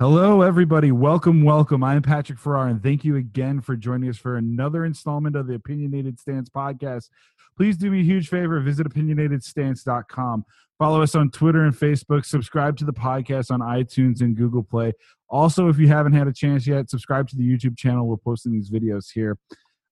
Hello, 0.00 0.42
everybody. 0.42 0.90
Welcome, 0.90 1.44
welcome. 1.44 1.84
I'm 1.84 2.02
Patrick 2.02 2.40
Farrar, 2.40 2.66
and 2.66 2.82
thank 2.82 3.04
you 3.04 3.14
again 3.14 3.60
for 3.60 3.76
joining 3.76 4.10
us 4.10 4.16
for 4.16 4.36
another 4.36 4.84
installment 4.84 5.36
of 5.36 5.46
the 5.46 5.54
Opinionated 5.54 6.18
Stance 6.18 6.50
podcast. 6.50 7.10
Please 7.56 7.76
do 7.76 7.92
me 7.92 8.00
a 8.00 8.02
huge 8.02 8.28
favor 8.28 8.58
visit 8.58 8.88
opinionatedstance.com. 8.88 10.44
Follow 10.80 11.00
us 11.00 11.14
on 11.14 11.30
Twitter 11.30 11.62
and 11.62 11.72
Facebook. 11.72 12.24
Subscribe 12.24 12.76
to 12.78 12.84
the 12.84 12.92
podcast 12.92 13.52
on 13.52 13.60
iTunes 13.60 14.20
and 14.20 14.36
Google 14.36 14.64
Play. 14.64 14.94
Also, 15.28 15.68
if 15.68 15.78
you 15.78 15.86
haven't 15.86 16.14
had 16.14 16.26
a 16.26 16.32
chance 16.32 16.66
yet, 16.66 16.90
subscribe 16.90 17.28
to 17.28 17.36
the 17.36 17.48
YouTube 17.48 17.78
channel. 17.78 18.08
We're 18.08 18.16
posting 18.16 18.50
these 18.50 18.72
videos 18.72 19.12
here 19.12 19.38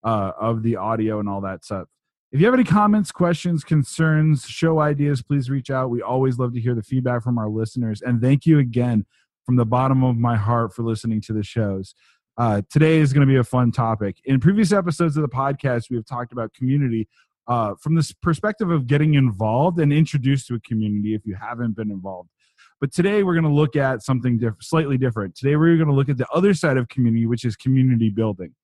uh, 0.02 0.32
of 0.36 0.64
the 0.64 0.74
audio 0.74 1.20
and 1.20 1.28
all 1.28 1.42
that 1.42 1.64
stuff. 1.64 1.86
If 2.32 2.40
you 2.40 2.46
have 2.46 2.54
any 2.54 2.64
comments, 2.64 3.12
questions, 3.12 3.62
concerns, 3.62 4.46
show 4.46 4.80
ideas, 4.80 5.22
please 5.22 5.48
reach 5.48 5.70
out. 5.70 5.90
We 5.90 6.02
always 6.02 6.40
love 6.40 6.54
to 6.54 6.60
hear 6.60 6.74
the 6.74 6.82
feedback 6.82 7.22
from 7.22 7.38
our 7.38 7.48
listeners. 7.48 8.02
And 8.02 8.20
thank 8.20 8.46
you 8.46 8.58
again 8.58 9.06
from 9.44 9.56
the 9.56 9.66
bottom 9.66 10.02
of 10.04 10.16
my 10.16 10.36
heart 10.36 10.74
for 10.74 10.82
listening 10.82 11.20
to 11.22 11.32
the 11.32 11.42
shows. 11.42 11.94
Uh, 12.38 12.62
today 12.70 12.98
is 12.98 13.12
going 13.12 13.26
to 13.26 13.30
be 13.30 13.38
a 13.38 13.44
fun 13.44 13.70
topic. 13.70 14.16
In 14.24 14.40
previous 14.40 14.72
episodes 14.72 15.16
of 15.16 15.22
the 15.22 15.28
podcast, 15.28 15.90
we 15.90 15.96
have 15.96 16.06
talked 16.06 16.32
about 16.32 16.54
community 16.54 17.08
uh, 17.48 17.74
from 17.80 17.94
this 17.94 18.12
perspective 18.12 18.70
of 18.70 18.86
getting 18.86 19.14
involved 19.14 19.78
and 19.80 19.92
introduced 19.92 20.46
to 20.46 20.54
a 20.54 20.60
community 20.60 21.14
if 21.14 21.22
you 21.26 21.34
haven't 21.34 21.76
been 21.76 21.90
involved. 21.90 22.30
But 22.80 22.92
today 22.92 23.22
we're 23.22 23.34
going 23.34 23.44
to 23.44 23.50
look 23.50 23.76
at 23.76 24.02
something 24.02 24.38
diff- 24.38 24.54
slightly 24.60 24.96
different. 24.96 25.36
Today 25.36 25.56
we're 25.56 25.76
going 25.76 25.88
to 25.88 25.94
look 25.94 26.08
at 26.08 26.18
the 26.18 26.28
other 26.32 26.54
side 26.54 26.76
of 26.76 26.88
community, 26.88 27.26
which 27.26 27.44
is 27.44 27.54
community 27.56 28.10
building. 28.10 28.54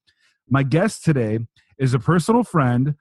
My 0.49 0.63
guest 0.63 1.05
today 1.05 1.41
is 1.79 1.95
a 1.95 1.99
personal 1.99 2.43
friend, 2.43 2.95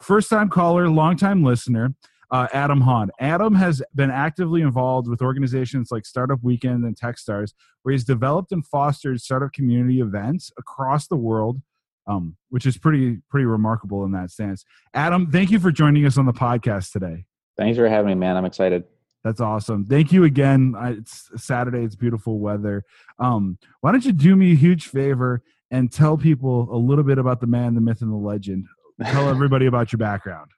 first 0.00 0.30
time 0.30 0.48
caller, 0.48 0.88
long 0.88 1.16
time 1.16 1.42
listener 1.42 1.94
uh, 2.32 2.48
Adam 2.54 2.80
Hahn. 2.80 3.10
Adam 3.20 3.54
has 3.54 3.82
been 3.94 4.10
actively 4.10 4.62
involved 4.62 5.06
with 5.06 5.20
organizations 5.20 5.92
like 5.92 6.06
Startup 6.06 6.38
Weekend 6.42 6.84
and 6.84 6.96
Techstars, 6.96 7.52
where 7.82 7.92
he's 7.92 8.04
developed 8.04 8.52
and 8.52 8.66
fostered 8.66 9.20
startup 9.20 9.52
community 9.52 10.00
events 10.00 10.50
across 10.58 11.06
the 11.06 11.16
world, 11.16 11.60
um, 12.06 12.36
which 12.48 12.64
is 12.64 12.78
pretty 12.78 13.18
pretty 13.28 13.44
remarkable 13.44 14.04
in 14.04 14.12
that 14.12 14.30
sense. 14.30 14.64
Adam, 14.94 15.30
thank 15.30 15.50
you 15.50 15.60
for 15.60 15.70
joining 15.70 16.06
us 16.06 16.16
on 16.16 16.24
the 16.24 16.32
podcast 16.32 16.90
today. 16.90 17.26
Thanks 17.58 17.76
for 17.76 17.86
having 17.86 18.08
me, 18.08 18.14
man. 18.14 18.38
I'm 18.38 18.46
excited. 18.46 18.84
That's 19.22 19.40
awesome. 19.40 19.84
Thank 19.84 20.10
you 20.10 20.24
again. 20.24 20.74
It's 20.80 21.30
Saturday. 21.36 21.84
It's 21.84 21.94
beautiful 21.94 22.40
weather. 22.40 22.82
Um, 23.18 23.58
why 23.82 23.92
don't 23.92 24.04
you 24.04 24.12
do 24.12 24.34
me 24.34 24.52
a 24.52 24.56
huge 24.56 24.88
favor 24.88 25.42
and 25.70 25.92
tell 25.92 26.16
people 26.16 26.68
a 26.74 26.76
little 26.76 27.04
bit 27.04 27.18
about 27.18 27.40
the 27.40 27.46
man, 27.46 27.74
the 27.74 27.80
myth, 27.80 28.00
and 28.00 28.10
the 28.10 28.16
legend? 28.16 28.66
Tell 29.04 29.28
everybody 29.28 29.66
about 29.66 29.92
your 29.92 29.98
background. 29.98 30.50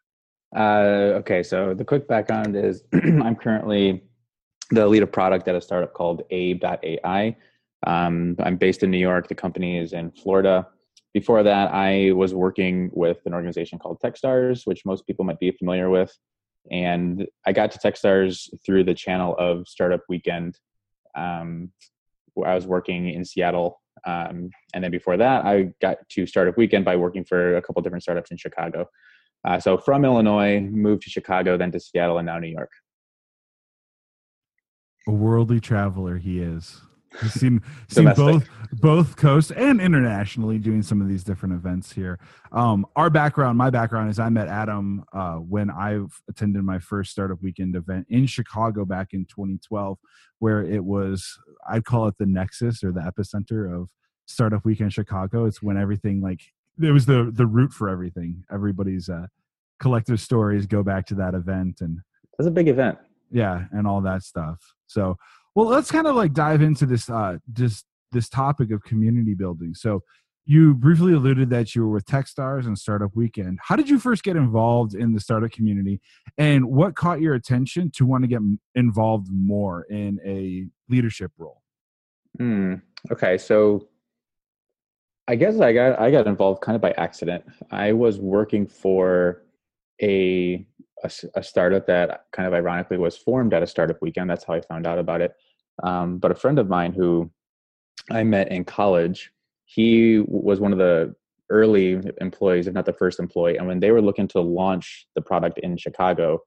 Uh, 0.54 1.18
okay, 1.18 1.42
so 1.42 1.74
the 1.74 1.84
quick 1.84 2.06
background 2.06 2.54
is 2.56 2.84
I'm 2.92 3.34
currently 3.34 4.04
the 4.70 4.86
lead 4.86 5.02
of 5.02 5.10
product 5.10 5.48
at 5.48 5.54
a 5.54 5.60
startup 5.60 5.92
called 5.92 6.22
Abe.ai. 6.30 7.36
Um, 7.86 8.36
I'm 8.38 8.56
based 8.56 8.82
in 8.82 8.90
New 8.90 8.98
York. 8.98 9.28
The 9.28 9.34
company 9.34 9.78
is 9.78 9.92
in 9.92 10.10
Florida. 10.12 10.68
Before 11.12 11.42
that, 11.42 11.72
I 11.72 12.12
was 12.12 12.34
working 12.34 12.90
with 12.92 13.18
an 13.26 13.34
organization 13.34 13.78
called 13.78 14.00
Techstars, 14.00 14.66
which 14.66 14.84
most 14.84 15.06
people 15.06 15.24
might 15.24 15.38
be 15.38 15.50
familiar 15.50 15.90
with. 15.90 16.16
And 16.70 17.26
I 17.44 17.52
got 17.52 17.72
to 17.72 17.78
Techstars 17.78 18.48
through 18.64 18.84
the 18.84 18.94
channel 18.94 19.36
of 19.38 19.68
Startup 19.68 20.00
Weekend, 20.08 20.58
um, 21.14 21.70
where 22.34 22.48
I 22.48 22.54
was 22.54 22.66
working 22.66 23.10
in 23.10 23.24
Seattle. 23.24 23.80
Um, 24.06 24.50
and 24.72 24.82
then 24.82 24.90
before 24.90 25.16
that, 25.16 25.44
I 25.44 25.72
got 25.80 25.98
to 26.10 26.26
Startup 26.26 26.56
Weekend 26.56 26.84
by 26.84 26.96
working 26.96 27.24
for 27.24 27.56
a 27.56 27.62
couple 27.62 27.82
different 27.82 28.02
startups 28.02 28.30
in 28.30 28.36
Chicago. 28.36 28.88
Uh, 29.44 29.60
so 29.60 29.76
from 29.76 30.04
Illinois, 30.04 30.60
moved 30.60 31.02
to 31.02 31.10
Chicago, 31.10 31.56
then 31.56 31.70
to 31.72 31.80
Seattle, 31.80 32.18
and 32.18 32.26
now 32.26 32.38
New 32.38 32.48
York. 32.48 32.70
A 35.06 35.12
worldly 35.12 35.60
traveler 35.60 36.16
he 36.16 36.40
is. 36.40 36.80
He's 37.20 37.32
seen, 37.32 37.62
seen 37.88 38.12
both 38.16 38.48
both 38.72 39.16
coasts 39.16 39.50
and 39.50 39.80
internationally 39.80 40.58
doing 40.58 40.82
some 40.82 41.00
of 41.00 41.08
these 41.08 41.22
different 41.22 41.54
events 41.54 41.92
here. 41.92 42.18
Um, 42.52 42.86
our 42.96 43.10
background, 43.10 43.58
my 43.58 43.70
background 43.70 44.10
is 44.10 44.18
I 44.18 44.28
met 44.30 44.48
Adam 44.48 45.04
uh, 45.12 45.34
when 45.34 45.70
I 45.70 46.00
attended 46.28 46.64
my 46.64 46.78
first 46.78 47.10
startup 47.12 47.42
weekend 47.42 47.76
event 47.76 48.06
in 48.08 48.26
Chicago 48.26 48.84
back 48.84 49.08
in 49.12 49.26
2012, 49.26 49.98
where 50.38 50.62
it 50.62 50.84
was 50.84 51.38
I'd 51.68 51.84
call 51.84 52.08
it 52.08 52.14
the 52.18 52.26
nexus 52.26 52.82
or 52.82 52.92
the 52.92 53.00
epicenter 53.00 53.72
of 53.72 53.90
startup 54.26 54.64
weekend 54.64 54.92
Chicago. 54.92 55.44
It's 55.44 55.62
when 55.62 55.76
everything 55.76 56.20
like 56.20 56.40
it 56.80 56.90
was 56.90 57.06
the 57.06 57.30
the 57.32 57.46
root 57.46 57.72
for 57.72 57.88
everything. 57.88 58.44
Everybody's 58.52 59.08
uh, 59.08 59.26
collective 59.80 60.20
stories 60.20 60.66
go 60.66 60.82
back 60.82 61.06
to 61.06 61.14
that 61.16 61.34
event, 61.34 61.80
and 61.80 61.98
it's 62.38 62.48
a 62.48 62.50
big 62.50 62.68
event. 62.68 62.98
Yeah, 63.30 63.64
and 63.72 63.86
all 63.86 64.00
that 64.02 64.22
stuff. 64.22 64.58
So, 64.86 65.16
well, 65.54 65.66
let's 65.66 65.90
kind 65.90 66.06
of 66.06 66.16
like 66.16 66.32
dive 66.32 66.62
into 66.62 66.86
this 66.86 67.08
uh, 67.08 67.38
just 67.52 67.84
this 68.12 68.28
topic 68.28 68.70
of 68.70 68.82
community 68.84 69.34
building. 69.34 69.74
So, 69.74 70.02
you 70.46 70.74
briefly 70.74 71.14
alluded 71.14 71.50
that 71.50 71.74
you 71.74 71.82
were 71.86 71.94
with 71.94 72.06
Techstars 72.06 72.66
and 72.66 72.78
Startup 72.78 73.10
Weekend. 73.14 73.58
How 73.62 73.76
did 73.76 73.88
you 73.88 73.98
first 73.98 74.22
get 74.24 74.36
involved 74.36 74.94
in 74.94 75.12
the 75.12 75.20
startup 75.20 75.52
community, 75.52 76.00
and 76.38 76.66
what 76.66 76.96
caught 76.96 77.20
your 77.20 77.34
attention 77.34 77.90
to 77.96 78.06
want 78.06 78.24
to 78.24 78.28
get 78.28 78.40
involved 78.74 79.28
more 79.30 79.84
in 79.90 80.20
a 80.24 80.66
leadership 80.92 81.32
role? 81.38 81.62
Hmm. 82.38 82.74
okay, 83.12 83.38
so 83.38 83.86
I 85.26 85.36
guess 85.36 85.58
I 85.60 85.72
got 85.72 85.98
I 85.98 86.10
got 86.10 86.26
involved 86.26 86.60
kind 86.60 86.76
of 86.76 86.82
by 86.82 86.92
accident. 86.92 87.44
I 87.70 87.92
was 87.92 88.18
working 88.18 88.66
for 88.66 89.42
a, 90.02 90.66
a, 91.02 91.10
a 91.36 91.42
startup 91.42 91.86
that 91.86 92.24
kind 92.32 92.46
of 92.46 92.52
ironically 92.52 92.98
was 92.98 93.16
formed 93.16 93.54
at 93.54 93.62
a 93.62 93.66
startup 93.66 94.02
weekend. 94.02 94.28
That's 94.28 94.44
how 94.44 94.54
I 94.54 94.60
found 94.60 94.86
out 94.86 94.98
about 94.98 95.22
it. 95.22 95.32
Um, 95.82 96.18
but 96.18 96.30
a 96.30 96.34
friend 96.34 96.58
of 96.58 96.68
mine 96.68 96.92
who 96.92 97.30
I 98.10 98.22
met 98.22 98.52
in 98.52 98.64
college, 98.64 99.30
he 99.64 100.22
was 100.26 100.60
one 100.60 100.72
of 100.72 100.78
the 100.78 101.14
early 101.50 102.00
employees, 102.20 102.66
if 102.66 102.74
not 102.74 102.86
the 102.86 102.92
first 102.92 103.18
employee. 103.18 103.56
And 103.56 103.66
when 103.66 103.80
they 103.80 103.92
were 103.92 104.02
looking 104.02 104.28
to 104.28 104.40
launch 104.40 105.06
the 105.14 105.22
product 105.22 105.58
in 105.58 105.76
Chicago, 105.76 106.40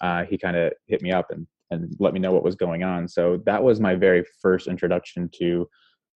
uh, 0.00 0.24
he 0.24 0.36
kind 0.36 0.56
of 0.56 0.72
hit 0.86 1.00
me 1.02 1.12
up 1.12 1.30
and 1.30 1.46
and 1.70 1.96
let 1.98 2.14
me 2.14 2.20
know 2.20 2.32
what 2.32 2.44
was 2.44 2.54
going 2.54 2.82
on. 2.82 3.08
So 3.08 3.42
that 3.46 3.62
was 3.62 3.80
my 3.80 3.94
very 3.94 4.24
first 4.40 4.68
introduction 4.68 5.28
to 5.38 5.68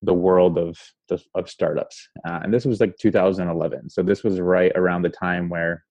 the 0.03 0.15
world 0.15 0.56
of 0.56 0.78
the, 1.09 1.22
of 1.34 1.49
startups. 1.49 2.09
Uh, 2.27 2.41
and 2.43 2.53
this 2.53 2.65
was 2.65 2.81
like 2.81 2.97
2011 2.99 3.91
so 3.91 4.03
this 4.03 4.22
was 4.25 4.41
right 4.41 4.72
around 4.75 5.03
the 5.03 5.11
time 5.11 5.49
where 5.49 5.84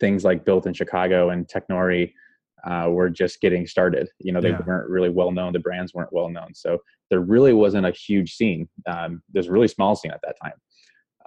things 0.00 0.24
like 0.24 0.44
built 0.44 0.66
in 0.66 0.72
chicago 0.72 1.30
and 1.30 1.46
technori 1.48 2.12
uh, 2.64 2.88
were 2.90 3.08
just 3.08 3.40
getting 3.40 3.66
started. 3.66 4.08
You 4.18 4.32
know 4.32 4.40
they 4.40 4.50
yeah. 4.50 4.60
weren't 4.66 4.90
really 4.90 5.10
well 5.10 5.30
known. 5.30 5.52
The 5.52 5.60
brands 5.60 5.94
weren't 5.94 6.12
well 6.12 6.28
known. 6.28 6.54
So 6.54 6.78
there 7.10 7.20
really 7.20 7.52
wasn't 7.52 7.86
a 7.86 7.92
huge 7.92 8.34
scene. 8.34 8.68
Um, 8.86 9.22
there's 9.32 9.48
a 9.48 9.52
really 9.52 9.68
small 9.68 9.96
scene 9.96 10.10
at 10.10 10.20
that 10.24 10.36
time. 10.42 10.52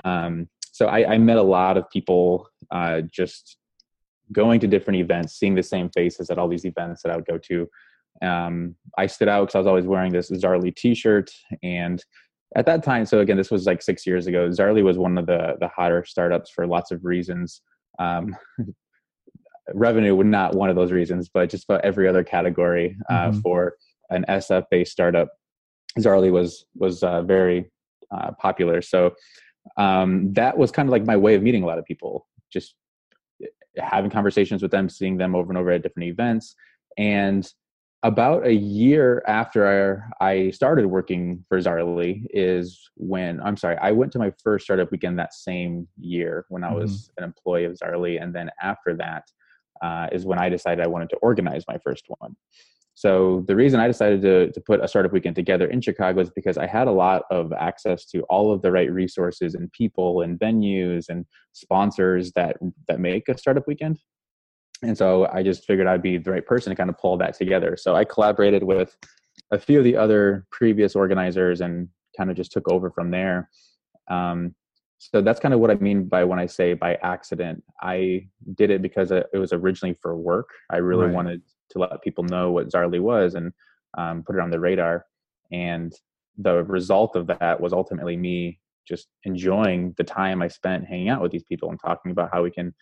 Um, 0.04 0.50
so 0.72 0.88
I, 0.88 1.14
I, 1.14 1.18
met 1.18 1.38
a 1.38 1.44
lot 1.44 1.78
of 1.78 1.90
people 1.90 2.48
uh, 2.72 3.02
just 3.02 3.58
going 4.32 4.60
to 4.62 4.68
different 4.68 5.00
events 5.00 5.38
seeing 5.38 5.54
the 5.54 5.64
same 5.64 5.90
faces 5.90 6.30
at 6.30 6.38
all 6.38 6.48
these 6.48 6.66
events 6.66 7.04
that 7.04 7.12
i 7.12 7.16
would 7.16 7.26
go 7.26 7.38
to 7.38 7.68
um, 8.22 8.76
I 8.98 9.08
stood 9.08 9.28
out 9.28 9.48
because 9.48 9.56
I 9.56 9.60
was 9.60 9.68
always 9.68 9.86
wearing 9.86 10.12
this 10.12 10.32
Zaarly 10.32 10.76
T-shirt, 10.76 11.32
and 11.64 12.04
at 12.56 12.66
that 12.66 12.84
time, 12.84 13.06
so 13.06 13.20
again, 13.20 13.38
this 13.38 13.52
was 13.52 13.66
like 13.66 13.82
six 13.82 14.06
years 14.06 14.28
ago. 14.28 14.50
Zaarly 14.50 14.84
was 14.84 14.98
one 14.98 15.18
of 15.18 15.26
the 15.26 15.56
the 15.60 15.68
hotter 15.68 16.04
startups 16.06 16.50
for 16.50 16.68
lots 16.68 16.92
of 16.92 17.06
reasons. 17.06 17.62
Um, 18.00 18.36
revenue 19.74 20.16
was 20.16 20.28
not 20.28 20.56
one 20.56 20.70
of 20.70 20.76
those 20.76 20.92
reasons, 20.92 21.30
but 21.34 21.50
just 21.50 21.64
about 21.66 21.86
every 21.86 22.08
other 22.08 22.24
category 22.24 22.98
uh, 23.10 23.30
mm-hmm. 23.30 23.40
for 23.40 23.76
an 24.10 24.26
SF 24.28 24.66
based 24.70 24.92
startup, 24.92 25.30
Zaarly 26.00 26.32
was 26.32 26.66
was 26.76 27.04
uh, 27.04 27.22
very 27.22 27.72
uh, 28.12 28.32
popular. 28.40 28.82
So 28.82 29.16
um, 29.78 30.34
that 30.34 30.58
was 30.58 30.72
kind 30.72 30.88
of 30.88 30.92
like 30.92 31.06
my 31.06 31.18
way 31.18 31.36
of 31.36 31.44
meeting 31.44 31.64
a 31.64 31.66
lot 31.68 31.80
of 31.80 31.86
people, 31.86 32.28
just 32.52 32.76
having 33.78 34.12
conversations 34.12 34.62
with 34.62 34.72
them, 34.72 34.90
seeing 34.90 35.18
them 35.18 35.36
over 35.36 35.50
and 35.50 35.58
over 35.58 35.72
at 35.72 35.84
different 35.84 36.10
events, 36.10 36.56
and 36.98 37.50
about 38.04 38.48
a 38.48 38.54
year 38.54 39.22
after 39.28 40.04
I 40.20 40.50
started 40.52 40.88
working 40.88 41.46
for 41.48 41.60
Zaarly 41.60 42.26
is 42.32 42.90
when 42.96 43.40
I'm 43.42 43.56
sorry, 43.56 43.78
I 43.78 43.92
went 43.92 44.12
to 44.14 44.20
my 44.20 44.34
first 44.44 44.66
startup 44.66 44.92
weekend 44.92 45.20
that 45.20 45.34
same 45.34 45.88
year 46.00 46.46
when 46.50 46.64
I 46.64 46.74
was 46.74 46.92
mm-hmm. 46.92 47.24
an 47.24 47.24
employee 47.26 47.66
of 47.66 47.74
Zaarly, 47.74 48.22
and 48.22 48.34
then 48.34 48.50
after 48.62 48.96
that 48.98 49.24
uh, 49.84 50.08
is 50.12 50.26
when 50.26 50.40
I 50.40 50.50
decided 50.50 50.84
I 50.84 50.90
wanted 50.90 51.10
to 51.12 51.18
organize 51.18 51.64
my 51.68 51.78
first 51.84 52.06
one. 52.20 52.36
So 52.96 53.44
the 53.48 53.56
reason 53.56 53.80
I 53.80 53.88
decided 53.88 54.22
to 54.24 54.52
to 54.52 54.62
put 54.62 54.84
a 54.84 54.88
startup 54.88 55.14
weekend 55.14 55.36
together 55.36 55.68
in 55.68 55.80
Chicago 55.80 56.22
is 56.22 56.32
because 56.32 56.58
I 56.58 56.66
had 56.66 56.88
a 56.88 56.92
lot 56.92 57.24
of 57.30 57.54
access 57.54 58.06
to 58.08 58.22
all 58.24 58.52
of 58.52 58.64
the 58.64 58.72
right 58.72 58.92
resources 58.92 59.54
and 59.54 59.72
people 59.72 60.22
and 60.22 60.40
venues 60.40 61.06
and 61.08 61.26
sponsors 61.54 62.32
that 62.34 62.58
that 62.88 63.00
make 63.00 63.30
a 63.30 63.38
startup 63.38 63.68
weekend 63.68 64.00
and 64.84 64.98
so 64.98 65.28
I 65.32 65.44
just 65.44 65.66
figured 65.66 65.88
I'd 65.88 66.02
be 66.02 66.18
the 66.18 66.32
right 66.32 66.46
person 66.46 66.72
to 66.72 66.76
kind 66.76 66.90
of 66.90 66.98
pull 66.98 67.18
that 67.18 67.38
together. 67.38 67.78
So 67.78 67.96
I 67.96 68.04
collaborated 68.04 68.64
with 68.64 68.98
a 69.52 69.60
few 69.60 69.78
of 69.78 69.84
the 69.84 69.96
other 69.96 70.46
previous 70.52 70.96
organizers 70.96 71.62
and 71.62 71.88
kind 72.18 72.32
of 72.32 72.38
just 72.38 72.52
took 72.52 72.68
over 72.70 72.90
from 72.90 73.12
there. 73.12 73.50
Um, 74.10 74.56
so 74.98 75.22
that's 75.22 75.40
kind 75.40 75.54
of 75.54 75.60
what 75.60 75.72
I 75.72 75.76
mean 75.76 76.06
by 76.06 76.24
when 76.24 76.40
I 76.40 76.46
say 76.46 76.74
by 76.74 76.96
accident. 77.02 77.64
I 77.82 78.28
did 78.56 78.70
it 78.70 78.82
because 78.82 79.12
it 79.12 79.28
was 79.34 79.54
originally 79.54 79.96
for 80.02 80.16
work. 80.16 80.50
I 80.70 80.78
really 80.78 81.06
right. 81.06 81.14
wanted 81.14 81.42
to 81.72 81.80
let 81.80 82.02
people 82.04 82.24
know 82.24 82.52
what 82.52 82.70
Zaarly 82.70 83.00
was 83.00 83.36
and 83.36 83.52
um, 83.98 84.24
put 84.24 84.36
it 84.36 84.42
on 84.42 84.52
the 84.52 84.60
radar. 84.60 85.06
And 85.52 85.94
the 86.38 86.64
result 86.64 87.16
of 87.16 87.28
that 87.28 87.60
was 87.60 87.74
ultimately 87.74 88.16
me 88.16 88.60
just 88.88 89.08
enjoying 89.24 89.94
the 89.98 90.04
time 90.04 90.42
I 90.42 90.48
spent 90.48 90.86
hanging 90.86 91.10
out 91.10 91.22
with 91.22 91.32
these 91.32 91.44
people 91.44 91.70
and 91.70 91.80
talking 91.80 92.12
about 92.12 92.30
how 92.32 92.44
we 92.44 92.52
can 92.52 92.74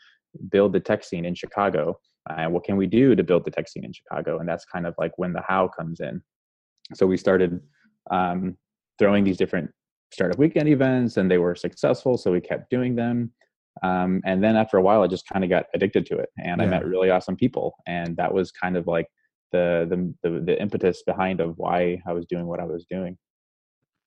build 0.49 0.73
the 0.73 0.79
tech 0.79 1.03
scene 1.03 1.25
in 1.25 1.35
Chicago. 1.35 1.99
And 2.29 2.47
uh, 2.47 2.49
what 2.49 2.63
can 2.63 2.77
we 2.77 2.87
do 2.87 3.15
to 3.15 3.23
build 3.23 3.45
the 3.45 3.51
tech 3.51 3.67
scene 3.67 3.85
in 3.85 3.93
Chicago? 3.93 4.39
And 4.39 4.47
that's 4.47 4.65
kind 4.65 4.85
of 4.85 4.93
like 4.97 5.11
when 5.17 5.33
the 5.33 5.41
how 5.47 5.67
comes 5.67 5.99
in. 5.99 6.21
So 6.93 7.07
we 7.07 7.17
started 7.17 7.59
um, 8.11 8.57
throwing 8.97 9.23
these 9.23 9.37
different 9.37 9.71
startup 10.11 10.37
weekend 10.37 10.67
events, 10.69 11.17
and 11.17 11.29
they 11.29 11.37
were 11.37 11.55
successful. 11.55 12.17
So 12.17 12.31
we 12.31 12.41
kept 12.41 12.69
doing 12.69 12.95
them. 12.95 13.31
Um, 13.83 14.21
and 14.25 14.43
then 14.43 14.55
after 14.55 14.77
a 14.77 14.81
while, 14.81 15.03
I 15.03 15.07
just 15.07 15.27
kind 15.27 15.43
of 15.43 15.49
got 15.49 15.67
addicted 15.73 16.05
to 16.07 16.17
it, 16.17 16.29
and 16.43 16.59
yeah. 16.59 16.67
I 16.67 16.69
met 16.69 16.85
really 16.85 17.11
awesome 17.11 17.37
people, 17.37 17.75
and 17.87 18.17
that 18.17 18.33
was 18.33 18.51
kind 18.51 18.75
of 18.75 18.87
like 18.87 19.07
the, 19.51 19.87
the 19.89 20.29
the 20.29 20.39
the 20.41 20.61
impetus 20.61 21.03
behind 21.03 21.39
of 21.39 21.53
why 21.57 22.01
I 22.05 22.13
was 22.13 22.25
doing 22.25 22.45
what 22.45 22.59
I 22.59 22.65
was 22.65 22.85
doing. 22.89 23.17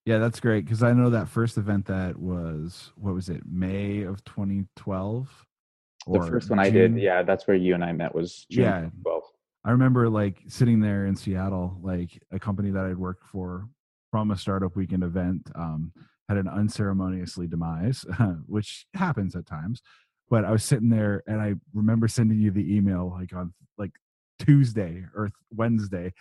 Yeah, 0.05 0.19
that's 0.19 0.41
great 0.41 0.65
because 0.65 0.83
I 0.83 0.93
know 0.93 1.11
that 1.11 1.29
first 1.29 1.57
event 1.57 1.87
that 1.87 2.19
was 2.19 2.93
what 2.97 3.15
was 3.15 3.29
it 3.29 3.43
May 3.51 4.03
of 4.03 4.23
2012. 4.25 5.47
The 6.07 6.21
first 6.21 6.51
one 6.51 6.59
June? 6.59 6.67
I 6.67 6.71
did, 6.71 6.99
yeah, 6.99 7.23
that's 7.23 7.47
where 7.47 7.57
you 7.57 7.75
and 7.75 7.85
I 7.85 7.93
met 7.93 8.15
was 8.15 8.47
June 8.51 8.65
yeah. 8.65 8.89
12. 9.03 9.23
I 9.65 9.71
remember 9.71 10.09
like 10.09 10.43
sitting 10.49 10.81
there 10.81 11.07
in 11.07 11.15
Seattle, 11.15 11.79
like 11.83 12.21
a 12.33 12.39
company 12.39 12.71
that 12.71 12.85
I'd 12.85 12.99
worked 12.99 13.25
for 13.25 13.69
from 14.11 14.31
a 14.31 14.37
startup 14.37 14.75
weekend 14.75 15.05
event 15.05 15.51
um, 15.55 15.93
had 16.29 16.39
an 16.39 16.49
unceremoniously 16.49 17.47
demise, 17.47 18.05
which 18.47 18.87
happens 18.95 19.37
at 19.37 19.47
times. 19.47 19.81
But 20.29 20.45
I 20.45 20.51
was 20.51 20.65
sitting 20.65 20.89
there 20.89 21.23
and 21.27 21.41
I 21.41 21.55
remember 21.75 22.09
sending 22.09 22.41
you 22.41 22.51
the 22.51 22.75
email 22.75 23.15
like 23.17 23.33
on 23.35 23.53
like 23.79 23.93
Tuesday 24.39 25.05
or 25.15 25.31
Wednesday 25.55 26.13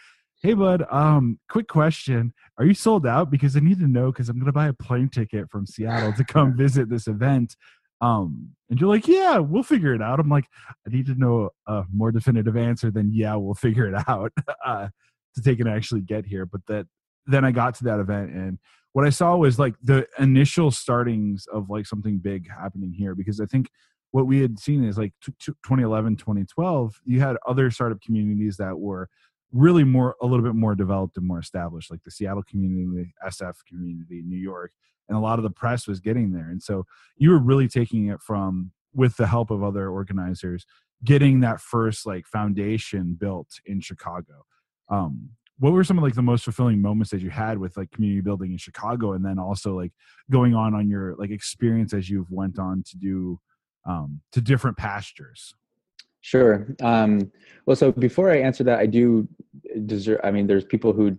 Hey 0.43 0.55
bud, 0.55 0.83
um, 0.89 1.37
quick 1.49 1.67
question. 1.67 2.33
Are 2.57 2.65
you 2.65 2.73
sold 2.73 3.05
out? 3.05 3.29
Because 3.29 3.55
I 3.55 3.59
need 3.59 3.77
to 3.77 3.87
know 3.87 4.11
because 4.11 4.27
I'm 4.27 4.39
gonna 4.39 4.51
buy 4.51 4.69
a 4.69 4.73
plane 4.73 5.07
ticket 5.07 5.51
from 5.51 5.67
Seattle 5.67 6.13
to 6.13 6.23
come 6.23 6.57
visit 6.57 6.89
this 6.89 7.05
event. 7.05 7.55
Um, 8.01 8.49
and 8.69 8.79
you're 8.79 8.89
like, 8.89 9.07
Yeah, 9.07 9.37
we'll 9.37 9.63
figure 9.63 9.93
it 9.93 10.01
out. 10.01 10.19
I'm 10.19 10.29
like, 10.29 10.45
I 10.87 10.89
need 10.89 11.05
to 11.07 11.15
know 11.15 11.51
a 11.67 11.83
more 11.93 12.11
definitive 12.11 12.57
answer 12.57 12.91
than 12.91 13.11
yeah, 13.13 13.35
we'll 13.35 13.53
figure 13.53 13.87
it 13.87 14.03
out 14.07 14.31
uh, 14.65 14.87
to 15.35 15.41
take 15.41 15.59
and 15.59 15.69
actually 15.69 16.01
get 16.01 16.25
here. 16.25 16.45
But 16.45 16.61
that 16.67 16.87
then 17.27 17.45
I 17.45 17.51
got 17.51 17.75
to 17.75 17.83
that 17.85 17.99
event 17.99 18.31
and 18.31 18.57
what 18.93 19.05
I 19.05 19.09
saw 19.09 19.35
was 19.37 19.57
like 19.57 19.75
the 19.81 20.07
initial 20.19 20.71
startings 20.71 21.47
of 21.51 21.69
like 21.69 21.85
something 21.85 22.17
big 22.17 22.49
happening 22.49 22.93
here 22.93 23.15
because 23.15 23.39
I 23.39 23.45
think 23.45 23.69
what 24.11 24.27
we 24.27 24.41
had 24.41 24.59
seen 24.59 24.83
is 24.83 24.97
like 24.97 25.13
t- 25.23 25.33
t- 25.39 25.53
2011 25.63 26.17
2012 26.17 27.01
you 27.05 27.21
had 27.21 27.37
other 27.47 27.71
startup 27.71 28.01
communities 28.01 28.57
that 28.57 28.77
were 28.77 29.07
really 29.51 29.83
more 29.83 30.15
a 30.21 30.25
little 30.25 30.45
bit 30.45 30.55
more 30.55 30.75
developed 30.75 31.17
and 31.17 31.27
more 31.27 31.39
established 31.39 31.91
like 31.91 32.03
the 32.03 32.11
seattle 32.11 32.43
community 32.43 33.11
the 33.21 33.29
sf 33.29 33.55
community 33.67 34.21
new 34.25 34.37
york 34.37 34.71
and 35.11 35.17
a 35.17 35.21
lot 35.21 35.39
of 35.39 35.43
the 35.43 35.49
press 35.49 35.87
was 35.87 35.99
getting 35.99 36.31
there. 36.31 36.49
And 36.49 36.63
so 36.63 36.85
you 37.17 37.31
were 37.31 37.37
really 37.37 37.67
taking 37.67 38.07
it 38.07 38.21
from 38.21 38.71
with 38.93 39.17
the 39.17 39.27
help 39.27 39.51
of 39.51 39.61
other 39.61 39.89
organizers 39.89 40.65
getting 41.03 41.41
that 41.41 41.59
first 41.59 42.05
like 42.05 42.25
foundation 42.25 43.17
built 43.19 43.59
in 43.65 43.81
chicago. 43.81 44.45
Um, 44.89 45.31
what 45.59 45.73
were 45.73 45.83
some 45.83 45.97
of 45.97 46.03
like 46.03 46.15
the 46.15 46.21
most 46.21 46.45
fulfilling 46.45 46.81
moments 46.81 47.11
that 47.11 47.21
you 47.21 47.29
had 47.29 47.57
with 47.57 47.75
like 47.75 47.91
community 47.91 48.21
building 48.21 48.51
in 48.51 48.57
chicago 48.57 49.11
and 49.11 49.23
then 49.23 49.37
also 49.37 49.77
like 49.77 49.91
going 50.29 50.55
on 50.55 50.73
on 50.73 50.89
your 50.89 51.15
like 51.17 51.29
experience 51.29 51.93
as 51.93 52.09
you've 52.09 52.31
went 52.31 52.57
on 52.57 52.81
to 52.89 52.97
do 52.97 53.39
um, 53.85 54.21
to 54.31 54.39
different 54.39 54.77
pastures 54.77 55.53
Sure. 56.21 56.67
Um, 56.81 57.31
well, 57.65 57.75
so 57.75 57.91
before 57.91 58.31
I 58.31 58.39
answer 58.39 58.63
that, 58.63 58.79
I 58.79 58.85
do 58.85 59.27
deserve. 59.85 60.19
I 60.23 60.31
mean, 60.31 60.47
there's 60.47 60.65
people 60.65 60.93
who 60.93 61.17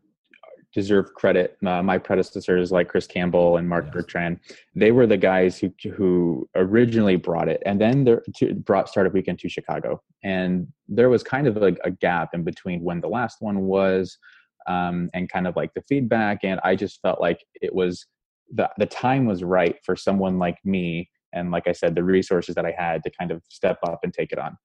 deserve 0.72 1.12
credit. 1.14 1.56
Uh, 1.64 1.82
my 1.82 1.99
predecessors, 1.99 2.72
like 2.72 2.88
Chris 2.88 3.06
Campbell 3.06 3.58
and 3.58 3.69
Mark 3.69 3.84
yes. 3.87 3.93
Bertrand, 3.93 4.40
they 4.75 4.90
were 4.90 5.06
the 5.06 5.16
guys 5.16 5.58
who 5.58 5.72
who 5.94 6.49
originally 6.54 7.16
brought 7.16 7.49
it, 7.49 7.62
and 7.66 7.81
then 7.81 8.04
they 8.04 8.52
brought 8.52 8.88
Startup 8.88 9.12
Weekend 9.12 9.38
to 9.40 9.49
Chicago. 9.49 10.02
And 10.25 10.69
there 10.88 11.10
was 11.10 11.22
kind 11.22 11.46
of 11.46 11.56
like 11.56 11.78
a 11.84 11.90
gap 11.90 12.31
in 12.32 12.43
between 12.44 12.82
when 12.82 13.00
the 13.00 13.08
last 13.08 13.38
one 13.40 13.60
was, 13.62 14.19
um, 14.66 15.10
and 15.14 15.28
kind 15.28 15.46
of 15.46 15.56
like 15.56 15.75
the 15.75 15.82
feedback. 15.88 16.40
And 16.44 16.60
I 16.64 16.76
just 16.76 17.00
felt 17.02 17.20
like 17.20 17.44
it 17.60 17.75
was 17.75 18.06
the 18.52 18.70
the 18.78 18.87
time 18.87 19.26
was 19.26 19.43
right 19.43 19.76
for 19.84 19.96
someone 19.96 20.38
like 20.38 20.58
me 20.64 21.08
and 21.32 21.50
like 21.50 21.66
i 21.66 21.72
said 21.72 21.94
the 21.94 22.05
resources 22.05 22.55
that 22.55 22.66
i 22.66 22.75
had 22.76 23.02
to 23.02 23.10
kind 23.19 23.31
of 23.31 23.43
step 23.48 23.78
up 23.84 24.00
and 24.02 24.12
take 24.12 24.32
it 24.32 24.38
on 24.38 24.56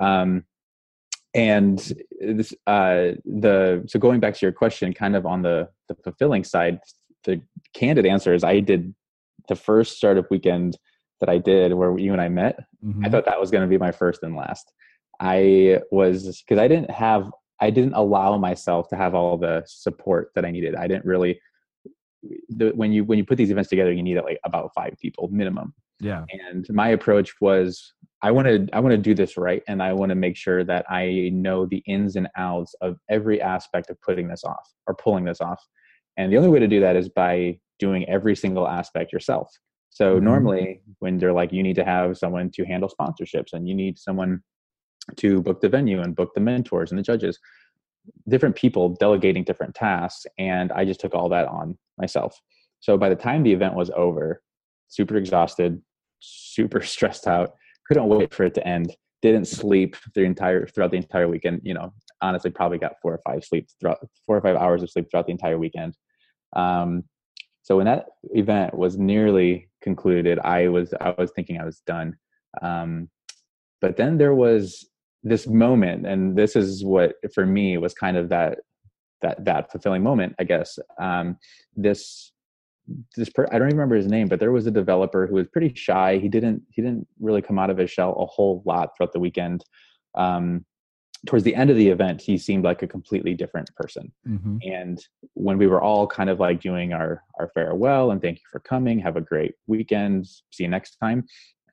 um, 0.00 0.44
and 1.34 1.92
this 2.20 2.52
uh, 2.66 3.12
the 3.24 3.84
so 3.86 3.98
going 3.98 4.20
back 4.20 4.34
to 4.34 4.44
your 4.46 4.52
question 4.52 4.92
kind 4.92 5.16
of 5.16 5.26
on 5.26 5.42
the 5.42 5.68
the 5.88 5.94
fulfilling 6.02 6.44
side 6.44 6.78
the 7.24 7.40
candid 7.74 8.04
answer 8.04 8.34
is 8.34 8.44
i 8.44 8.60
did 8.60 8.94
the 9.48 9.56
first 9.56 9.96
startup 9.96 10.30
weekend 10.30 10.76
that 11.20 11.28
i 11.28 11.38
did 11.38 11.72
where 11.72 11.96
you 11.98 12.12
and 12.12 12.20
i 12.20 12.28
met 12.28 12.58
mm-hmm. 12.84 13.04
i 13.04 13.08
thought 13.08 13.24
that 13.24 13.40
was 13.40 13.50
going 13.50 13.62
to 13.62 13.68
be 13.68 13.78
my 13.78 13.92
first 13.92 14.22
and 14.22 14.36
last. 14.36 14.72
I 15.20 15.80
was 15.92 16.42
because 16.42 16.58
i 16.58 16.66
didn't 16.66 16.90
have 16.90 17.30
i 17.60 17.70
didn't 17.70 17.94
allow 17.94 18.36
myself 18.38 18.88
to 18.88 18.96
have 18.96 19.14
all 19.14 19.38
the 19.38 19.62
support 19.66 20.32
that 20.34 20.44
i 20.44 20.50
needed. 20.50 20.74
I 20.74 20.88
didn't 20.88 21.04
really 21.04 21.40
the, 22.48 22.70
when 22.74 22.92
you 22.92 23.04
when 23.04 23.18
you 23.18 23.24
put 23.24 23.38
these 23.38 23.50
events 23.50 23.70
together 23.70 23.92
you 23.92 24.02
need 24.02 24.20
like 24.20 24.38
about 24.44 24.72
five 24.74 24.94
people 25.00 25.28
minimum 25.32 25.74
yeah. 26.02 26.24
And 26.30 26.66
my 26.70 26.88
approach 26.88 27.32
was 27.40 27.94
i 28.22 28.30
want 28.30 28.46
to 28.46 28.68
i 28.72 28.80
want 28.80 28.92
to 28.92 28.98
do 28.98 29.14
this 29.14 29.36
right 29.36 29.62
and 29.68 29.82
i 29.82 29.92
want 29.92 30.10
to 30.10 30.14
make 30.14 30.36
sure 30.36 30.64
that 30.64 30.84
i 30.90 31.30
know 31.32 31.64
the 31.64 31.82
ins 31.86 32.16
and 32.16 32.28
outs 32.36 32.74
of 32.80 32.96
every 33.08 33.40
aspect 33.40 33.88
of 33.88 34.00
putting 34.00 34.28
this 34.28 34.44
off 34.44 34.68
or 34.86 34.94
pulling 34.94 35.24
this 35.24 35.40
off. 35.40 35.62
And 36.16 36.30
the 36.30 36.36
only 36.36 36.50
way 36.50 36.58
to 36.58 36.68
do 36.68 36.80
that 36.80 36.96
is 36.96 37.08
by 37.08 37.58
doing 37.78 38.06
every 38.08 38.36
single 38.36 38.68
aspect 38.68 39.12
yourself. 39.12 39.50
So 39.90 40.16
mm-hmm. 40.16 40.24
normally 40.24 40.80
when 40.98 41.18
they're 41.18 41.32
like 41.32 41.52
you 41.52 41.62
need 41.62 41.76
to 41.76 41.84
have 41.84 42.18
someone 42.18 42.50
to 42.54 42.64
handle 42.64 42.90
sponsorships 42.90 43.52
and 43.52 43.68
you 43.68 43.74
need 43.74 43.98
someone 43.98 44.42
to 45.16 45.40
book 45.40 45.60
the 45.60 45.68
venue 45.68 46.00
and 46.00 46.14
book 46.14 46.30
the 46.34 46.40
mentors 46.40 46.90
and 46.90 46.98
the 46.98 47.02
judges 47.02 47.38
different 48.28 48.56
people 48.56 48.88
delegating 48.88 49.44
different 49.44 49.74
tasks 49.76 50.26
and 50.36 50.72
i 50.72 50.84
just 50.84 50.98
took 50.98 51.14
all 51.14 51.28
that 51.28 51.46
on 51.46 51.78
myself. 51.98 52.40
So 52.80 52.98
by 52.98 53.08
the 53.08 53.16
time 53.16 53.44
the 53.44 53.52
event 53.52 53.74
was 53.74 53.90
over 53.96 54.42
super 54.88 55.16
exhausted 55.16 55.80
super 56.22 56.80
stressed 56.82 57.26
out 57.26 57.54
couldn't 57.86 58.08
wait 58.08 58.32
for 58.32 58.44
it 58.44 58.54
to 58.54 58.66
end 58.66 58.94
didn't 59.20 59.46
sleep 59.46 59.96
the 60.14 60.22
entire 60.22 60.66
throughout 60.66 60.90
the 60.90 60.96
entire 60.96 61.28
weekend 61.28 61.60
you 61.62 61.74
know 61.74 61.92
honestly 62.22 62.50
probably 62.50 62.78
got 62.78 62.94
four 63.02 63.12
or 63.12 63.20
five 63.26 63.44
sleep 63.44 63.68
throughout 63.78 63.98
four 64.24 64.36
or 64.36 64.40
five 64.40 64.56
hours 64.56 64.82
of 64.82 64.90
sleep 64.90 65.10
throughout 65.10 65.26
the 65.26 65.32
entire 65.32 65.58
weekend. 65.58 65.94
Um, 66.54 67.04
so 67.62 67.76
when 67.76 67.86
that 67.86 68.06
event 68.30 68.74
was 68.74 68.96
nearly 68.96 69.68
concluded 69.82 70.38
i 70.40 70.68
was 70.68 70.94
i 71.00 71.14
was 71.18 71.32
thinking 71.32 71.60
i 71.60 71.64
was 71.64 71.82
done. 71.86 72.16
Um, 72.62 73.10
but 73.80 73.96
then 73.96 74.16
there 74.16 74.34
was 74.34 74.86
this 75.24 75.46
moment 75.46 76.06
and 76.06 76.36
this 76.36 76.56
is 76.56 76.84
what 76.84 77.14
for 77.34 77.44
me 77.44 77.78
was 77.78 77.94
kind 77.94 78.16
of 78.16 78.28
that 78.28 78.58
that 79.22 79.44
that 79.44 79.70
fulfilling 79.70 80.02
moment 80.02 80.34
i 80.38 80.44
guess. 80.44 80.78
Um, 81.00 81.36
this 81.76 82.31
this 83.16 83.30
per, 83.30 83.46
i 83.52 83.58
don't 83.58 83.68
even 83.68 83.76
remember 83.76 83.96
his 83.96 84.06
name 84.06 84.28
but 84.28 84.40
there 84.40 84.52
was 84.52 84.66
a 84.66 84.70
developer 84.70 85.26
who 85.26 85.34
was 85.34 85.46
pretty 85.48 85.72
shy 85.74 86.18
he 86.18 86.28
didn't 86.28 86.62
he 86.70 86.82
didn't 86.82 87.06
really 87.20 87.42
come 87.42 87.58
out 87.58 87.70
of 87.70 87.78
his 87.78 87.90
shell 87.90 88.12
a 88.18 88.26
whole 88.26 88.62
lot 88.64 88.90
throughout 88.96 89.12
the 89.12 89.20
weekend 89.20 89.64
um, 90.14 90.64
towards 91.26 91.44
the 91.44 91.54
end 91.54 91.70
of 91.70 91.76
the 91.76 91.88
event 91.88 92.20
he 92.20 92.36
seemed 92.36 92.64
like 92.64 92.82
a 92.82 92.86
completely 92.86 93.34
different 93.34 93.72
person 93.76 94.12
mm-hmm. 94.28 94.56
and 94.62 95.06
when 95.34 95.56
we 95.56 95.66
were 95.66 95.80
all 95.80 96.06
kind 96.06 96.28
of 96.28 96.40
like 96.40 96.60
doing 96.60 96.92
our 96.92 97.22
our 97.38 97.50
farewell 97.54 98.10
and 98.10 98.20
thank 98.20 98.38
you 98.38 98.44
for 98.50 98.60
coming 98.60 98.98
have 98.98 99.16
a 99.16 99.20
great 99.20 99.54
weekend 99.66 100.26
see 100.50 100.64
you 100.64 100.68
next 100.68 100.96
time 100.96 101.24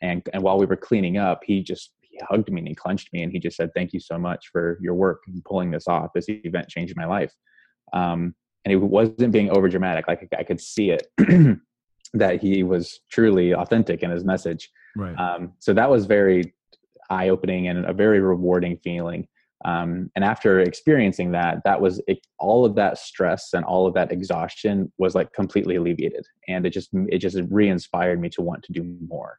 and 0.01 0.22
and 0.34 0.44
while 0.44 0.60
we 0.60 0.66
were 0.66 0.75
cleaning 0.75 1.18
up 1.18 1.42
he 1.44 1.62
just 1.63 1.92
he 2.10 2.20
hugged 2.30 2.51
me 2.51 2.60
and 2.60 2.68
he 2.68 2.75
clenched 2.75 3.12
me 3.13 3.24
and 3.24 3.32
he 3.32 3.39
just 3.39 3.56
said, 3.56 3.72
"Thank 3.74 3.94
you 3.94 4.00
so 4.00 4.18
much 4.18 4.50
for 4.51 4.78
your 4.82 4.96
work 4.96 5.22
in 5.28 5.42
pulling 5.46 5.72
this 5.72 5.88
off. 5.88 6.12
This 6.13 6.25
event 6.28 6.68
changed 6.68 6.96
my 6.96 7.06
life." 7.06 7.34
Um, 7.94 8.36
and 8.66 8.72
he 8.72 8.75
wasn't 8.75 9.32
being 9.32 9.50
over 9.50 9.68
dramatic; 9.70 10.08
like 10.08 10.28
I 10.38 10.44
could 10.44 10.62
see 10.62 10.92
it 10.92 11.08
that 12.13 12.42
he 12.42 12.63
was 12.63 13.00
truly 13.12 13.54
authentic 13.54 14.04
in 14.04 14.12
his 14.12 14.24
message. 14.24 14.70
Right. 14.96 15.16
Um, 15.16 15.54
so 15.60 15.74
that 15.74 15.89
was 15.89 16.06
very 16.06 16.54
eye 17.10 17.30
opening 17.30 17.68
and 17.68 17.86
a 17.86 17.94
very 17.94 18.20
rewarding 18.20 18.78
feeling. 18.84 19.28
Um, 19.66 20.10
and 20.16 20.24
after 20.24 20.62
experiencing 20.62 21.32
that, 21.32 21.58
that 21.66 21.82
was 21.82 22.01
it, 22.08 22.20
all 22.39 22.63
of 22.63 22.75
that 22.75 22.98
stress 22.98 23.50
and 23.54 23.66
all 23.66 23.86
of 23.88 23.94
that 23.96 24.12
exhaustion 24.12 24.92
was 24.98 25.16
like 25.16 25.34
completely 25.34 25.75
alleviated, 25.75 26.25
and 26.48 26.66
it 26.66 26.72
just 26.72 26.89
it 26.94 27.20
just 27.20 27.38
re-inspired 27.50 28.22
me 28.22 28.30
to 28.30 28.42
want 28.42 28.63
to 28.63 28.74
do 28.74 28.84
more 29.08 29.38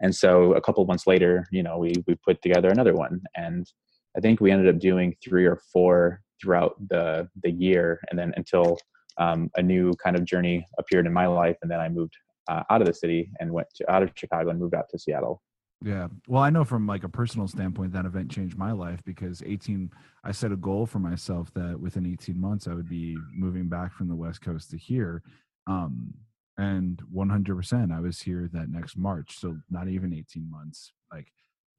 and 0.00 0.14
so 0.14 0.52
a 0.54 0.60
couple 0.60 0.84
months 0.86 1.06
later 1.06 1.46
you 1.50 1.62
know 1.62 1.78
we 1.78 1.92
we 2.06 2.14
put 2.16 2.40
together 2.42 2.68
another 2.68 2.94
one 2.94 3.20
and 3.36 3.70
i 4.16 4.20
think 4.20 4.40
we 4.40 4.50
ended 4.50 4.72
up 4.72 4.80
doing 4.80 5.14
three 5.22 5.44
or 5.46 5.60
four 5.72 6.22
throughout 6.40 6.76
the 6.88 7.28
the 7.42 7.50
year 7.50 8.00
and 8.10 8.18
then 8.18 8.32
until 8.36 8.78
um, 9.18 9.50
a 9.56 9.62
new 9.62 9.94
kind 9.94 10.14
of 10.14 10.24
journey 10.24 10.66
appeared 10.78 11.06
in 11.06 11.12
my 11.12 11.26
life 11.26 11.56
and 11.62 11.70
then 11.70 11.80
i 11.80 11.88
moved 11.88 12.14
uh, 12.48 12.62
out 12.70 12.80
of 12.80 12.86
the 12.86 12.94
city 12.94 13.30
and 13.40 13.50
went 13.50 13.66
to 13.74 13.90
out 13.90 14.02
of 14.02 14.10
chicago 14.14 14.50
and 14.50 14.58
moved 14.58 14.74
out 14.74 14.88
to 14.90 14.98
seattle 14.98 15.42
Yeah. 15.82 16.08
Well, 16.26 16.42
I 16.42 16.50
know 16.50 16.64
from 16.64 16.86
like 16.86 17.04
a 17.04 17.08
personal 17.08 17.48
standpoint 17.48 17.92
that 17.92 18.06
event 18.06 18.30
changed 18.30 18.56
my 18.56 18.72
life 18.72 19.02
because 19.04 19.42
18 19.44 19.90
I 20.24 20.32
set 20.32 20.50
a 20.50 20.56
goal 20.56 20.86
for 20.86 20.98
myself 20.98 21.52
that 21.52 21.78
within 21.78 22.06
18 22.06 22.40
months 22.40 22.66
I 22.66 22.72
would 22.74 22.88
be 22.88 23.16
moving 23.34 23.68
back 23.68 23.92
from 23.92 24.08
the 24.08 24.16
West 24.16 24.40
Coast 24.40 24.70
to 24.70 24.78
here. 24.78 25.22
Um 25.66 26.14
and 26.58 27.02
100% 27.14 27.92
I 27.92 28.00
was 28.00 28.22
here 28.22 28.48
that 28.54 28.70
next 28.70 28.96
March, 28.96 29.38
so 29.38 29.58
not 29.68 29.88
even 29.88 30.14
18 30.14 30.50
months 30.50 30.92
like 31.12 31.28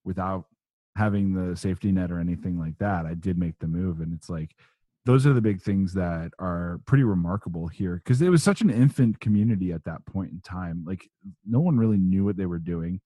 without 0.03 0.45
having 0.97 1.33
the 1.33 1.55
safety 1.55 1.91
net 1.91 2.11
or 2.11 2.19
anything 2.19 2.59
like 2.59 2.77
that. 2.79 3.05
I 3.05 3.13
did 3.13 3.37
make 3.37 3.59
the 3.59 3.67
move 3.67 4.01
and 4.01 4.13
it's 4.13 4.29
like 4.29 4.55
those 5.05 5.25
are 5.25 5.33
the 5.33 5.41
big 5.41 5.61
things 5.61 5.93
that 5.93 6.31
are 6.37 6.81
pretty 6.85 7.03
remarkable 7.03 7.67
here 7.67 8.01
because 8.03 8.21
it 8.21 8.29
was 8.29 8.43
such 8.43 8.59
an 8.59 8.69
infant 8.69 9.19
community 9.21 9.71
at 9.71 9.85
that 9.85 10.05
point 10.05 10.31
in 10.31 10.41
time. 10.41 10.83
Like 10.85 11.09
no 11.45 11.59
one 11.61 11.77
really 11.77 11.97
knew 11.97 12.25
what 12.25 12.35
they 12.35 12.45
were 12.45 12.59
doing 12.59 12.99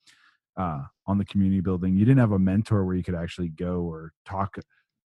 uh, 0.58 0.82
on 1.06 1.18
the 1.18 1.26
community 1.26 1.62
building. 1.62 1.96
You 1.96 2.06
didn't 2.06 2.20
have 2.20 2.32
a 2.32 2.40
mentor 2.40 2.86
where 2.86 2.96
you 2.96 3.04
could 3.04 3.16
actually 3.16 3.50
go 3.50 3.82
or 3.82 4.14
talk 4.26 4.58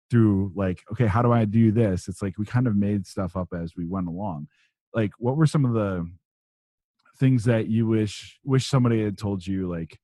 through 0.10 0.52
like, 0.56 0.84
okay, 0.92 1.08
how 1.08 1.22
do 1.22 1.32
I 1.32 1.46
do 1.46 1.72
this? 1.72 2.10
It's 2.10 2.22
like 2.22 2.38
we 2.38 2.46
kind 2.46 2.68
of 2.68 2.76
made 2.76 3.08
stuff 3.08 3.38
up 3.38 3.50
as 3.54 3.74
we 3.78 3.86
went 3.86 4.08
along. 4.08 4.48
Like, 4.94 5.12
what 5.18 5.38
were 5.38 5.46
some 5.46 5.64
of 5.64 5.74
the 5.74 6.12
things 7.18 7.46
that 7.46 7.68
you 7.68 7.88
wish 7.88 8.40
wish 8.44 8.68
somebody 8.68 9.04
had 9.04 9.18
told 9.18 9.46
you 9.46 9.70
like 9.70 10.00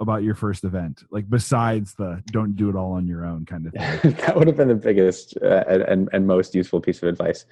about 0.00 0.22
your 0.22 0.34
first 0.34 0.64
event 0.64 1.02
like 1.10 1.28
besides 1.28 1.94
the 1.94 2.22
don't 2.26 2.56
do 2.56 2.68
it 2.68 2.76
all 2.76 2.92
on 2.92 3.06
your 3.06 3.24
own 3.24 3.44
kind 3.44 3.66
of 3.66 3.72
thing? 3.72 4.12
That 4.20 4.36
would 4.36 4.46
have 4.46 4.56
been 4.56 4.68
the 4.68 4.74
biggest 4.74 5.36
uh, 5.42 5.64
and, 5.66 6.08
and 6.12 6.26
most 6.26 6.54
useful 6.54 6.80
piece 6.80 7.02
of 7.02 7.08
advice. 7.08 7.46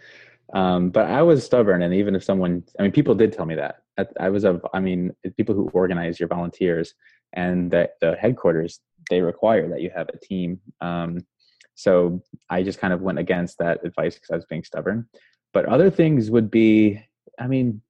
Um, 0.52 0.90
but 0.90 1.06
i 1.06 1.22
was 1.22 1.44
stubborn 1.44 1.82
and 1.82 1.94
even 1.94 2.16
if 2.16 2.24
someone 2.24 2.64
i 2.78 2.82
mean 2.82 2.90
people 2.90 3.14
did 3.14 3.32
tell 3.32 3.46
me 3.46 3.54
that. 3.56 3.82
I 4.18 4.30
was 4.30 4.44
a 4.44 4.60
i 4.72 4.80
mean 4.80 5.12
people 5.36 5.54
who 5.54 5.68
organize 5.72 6.18
your 6.18 6.28
volunteers 6.28 6.94
and 7.32 7.70
the, 7.70 7.90
the 8.00 8.16
headquarters 8.16 8.80
they 9.08 9.20
require 9.20 9.68
that 9.68 9.80
you 9.80 9.90
have 9.94 10.08
a 10.08 10.18
team. 10.18 10.60
Um, 10.80 11.26
so 11.74 12.22
i 12.48 12.62
just 12.62 12.78
kind 12.78 12.92
of 12.92 13.00
went 13.00 13.18
against 13.18 13.58
that 13.58 13.84
advice 13.84 14.14
because 14.14 14.30
i 14.30 14.36
was 14.36 14.46
being 14.46 14.64
stubborn. 14.64 15.08
But 15.52 15.66
other 15.66 15.90
things 15.90 16.30
would 16.30 16.50
be 16.50 17.00
i 17.38 17.46
mean 17.46 17.82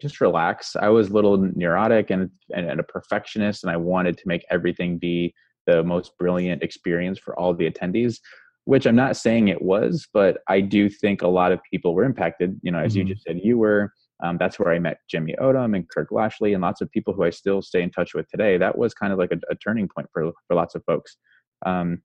just 0.00 0.20
relax. 0.20 0.76
I 0.76 0.88
was 0.88 1.08
a 1.08 1.12
little 1.12 1.36
neurotic 1.36 2.10
and, 2.10 2.30
and, 2.54 2.78
a 2.80 2.84
perfectionist, 2.84 3.64
and 3.64 3.70
I 3.70 3.76
wanted 3.76 4.16
to 4.18 4.28
make 4.28 4.44
everything 4.50 4.98
be 4.98 5.34
the 5.66 5.82
most 5.82 6.16
brilliant 6.18 6.62
experience 6.62 7.18
for 7.18 7.38
all 7.38 7.54
the 7.54 7.70
attendees. 7.70 8.18
Which 8.64 8.86
I'm 8.86 8.96
not 8.96 9.16
saying 9.16 9.48
it 9.48 9.62
was, 9.62 10.06
but 10.12 10.38
I 10.46 10.60
do 10.60 10.90
think 10.90 11.22
a 11.22 11.28
lot 11.28 11.52
of 11.52 11.60
people 11.70 11.94
were 11.94 12.04
impacted. 12.04 12.60
You 12.62 12.70
know, 12.70 12.80
as 12.80 12.92
mm-hmm. 12.92 13.08
you 13.08 13.14
just 13.14 13.26
said, 13.26 13.40
you 13.42 13.58
were. 13.58 13.92
Um, 14.22 14.36
that's 14.36 14.58
where 14.58 14.74
I 14.74 14.80
met 14.80 14.98
Jimmy 15.08 15.36
Odom 15.40 15.76
and 15.76 15.88
Kirk 15.88 16.08
Lashley 16.10 16.52
and 16.52 16.60
lots 16.60 16.80
of 16.80 16.90
people 16.90 17.14
who 17.14 17.22
I 17.22 17.30
still 17.30 17.62
stay 17.62 17.82
in 17.82 17.90
touch 17.90 18.14
with 18.14 18.28
today. 18.28 18.58
That 18.58 18.76
was 18.76 18.92
kind 18.92 19.12
of 19.12 19.18
like 19.18 19.30
a, 19.30 19.38
a 19.48 19.54
turning 19.54 19.88
point 19.88 20.08
for 20.12 20.32
for 20.46 20.54
lots 20.54 20.74
of 20.74 20.84
folks. 20.84 21.16
Um, 21.64 22.02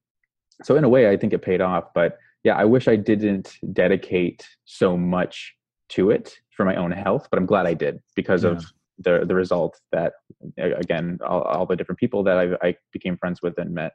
so 0.62 0.76
in 0.76 0.84
a 0.84 0.88
way, 0.88 1.10
I 1.10 1.16
think 1.16 1.32
it 1.32 1.42
paid 1.42 1.60
off. 1.60 1.86
But 1.94 2.18
yeah, 2.44 2.56
I 2.56 2.64
wish 2.64 2.88
I 2.88 2.96
didn't 2.96 3.58
dedicate 3.72 4.46
so 4.64 4.96
much 4.96 5.54
to 5.90 6.10
it 6.10 6.36
for 6.56 6.64
my 6.64 6.76
own 6.76 6.90
health, 6.90 7.28
but 7.30 7.38
I'm 7.38 7.46
glad 7.46 7.66
I 7.66 7.74
did 7.74 8.00
because 8.14 8.44
yeah. 8.44 8.50
of 8.50 8.72
the 8.98 9.24
the 9.26 9.34
result 9.34 9.80
that 9.92 10.14
again 10.58 11.18
all, 11.26 11.42
all 11.42 11.66
the 11.66 11.76
different 11.76 11.98
people 11.98 12.22
that 12.22 12.38
I, 12.38 12.68
I, 12.68 12.76
became 12.92 13.16
friends 13.16 13.42
with 13.42 13.58
and 13.58 13.74
met. 13.74 13.92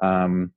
Um, 0.00 0.52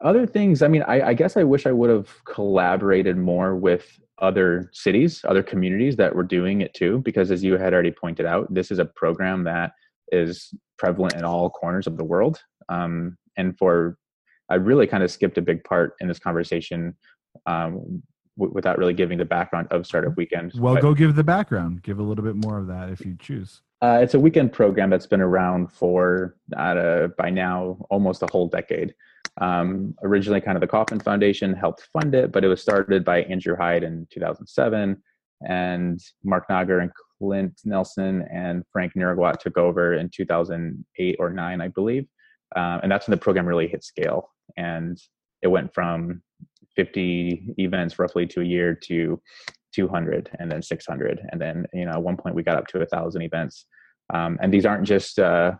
other 0.00 0.26
things, 0.26 0.62
I 0.62 0.68
mean, 0.68 0.82
I, 0.82 1.08
I 1.08 1.14
guess 1.14 1.36
I 1.36 1.44
wish 1.44 1.66
I 1.66 1.72
would 1.72 1.90
have 1.90 2.08
collaborated 2.24 3.16
more 3.16 3.54
with 3.56 4.00
other 4.18 4.68
cities, 4.72 5.24
other 5.24 5.42
communities 5.42 5.96
that 5.96 6.14
were 6.14 6.24
doing 6.24 6.60
it 6.60 6.74
too, 6.74 6.98
because 7.04 7.30
as 7.30 7.42
you 7.42 7.56
had 7.56 7.72
already 7.72 7.92
pointed 7.92 8.26
out, 8.26 8.52
this 8.52 8.70
is 8.70 8.78
a 8.78 8.84
program 8.84 9.44
that 9.44 9.72
is 10.10 10.52
prevalent 10.78 11.14
in 11.14 11.24
all 11.24 11.50
corners 11.50 11.86
of 11.86 11.96
the 11.96 12.04
world. 12.04 12.40
Um, 12.68 13.16
and 13.36 13.56
for 13.56 13.96
I 14.48 14.56
really 14.56 14.86
kind 14.86 15.02
of 15.02 15.10
skipped 15.10 15.38
a 15.38 15.42
big 15.42 15.64
part 15.64 15.94
in 16.00 16.08
this 16.08 16.18
conversation 16.18 16.96
um, 17.46 18.02
w- 18.36 18.52
without 18.52 18.78
really 18.78 18.94
giving 18.94 19.18
the 19.18 19.24
background 19.24 19.68
of 19.70 19.86
Startup 19.86 20.16
Weekend. 20.16 20.52
Well, 20.56 20.74
but, 20.74 20.82
go 20.82 20.94
give 20.94 21.14
the 21.14 21.24
background. 21.24 21.82
Give 21.82 21.98
a 21.98 22.02
little 22.02 22.24
bit 22.24 22.36
more 22.36 22.58
of 22.58 22.66
that 22.68 22.88
if 22.88 23.04
you 23.04 23.16
choose. 23.18 23.62
Uh, 23.82 23.98
it's 24.00 24.14
a 24.14 24.20
weekend 24.20 24.52
program 24.52 24.90
that's 24.90 25.06
been 25.06 25.20
around 25.20 25.72
for 25.72 26.36
uh, 26.56 27.08
by 27.18 27.30
now 27.30 27.76
almost 27.90 28.22
a 28.22 28.28
whole 28.30 28.46
decade. 28.46 28.94
Um, 29.40 29.94
originally, 30.02 30.40
kind 30.40 30.56
of 30.56 30.60
the 30.60 30.68
Kauffman 30.68 31.00
Foundation 31.00 31.54
helped 31.54 31.88
fund 31.92 32.14
it, 32.14 32.32
but 32.32 32.44
it 32.44 32.48
was 32.48 32.60
started 32.60 33.04
by 33.04 33.22
Andrew 33.22 33.56
Hyde 33.56 33.82
in 33.82 34.06
2007, 34.12 35.02
and 35.48 36.00
Marc 36.22 36.48
Nager 36.48 36.80
and 36.80 36.92
Clint 37.18 37.60
Nelson 37.64 38.26
and 38.32 38.62
Franck 38.72 38.94
Nouyrigat 38.94 39.38
took 39.38 39.56
over 39.56 39.94
in 39.94 40.10
2008 40.10 41.16
or 41.18 41.30
nine, 41.30 41.60
I 41.60 41.68
believe. 41.68 42.06
Uh, 42.54 42.78
and 42.82 42.92
that's 42.92 43.08
when 43.08 43.12
the 43.12 43.22
program 43.22 43.46
really 43.46 43.68
hit 43.68 43.82
scale, 43.82 44.30
and 44.56 45.00
it 45.40 45.48
went 45.48 45.72
from 45.74 46.22
50 46.76 47.54
events 47.58 47.98
roughly 47.98 48.26
to 48.26 48.40
a 48.40 48.44
year 48.44 48.74
to 48.84 49.20
200 49.74 50.30
and 50.38 50.50
then 50.50 50.62
600 50.62 51.20
and 51.30 51.40
then 51.40 51.66
you 51.72 51.86
know 51.86 51.92
at 51.92 52.02
one 52.02 52.16
point 52.16 52.34
we 52.34 52.42
got 52.42 52.56
up 52.56 52.66
to 52.68 52.80
a 52.80 52.86
thousand 52.86 53.22
events. 53.22 53.66
Um, 54.12 54.38
and 54.42 54.52
these 54.52 54.66
aren't 54.66 54.86
just 54.86 55.18
uh, 55.18 55.52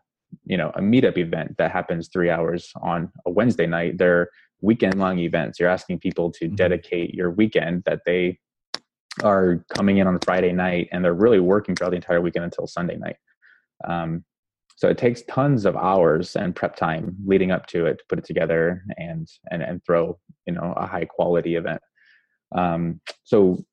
you 0.45 0.57
know 0.57 0.71
a 0.75 0.81
meetup 0.81 1.19
event 1.19 1.57
that 1.59 1.71
happens 1.71 2.09
three 2.09 2.31
hours 2.31 2.71
on 2.83 3.11
a 3.26 3.31
wednesday 3.31 3.66
night. 3.66 3.99
They're 3.99 4.28
weekend 4.61 4.99
long 4.99 5.19
events. 5.19 5.59
You're 5.59 5.69
asking 5.69 5.99
people 6.00 6.31
to 6.33 6.47
mm-hmm. 6.47 6.54
dedicate 6.54 7.14
your 7.14 7.31
weekend 7.31 7.85
that 7.85 8.00
they 8.07 8.38
are 9.23 9.62
coming 9.75 9.99
in 9.99 10.07
on 10.07 10.19
friday 10.25 10.52
night 10.52 10.88
and 10.90 11.04
they're 11.04 11.12
really 11.12 11.38
working 11.38 11.75
throughout 11.75 11.90
the 11.90 11.97
entire 11.97 12.21
weekend 12.21 12.45
until 12.45 12.66
sunday 12.66 12.97
night. 12.97 13.16
Um, 13.87 14.25
so 14.83 14.89
it 14.89 14.99
takes 14.99 15.23
tons 15.29 15.65
of 15.65 15.77
hours 15.77 16.35
and 16.35 16.57
prep 16.57 16.75
time 16.75 17.15
leading 17.25 17.53
up 17.53 17.67
to 17.67 17.87
it 17.87 17.99
to 17.99 18.05
put 18.09 18.19
it 18.19 18.25
together 18.25 18.83
and 18.97 19.29
and 19.53 19.62
and 19.62 19.81
throw 19.85 20.19
you 20.45 20.53
know 20.53 20.75
a 20.77 20.85
high 20.89 21.05
quality 21.05 21.55
event 21.55 21.81
um, 22.57 23.01
so 23.23 23.65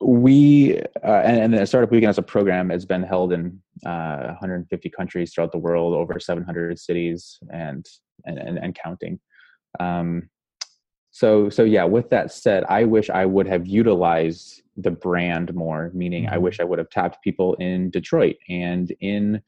we 0.00 0.80
uh, 1.04 1.20
and, 1.26 1.42
and 1.42 1.52
the 1.52 1.66
startup 1.66 1.90
weekend 1.90 2.08
as 2.08 2.16
a 2.16 2.22
program 2.22 2.70
has 2.70 2.86
been 2.86 3.02
held 3.02 3.34
in 3.34 3.60
uh, 3.84 4.28
150 4.28 4.88
countries 4.88 5.34
throughout 5.34 5.52
the 5.52 5.58
world 5.58 5.92
over 5.92 6.18
700 6.18 6.78
cities 6.78 7.38
and 7.52 7.84
and 8.24 8.38
and, 8.38 8.56
and 8.56 8.74
counting 8.82 9.20
um, 9.78 10.30
so 11.10 11.50
so 11.50 11.64
yeah 11.64 11.84
with 11.84 12.08
that 12.08 12.32
said 12.32 12.64
i 12.70 12.82
wish 12.82 13.10
i 13.10 13.26
would 13.26 13.46
have 13.46 13.66
utilized 13.66 14.62
the 14.78 14.90
brand 14.90 15.52
more 15.54 15.90
meaning 15.92 16.24
mm-hmm. 16.24 16.34
i 16.34 16.38
wish 16.38 16.60
i 16.60 16.64
would 16.64 16.78
have 16.78 16.88
tapped 16.88 17.22
people 17.22 17.52
in 17.56 17.90
detroit 17.90 18.36
and 18.48 18.96
in 19.00 19.42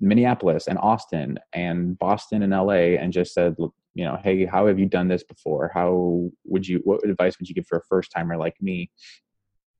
Minneapolis 0.00 0.66
and 0.66 0.78
Austin 0.78 1.38
and 1.52 1.98
Boston 1.98 2.42
and 2.42 2.52
LA 2.52 2.98
and 2.98 3.12
just 3.12 3.34
said, 3.34 3.54
look, 3.58 3.74
you 3.94 4.04
know, 4.04 4.18
hey, 4.22 4.46
how 4.46 4.66
have 4.66 4.78
you 4.78 4.86
done 4.86 5.08
this 5.08 5.22
before? 5.22 5.70
How 5.72 6.30
would 6.44 6.66
you, 6.66 6.80
what 6.84 7.04
advice 7.04 7.38
would 7.38 7.48
you 7.48 7.54
give 7.54 7.66
for 7.66 7.78
a 7.78 7.82
first 7.88 8.10
timer 8.10 8.36
like 8.36 8.56
me? 8.60 8.90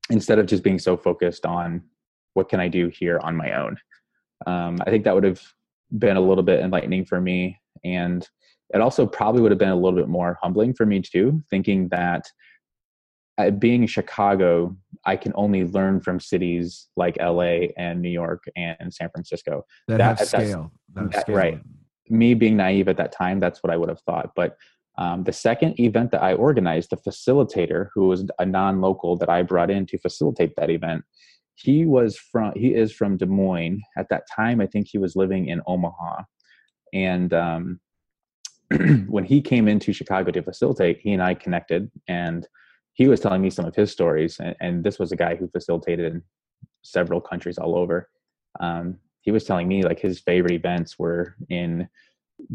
Instead 0.09 0.39
of 0.39 0.45
just 0.45 0.63
being 0.63 0.79
so 0.79 0.95
focused 0.95 1.45
on 1.45 1.83
what 2.33 2.49
can 2.49 2.59
I 2.59 2.67
do 2.67 2.89
here 2.89 3.19
on 3.19 3.35
my 3.35 3.53
own. 3.53 3.77
Um, 4.45 4.77
I 4.85 4.89
think 4.89 5.03
that 5.05 5.15
would 5.15 5.23
have 5.23 5.41
been 5.97 6.17
a 6.17 6.21
little 6.21 6.43
bit 6.43 6.59
enlightening 6.59 7.05
for 7.05 7.19
me. 7.21 7.59
And 7.83 8.27
it 8.73 8.81
also 8.81 9.05
probably 9.05 9.41
would 9.41 9.51
have 9.51 9.59
been 9.59 9.69
a 9.69 9.75
little 9.75 9.97
bit 9.97 10.09
more 10.09 10.37
humbling 10.41 10.73
for 10.73 10.85
me 10.85 11.01
too, 11.01 11.41
thinking 11.49 11.87
that 11.89 12.25
being 13.59 13.81
in 13.81 13.87
Chicago, 13.87 14.75
I 15.05 15.15
can 15.15 15.33
only 15.35 15.63
learn 15.65 15.99
from 16.01 16.19
cities 16.19 16.87
like 16.95 17.17
LA 17.19 17.67
and 17.77 18.01
New 18.01 18.09
York 18.09 18.43
and 18.55 18.93
San 18.93 19.09
Francisco. 19.09 19.65
That, 19.87 19.97
that 19.97 20.19
have 20.19 20.27
scale. 20.27 20.71
That, 20.93 21.11
that 21.11 21.21
scale. 21.21 21.35
Right. 21.35 21.59
Me 22.09 22.33
being 22.33 22.57
naive 22.57 22.87
at 22.87 22.97
that 22.97 23.11
time, 23.11 23.39
that's 23.39 23.63
what 23.63 23.71
I 23.71 23.77
would 23.77 23.89
have 23.89 24.01
thought. 24.01 24.31
But 24.35 24.57
um, 24.97 25.23
the 25.23 25.33
second 25.33 25.79
event 25.79 26.11
that 26.11 26.21
I 26.21 26.33
organized, 26.33 26.91
the 26.91 26.97
facilitator, 26.97 27.89
who 27.93 28.07
was 28.07 28.25
a 28.37 28.45
non-local 28.45 29.17
that 29.17 29.29
I 29.29 29.41
brought 29.41 29.71
in 29.71 29.85
to 29.87 29.97
facilitate 29.97 30.55
that 30.57 30.69
event, 30.69 31.03
he 31.55 31.85
was 31.85 32.17
from 32.17 32.53
he 32.55 32.75
is 32.75 32.91
from 32.91 33.17
Des 33.17 33.25
Moines. 33.25 33.81
At 33.97 34.09
that 34.09 34.23
time, 34.33 34.61
I 34.61 34.67
think 34.67 34.87
he 34.87 34.97
was 34.97 35.15
living 35.15 35.47
in 35.47 35.61
Omaha, 35.65 36.23
and 36.93 37.33
um, 37.33 37.79
when 39.07 39.23
he 39.23 39.41
came 39.41 39.67
into 39.67 39.93
Chicago 39.93 40.31
to 40.31 40.43
facilitate, 40.43 40.99
he 40.99 41.13
and 41.13 41.23
I 41.23 41.33
connected 41.33 41.89
and 42.07 42.47
he 42.93 43.07
was 43.07 43.19
telling 43.19 43.41
me 43.41 43.49
some 43.49 43.65
of 43.65 43.75
his 43.75 43.91
stories, 43.91 44.39
and, 44.39 44.55
and 44.59 44.83
this 44.83 44.99
was 44.99 45.11
a 45.11 45.15
guy 45.15 45.35
who 45.35 45.47
facilitated 45.47 46.13
in 46.13 46.23
several 46.83 47.19
countries 47.19 47.57
all 47.57 47.75
over. 47.75 48.09
Um, 48.59 48.97
he 49.21 49.31
was 49.31 49.45
telling 49.45 49.67
me 49.67 49.83
like 49.83 49.99
his 49.99 50.19
favorite 50.19 50.53
events 50.53 50.99
were 50.99 51.35
in 51.49 51.87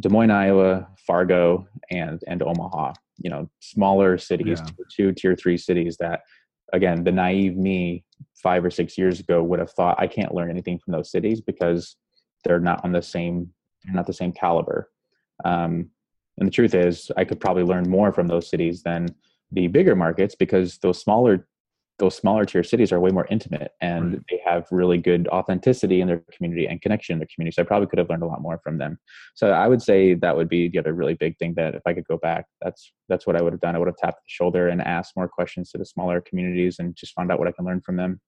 Des 0.00 0.08
Moines, 0.08 0.30
Iowa, 0.30 0.88
Fargo, 1.06 1.66
and 1.90 2.22
and 2.26 2.42
Omaha. 2.42 2.92
You 3.18 3.30
know, 3.30 3.50
smaller 3.60 4.16
cities, 4.18 4.60
yeah. 4.60 4.66
tier 4.66 4.86
two, 4.94 5.12
tier 5.12 5.36
three 5.36 5.56
cities 5.56 5.96
that, 5.98 6.20
again, 6.72 7.02
the 7.02 7.10
naive 7.10 7.56
me 7.56 8.04
five 8.40 8.64
or 8.64 8.70
six 8.70 8.96
years 8.96 9.18
ago 9.18 9.42
would 9.42 9.58
have 9.58 9.72
thought 9.72 9.98
I 9.98 10.06
can't 10.06 10.34
learn 10.34 10.50
anything 10.50 10.78
from 10.78 10.92
those 10.92 11.10
cities 11.10 11.40
because 11.40 11.96
they're 12.44 12.60
not 12.60 12.84
on 12.84 12.92
the 12.92 13.02
same, 13.02 13.50
they're 13.82 13.94
not 13.94 14.06
the 14.06 14.12
same 14.12 14.32
caliber. 14.32 14.88
Um, 15.44 15.90
and 16.38 16.46
the 16.46 16.52
truth 16.52 16.74
is, 16.74 17.10
I 17.16 17.24
could 17.24 17.40
probably 17.40 17.64
learn 17.64 17.90
more 17.90 18.12
from 18.12 18.28
those 18.28 18.48
cities 18.48 18.82
than 18.82 19.08
the 19.50 19.66
bigger 19.66 19.96
markets 19.96 20.34
because 20.34 20.78
those 20.78 21.00
smaller 21.00 21.46
those 21.98 22.14
smaller 22.14 22.44
tier 22.44 22.62
cities 22.62 22.92
are 22.92 23.00
way 23.00 23.10
more 23.10 23.26
intimate 23.28 23.72
and 23.80 24.12
right. 24.12 24.22
they 24.30 24.40
have 24.44 24.66
really 24.70 24.98
good 24.98 25.26
authenticity 25.28 26.00
in 26.00 26.06
their 26.06 26.22
community 26.32 26.66
and 26.66 26.80
connection 26.80 27.12
in 27.12 27.18
their 27.18 27.28
community. 27.34 27.54
So 27.54 27.62
I 27.62 27.64
probably 27.64 27.88
could 27.88 27.98
have 27.98 28.08
learned 28.08 28.22
a 28.22 28.26
lot 28.26 28.40
more 28.40 28.60
from 28.62 28.78
them. 28.78 28.98
So 29.34 29.50
I 29.50 29.66
would 29.66 29.82
say 29.82 30.14
that 30.14 30.36
would 30.36 30.48
be 30.48 30.68
the 30.68 30.78
other 30.78 30.92
really 30.92 31.14
big 31.14 31.36
thing 31.38 31.54
that 31.56 31.74
if 31.74 31.82
I 31.86 31.94
could 31.94 32.06
go 32.06 32.16
back, 32.16 32.46
that's 32.62 32.92
that's 33.08 33.26
what 33.26 33.36
I 33.36 33.42
would 33.42 33.52
have 33.52 33.60
done. 33.60 33.74
I 33.74 33.78
would 33.78 33.88
have 33.88 33.96
tapped 33.96 34.18
the 34.18 34.28
shoulder 34.28 34.68
and 34.68 34.80
asked 34.80 35.16
more 35.16 35.28
questions 35.28 35.70
to 35.72 35.78
the 35.78 35.84
smaller 35.84 36.20
communities 36.20 36.76
and 36.78 36.94
just 36.94 37.14
found 37.14 37.32
out 37.32 37.40
what 37.40 37.48
I 37.48 37.52
can 37.52 37.64
learn 37.64 37.80
from 37.80 37.96
them. 37.96 38.20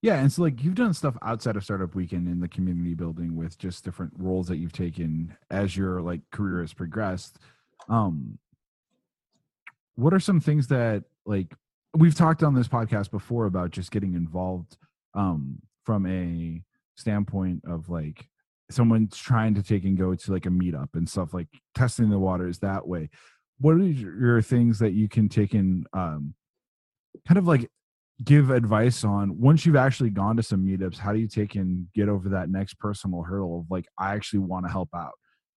Yeah, 0.00 0.16
and 0.16 0.32
so 0.32 0.42
like 0.42 0.64
you've 0.64 0.74
done 0.74 0.94
stuff 0.94 1.16
outside 1.22 1.56
of 1.56 1.64
Startup 1.64 1.94
Weekend 1.94 2.26
in 2.26 2.40
the 2.40 2.48
community 2.48 2.94
building 2.94 3.36
with 3.36 3.58
just 3.58 3.84
different 3.84 4.14
roles 4.16 4.48
that 4.48 4.56
you've 4.56 4.72
taken 4.72 5.36
as 5.50 5.76
your 5.76 6.00
like 6.00 6.22
career 6.32 6.60
has 6.60 6.72
progressed. 6.72 7.38
Um 7.88 8.38
what 9.96 10.14
are 10.14 10.20
some 10.20 10.40
things 10.40 10.68
that 10.68 11.04
like 11.26 11.54
we've 11.94 12.14
talked 12.14 12.42
on 12.42 12.54
this 12.54 12.68
podcast 12.68 13.10
before 13.10 13.46
about 13.46 13.70
just 13.70 13.90
getting 13.90 14.14
involved 14.14 14.76
um 15.14 15.58
from 15.84 16.06
a 16.06 16.62
standpoint 16.96 17.62
of 17.66 17.88
like 17.88 18.28
someone's 18.70 19.16
trying 19.16 19.54
to 19.54 19.62
take 19.62 19.84
and 19.84 19.98
go 19.98 20.14
to 20.14 20.32
like 20.32 20.46
a 20.46 20.50
meetup 20.50 20.88
and 20.94 21.08
stuff 21.08 21.34
like 21.34 21.48
testing 21.74 22.10
the 22.10 22.18
waters 22.18 22.58
that 22.60 22.86
way. 22.86 23.10
What 23.58 23.74
are 23.74 23.78
your 23.78 24.42
things 24.42 24.78
that 24.78 24.92
you 24.92 25.08
can 25.08 25.28
take 25.28 25.54
in 25.54 25.84
um 25.92 26.34
kind 27.28 27.38
of 27.38 27.46
like 27.46 27.68
give 28.24 28.50
advice 28.50 29.04
on 29.04 29.38
once 29.38 29.66
you've 29.66 29.76
actually 29.76 30.10
gone 30.10 30.36
to 30.36 30.42
some 30.42 30.64
meetups 30.64 30.96
how 30.96 31.12
do 31.12 31.18
you 31.18 31.26
take 31.26 31.56
and 31.56 31.88
get 31.92 32.08
over 32.08 32.28
that 32.28 32.48
next 32.48 32.74
personal 32.74 33.22
hurdle 33.22 33.60
of 33.60 33.70
like 33.70 33.84
i 33.98 34.14
actually 34.14 34.38
want 34.38 34.64
to 34.64 34.70
help 34.70 34.88
out? 34.94 35.12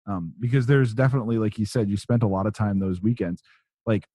Um 0.08 0.34
because 0.40 0.66
there's 0.66 0.94
definitely 0.94 1.38
like 1.38 1.58
you 1.58 1.66
said 1.66 1.90
you 1.90 1.98
spent 1.98 2.24
a 2.24 2.28
lot 2.28 2.48
of 2.48 2.54
time 2.54 2.80
those 2.80 3.02
weekends 3.02 3.42
like 3.86 4.06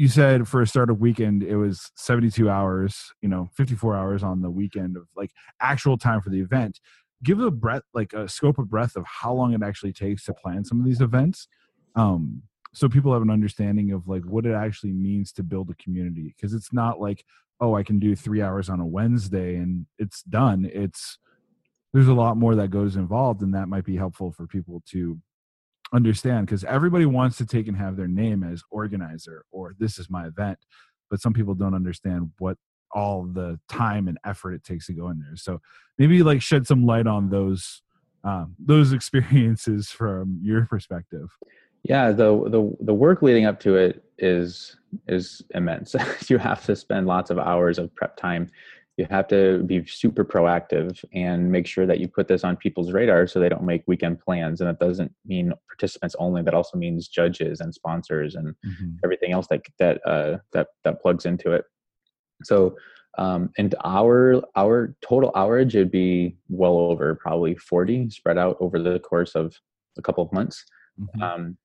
you 0.00 0.08
said 0.08 0.48
for 0.48 0.62
a 0.62 0.66
startup 0.66 0.96
weekend 0.96 1.42
it 1.42 1.56
was 1.56 1.92
72 1.94 2.48
hours 2.48 3.12
you 3.20 3.28
know 3.28 3.50
54 3.54 3.94
hours 3.94 4.22
on 4.22 4.40
the 4.40 4.50
weekend 4.50 4.96
of 4.96 5.02
like 5.14 5.30
actual 5.60 5.98
time 5.98 6.22
for 6.22 6.30
the 6.30 6.40
event. 6.40 6.80
Give 7.22 7.38
a 7.40 7.50
breadth 7.50 7.84
like 7.92 8.14
a 8.14 8.26
scope 8.26 8.58
of 8.58 8.70
breadth 8.70 8.96
of 8.96 9.04
how 9.04 9.34
long 9.34 9.52
it 9.52 9.62
actually 9.62 9.92
takes 9.92 10.24
to 10.24 10.32
plan 10.32 10.64
some 10.64 10.80
of 10.80 10.86
these 10.86 11.02
events 11.02 11.48
um 11.96 12.42
so 12.72 12.88
people 12.88 13.12
have 13.12 13.20
an 13.20 13.28
understanding 13.28 13.92
of 13.92 14.08
like 14.08 14.24
what 14.24 14.46
it 14.46 14.54
actually 14.54 14.92
means 14.92 15.32
to 15.32 15.42
build 15.42 15.68
a 15.68 15.74
community 15.74 16.34
because 16.34 16.54
it's 16.54 16.72
not 16.72 16.98
like 16.98 17.22
oh 17.60 17.74
i 17.74 17.82
can 17.82 17.98
do 17.98 18.16
three 18.16 18.40
hours 18.40 18.70
on 18.70 18.80
a 18.80 18.86
wednesday 18.86 19.56
and 19.56 19.84
it's 19.98 20.22
done. 20.22 20.70
It's 20.72 21.18
there's 21.92 22.08
a 22.08 22.14
lot 22.14 22.38
more 22.38 22.54
that 22.54 22.70
goes 22.70 22.96
involved 22.96 23.42
and 23.42 23.54
that 23.54 23.68
might 23.68 23.84
be 23.84 23.96
helpful 23.96 24.32
for 24.32 24.46
people 24.46 24.82
to 24.92 25.18
understand 25.92 26.46
because 26.46 26.64
everybody 26.64 27.04
wants 27.04 27.36
to 27.36 27.46
take 27.46 27.66
and 27.66 27.76
have 27.76 27.96
their 27.96 28.08
name 28.08 28.44
as 28.44 28.62
organizer 28.70 29.44
or 29.50 29.74
this 29.78 29.98
is 29.98 30.08
my 30.08 30.26
event 30.26 30.58
but 31.10 31.20
some 31.20 31.32
people 31.32 31.54
don't 31.54 31.74
understand 31.74 32.30
what 32.38 32.56
all 32.92 33.24
the 33.24 33.58
time 33.68 34.08
and 34.08 34.18
effort 34.24 34.52
it 34.52 34.64
takes 34.64 34.86
to 34.86 34.92
go 34.92 35.08
in 35.08 35.18
there. 35.18 35.36
So 35.36 35.60
maybe 35.98 36.22
like 36.22 36.42
shed 36.42 36.66
some 36.66 36.86
light 36.86 37.06
on 37.06 37.30
those 37.30 37.82
um, 38.22 38.54
those 38.58 38.92
experiences 38.98 39.90
from 39.90 40.38
your 40.42 40.66
perspective. 40.66 41.28
Yeah 41.82 42.12
the, 42.12 42.48
the 42.48 42.76
the 42.80 42.94
work 42.94 43.22
leading 43.22 43.46
up 43.46 43.58
to 43.60 43.76
it 43.76 44.04
is 44.18 44.76
is 45.08 45.42
immense. 45.54 45.94
You 46.28 46.38
have 46.38 46.64
to 46.66 46.76
spend 46.76 47.06
lots 47.06 47.30
of 47.30 47.38
hours 47.38 47.78
of 47.78 47.94
prep 47.94 48.16
time 48.16 48.50
you 49.00 49.06
have 49.08 49.26
to 49.28 49.62
be 49.62 49.82
super 49.86 50.26
proactive 50.26 51.02
and 51.14 51.50
make 51.50 51.66
sure 51.66 51.86
that 51.86 52.00
you 52.00 52.06
put 52.06 52.28
this 52.28 52.44
on 52.44 52.54
people's 52.54 52.92
radar 52.92 53.26
so 53.26 53.40
they 53.40 53.48
don't 53.48 53.64
make 53.64 53.82
weekend 53.86 54.20
plans 54.20 54.60
and 54.60 54.68
it 54.68 54.78
doesn't 54.78 55.10
mean 55.24 55.54
participants 55.68 56.14
only 56.18 56.42
that 56.42 56.52
also 56.52 56.76
means 56.76 57.08
judges 57.08 57.60
and 57.60 57.74
sponsors 57.74 58.34
and 58.34 58.48
mm-hmm. 58.48 58.90
everything 59.02 59.32
else 59.32 59.46
that 59.48 59.62
that 59.78 60.06
uh, 60.06 60.36
that 60.52 60.68
that 60.84 61.00
plugs 61.00 61.24
into 61.24 61.50
it 61.52 61.64
so 62.42 62.76
um, 63.16 63.50
and 63.56 63.74
our 63.84 64.42
our 64.54 64.94
total 65.00 65.32
hourage 65.34 65.74
would 65.74 65.90
be 65.90 66.36
well 66.50 66.76
over 66.76 67.14
probably 67.14 67.56
40 67.56 68.10
spread 68.10 68.36
out 68.36 68.58
over 68.60 68.78
the 68.78 68.98
course 69.00 69.34
of 69.34 69.56
a 69.96 70.02
couple 70.02 70.22
of 70.22 70.30
months 70.30 70.62
mm-hmm. 71.00 71.22
um, 71.22 71.56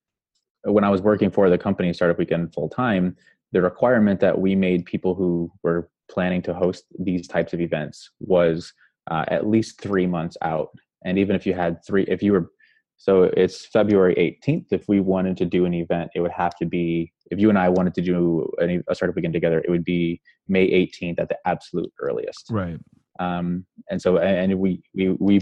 when 0.64 0.86
i 0.86 0.90
was 0.90 1.02
working 1.02 1.30
for 1.30 1.50
the 1.50 1.58
company 1.58 1.92
startup 1.92 2.18
weekend 2.18 2.54
full 2.54 2.70
time 2.70 3.18
the 3.52 3.62
requirement 3.62 4.22
that 4.22 4.40
we 4.40 4.56
made 4.56 4.86
people 4.86 5.16
who 5.16 5.52
were 5.64 5.90
planning 6.10 6.42
to 6.44 6.54
host 6.54 6.86
these 7.00 7.28
types 7.28 7.54
of 7.54 7.62
events 7.62 8.12
was 8.20 8.74
uh, 9.10 9.26
at 9.28 9.48
least 9.48 9.82
three 9.82 10.08
months 10.08 10.38
out. 10.42 10.70
And 11.04 11.18
even 11.20 11.36
if 11.36 11.46
you 11.46 11.54
had 11.54 11.84
three, 11.86 12.04
if 12.08 12.24
you 12.24 12.34
were, 12.34 12.52
so 12.98 13.24
it's 13.24 13.66
February 13.66 14.16
18th. 14.16 14.68
If 14.72 14.88
we 14.88 15.00
wanted 15.00 15.38
to 15.38 15.46
do 15.46 15.66
an 15.66 15.74
event, 15.74 16.12
it 16.16 16.22
would 16.22 16.32
have 16.32 16.56
to 16.58 16.66
be, 16.66 17.12
if 17.30 17.40
you 17.40 17.50
and 17.50 17.60
I 17.60 17.70
wanted 17.70 17.94
to 17.96 18.02
do 18.02 18.50
any, 18.62 18.80
a 18.88 18.96
startup 18.96 19.16
weekend 19.16 19.34
together, 19.34 19.60
it 19.60 19.70
would 19.70 19.84
be 19.84 20.22
May 20.48 20.68
18th 20.70 21.20
at 21.20 21.30
the 21.30 21.38
absolute 21.46 21.92
earliest. 22.00 22.48
Right. 22.50 22.80
Um, 23.20 23.66
and 23.90 24.02
so, 24.02 24.18
and 24.18 24.58
we, 24.60 24.82
we, 24.94 25.10
we 25.20 25.42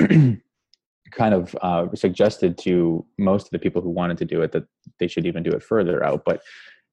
kind 1.10 1.34
of 1.34 1.56
uh, 1.62 1.86
suggested 1.94 2.58
to 2.58 3.04
most 3.18 3.46
of 3.46 3.50
the 3.50 3.58
people 3.58 3.80
who 3.80 3.90
wanted 3.90 4.18
to 4.18 4.24
do 4.24 4.42
it 4.42 4.52
that 4.52 4.64
they 4.98 5.06
should 5.06 5.26
even 5.26 5.42
do 5.42 5.50
it 5.50 5.62
further 5.62 6.04
out. 6.04 6.22
But 6.24 6.42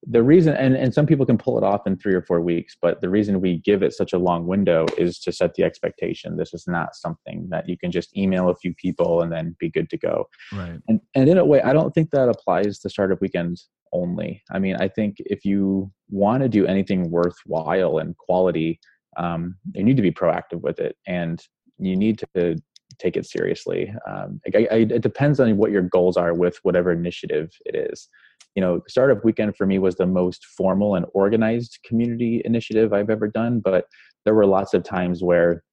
the 0.07 0.21
reason 0.21 0.55
and, 0.55 0.75
and 0.75 0.93
some 0.93 1.05
people 1.05 1.25
can 1.25 1.37
pull 1.37 1.57
it 1.57 1.63
off 1.63 1.87
in 1.87 1.97
three 1.97 2.13
or 2.13 2.21
four 2.21 2.41
weeks 2.41 2.75
but 2.79 3.01
the 3.01 3.09
reason 3.09 3.41
we 3.41 3.57
give 3.59 3.81
it 3.81 3.93
such 3.93 4.13
a 4.13 4.17
long 4.17 4.45
window 4.45 4.85
is 4.97 5.19
to 5.19 5.31
set 5.31 5.53
the 5.55 5.63
expectation 5.63 6.37
this 6.37 6.53
is 6.53 6.65
not 6.67 6.95
something 6.95 7.47
that 7.49 7.67
you 7.67 7.77
can 7.77 7.91
just 7.91 8.15
email 8.15 8.49
a 8.49 8.55
few 8.55 8.73
people 8.75 9.21
and 9.21 9.31
then 9.31 9.55
be 9.59 9.69
good 9.69 9.89
to 9.89 9.97
go 9.97 10.27
right 10.53 10.79
and 10.87 10.99
and 11.15 11.29
in 11.29 11.37
a 11.37 11.45
way 11.45 11.61
i 11.63 11.73
don't 11.73 11.93
think 11.93 12.11
that 12.11 12.29
applies 12.29 12.79
to 12.79 12.89
startup 12.89 13.21
weekends 13.21 13.69
only 13.93 14.43
i 14.51 14.59
mean 14.59 14.75
i 14.79 14.87
think 14.87 15.15
if 15.19 15.43
you 15.43 15.91
want 16.09 16.43
to 16.43 16.49
do 16.49 16.65
anything 16.67 17.09
worthwhile 17.09 17.97
and 17.97 18.17
quality 18.17 18.79
um, 19.17 19.55
you 19.73 19.83
need 19.83 19.95
to 19.95 20.03
be 20.03 20.11
proactive 20.11 20.59
with 20.61 20.79
it 20.79 20.97
and 21.07 21.41
you 21.79 21.95
need 21.95 22.19
to 22.35 22.57
take 22.99 23.17
it 23.17 23.25
seriously. 23.25 23.93
Um, 24.07 24.39
I, 24.53 24.67
I, 24.71 24.75
it 24.75 25.01
depends 25.01 25.39
on 25.39 25.57
what 25.57 25.71
your 25.71 25.81
goals 25.81 26.17
are 26.17 26.33
with 26.33 26.59
whatever 26.63 26.91
initiative 26.91 27.51
it 27.65 27.75
is. 27.91 28.09
You 28.55 28.61
know, 28.61 28.81
Startup 28.87 29.23
Weekend 29.23 29.57
for 29.57 29.65
me 29.65 29.79
was 29.79 29.95
the 29.95 30.05
most 30.05 30.45
formal 30.45 30.95
and 30.95 31.05
organized 31.13 31.79
community 31.85 32.41
initiative 32.45 32.93
I've 32.93 33.09
ever 33.09 33.27
done, 33.27 33.59
but 33.59 33.85
there 34.23 34.33
were 34.33 34.45
lots 34.45 34.73
of 34.73 34.83
times 34.83 35.21
where 35.21 35.63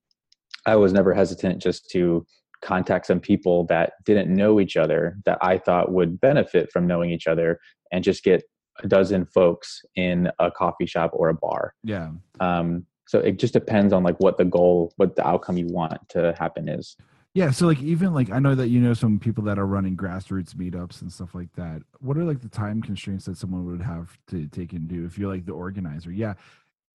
I 0.65 0.75
was 0.75 0.93
never 0.93 1.13
hesitant 1.13 1.61
just 1.61 1.89
to 1.91 2.25
contact 2.61 3.05
some 3.05 3.19
people 3.19 3.65
that 3.65 3.93
didn't 4.05 4.33
know 4.33 4.59
each 4.59 4.77
other 4.77 5.17
that 5.25 5.37
I 5.41 5.57
thought 5.57 5.91
would 5.91 6.19
benefit 6.19 6.71
from 6.71 6.87
knowing 6.87 7.09
each 7.09 7.27
other 7.27 7.59
and 7.91 8.03
just 8.03 8.23
get 8.23 8.43
a 8.83 8.87
dozen 8.87 9.25
folks 9.25 9.81
in 9.95 10.31
a 10.39 10.49
coffee 10.49 10.85
shop 10.85 11.11
or 11.13 11.29
a 11.29 11.33
bar. 11.33 11.73
Yeah. 11.83 12.11
Um, 12.39 12.85
so 13.05 13.19
it 13.19 13.37
just 13.37 13.53
depends 13.53 13.93
on 13.93 14.03
like 14.03 14.19
what 14.19 14.37
the 14.37 14.45
goal, 14.45 14.93
what 14.97 15.15
the 15.15 15.27
outcome 15.27 15.57
you 15.57 15.67
want 15.67 15.97
to 16.09 16.33
happen 16.39 16.69
is. 16.69 16.95
Yeah, 17.33 17.49
so 17.49 17.65
like 17.65 17.81
even 17.81 18.13
like 18.13 18.29
I 18.29 18.37
know 18.37 18.53
that 18.53 18.67
you 18.69 18.79
know 18.79 18.93
some 18.93 19.19
people 19.19 19.43
that 19.45 19.57
are 19.57 19.65
running 19.65 19.97
grassroots 19.97 20.53
meetups 20.55 21.01
and 21.01 21.11
stuff 21.11 21.33
like 21.33 21.51
that. 21.55 21.81
What 21.99 22.15
are 22.17 22.23
like 22.23 22.41
the 22.41 22.49
time 22.49 22.81
constraints 22.81 23.25
that 23.25 23.37
someone 23.37 23.65
would 23.65 23.81
have 23.81 24.15
to 24.27 24.47
take 24.49 24.73
and 24.73 24.87
do 24.87 25.05
if 25.05 25.17
you're 25.17 25.31
like 25.31 25.45
the 25.45 25.53
organizer? 25.53 26.11
Yeah, 26.11 26.35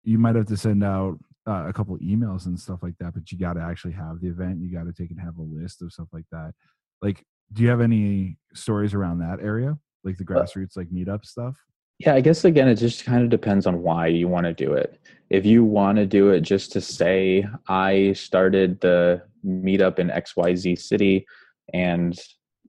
you 0.03 0.17
might 0.19 0.35
have 0.35 0.47
to 0.47 0.57
send 0.57 0.83
out 0.83 1.19
uh, 1.47 1.65
a 1.67 1.73
couple 1.73 1.97
emails 1.99 2.47
and 2.47 2.59
stuff 2.59 2.83
like 2.83 2.97
that, 2.99 3.13
but 3.13 3.31
you 3.31 3.37
got 3.37 3.53
to 3.53 3.61
actually 3.61 3.93
have 3.93 4.19
the 4.21 4.27
event. 4.27 4.59
You 4.61 4.71
got 4.71 4.85
to 4.85 4.93
take 4.93 5.11
and 5.11 5.19
have 5.21 5.37
a 5.37 5.41
list 5.41 5.81
of 5.81 5.93
stuff 5.93 6.09
like 6.11 6.25
that. 6.31 6.53
Like, 7.01 7.23
do 7.53 7.63
you 7.63 7.69
have 7.69 7.81
any 7.81 8.37
stories 8.53 8.93
around 8.93 9.19
that 9.19 9.39
area, 9.41 9.77
like 10.03 10.17
the 10.17 10.25
uh 10.33 10.45
grassroots 10.45 10.75
like 10.75 10.89
meetup 10.89 11.25
stuff? 11.25 11.57
Yeah, 11.99 12.13
I 12.13 12.21
guess 12.21 12.43
again, 12.43 12.67
it 12.67 12.75
just 12.75 13.05
kind 13.05 13.23
of 13.23 13.29
depends 13.29 13.65
on 13.65 13.81
why 13.81 14.07
you 14.07 14.27
want 14.27 14.45
to 14.45 14.53
do 14.53 14.73
it. 14.73 14.99
If 15.29 15.45
you 15.45 15.63
want 15.63 15.97
to 15.97 16.05
do 16.05 16.29
it 16.29 16.41
just 16.41 16.71
to 16.73 16.81
say, 16.81 17.47
I 17.67 18.13
started 18.13 18.81
the 18.81 19.23
meetup 19.45 19.99
in 19.99 20.09
XYZ 20.09 20.79
city 20.79 21.25
and 21.73 22.19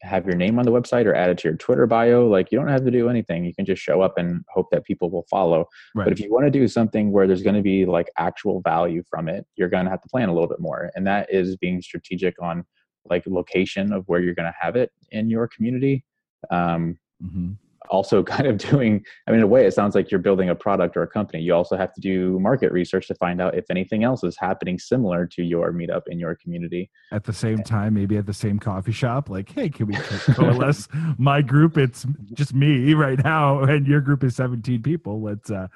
have 0.03 0.27
your 0.27 0.37
name 0.37 0.59
on 0.59 0.65
the 0.65 0.71
website 0.71 1.07
or 1.07 1.15
add 1.15 1.31
it 1.31 1.39
to 1.39 1.49
your 1.49 1.57
Twitter 1.57 1.87
bio, 1.87 2.29
like 2.29 2.53
you 2.53 2.59
don't 2.59 2.69
have 2.69 2.85
to 2.85 2.91
do 2.91 3.09
anything. 3.09 3.45
You 3.45 3.55
can 3.55 3.65
just 3.65 3.83
show 3.83 4.01
up 4.01 4.17
and 4.17 4.45
hope 4.49 4.69
that 4.71 4.85
people 4.85 5.11
will 5.11 5.27
follow. 5.29 5.67
Right. 5.95 6.05
But 6.05 6.13
if 6.13 6.21
you 6.21 6.33
want 6.33 6.47
to 6.47 6.51
do 6.51 6.69
something 6.69 7.11
where 7.11 7.27
there's 7.27 7.43
going 7.43 7.57
to 7.57 7.63
be 7.63 7.85
like 7.85 8.09
actual 8.17 8.61
value 8.61 9.03
from 9.11 9.29
it, 9.29 9.45
you're 9.57 9.69
going 9.69 9.85
to 9.85 9.91
have 9.91 10.03
to 10.03 10.09
plan 10.09 10.29
a 10.29 10.33
little 10.33 10.49
bit 10.49 10.61
more. 10.61 10.91
And 10.95 11.07
that 11.07 11.33
is 11.33 11.57
being 11.57 11.83
strategic 11.83 12.41
on 12.41 12.65
like 13.09 13.25
location 13.27 13.93
of 13.93 14.05
where 14.07 14.21
you're 14.21 14.35
going 14.35 14.51
to 14.51 14.59
have 14.59 14.77
it 14.77 14.93
in 15.11 15.29
your 15.29 15.49
community. 15.49 16.05
Um, 16.51 16.99
mm-hmm 17.23 17.53
also 17.89 18.23
kind 18.37 18.47
of 18.47 18.59
doing 18.59 19.05
i 19.27 19.31
mean 19.31 19.41
in 19.41 19.45
a 19.45 19.47
way 19.47 19.67
it 19.67 19.75
sounds 19.75 19.95
like 19.95 20.11
you're 20.11 20.21
building 20.21 20.51
a 20.51 20.55
product 20.55 20.97
or 20.97 21.03
a 21.03 21.07
company. 21.07 21.43
You 21.43 21.55
also 21.55 21.77
have 21.77 21.93
to 21.95 22.01
do 22.01 22.39
market 22.41 22.73
research 22.73 23.07
to 23.09 23.15
find 23.15 23.41
out 23.41 23.57
if 23.57 23.65
anything 23.71 24.05
else 24.05 24.25
is 24.25 24.37
happening 24.37 24.79
similar 24.79 25.27
to 25.27 25.43
your 25.43 25.73
meetup 25.73 26.03
in 26.09 26.19
your 26.19 26.35
community. 26.35 26.91
At 27.13 27.25
the 27.25 27.33
same 27.33 27.63
time 27.63 27.95
maybe 27.95 28.17
at 28.17 28.27
the 28.27 28.35
same 28.35 28.59
coffee 28.59 28.93
shop 28.93 29.29
like 29.29 29.51
hey 29.51 29.69
can 29.69 29.87
we 29.87 29.95
coalesce? 30.35 30.89
My 31.19 31.43
group 31.43 31.79
it's 31.79 32.07
just 32.33 32.55
me 32.55 32.95
right 32.95 33.23
now 33.23 33.61
and 33.61 33.87
your 33.87 34.01
group 34.01 34.25
is 34.25 34.37
17 34.37 34.83
people. 34.83 35.23
Let's 35.23 35.51
uh 35.51 35.69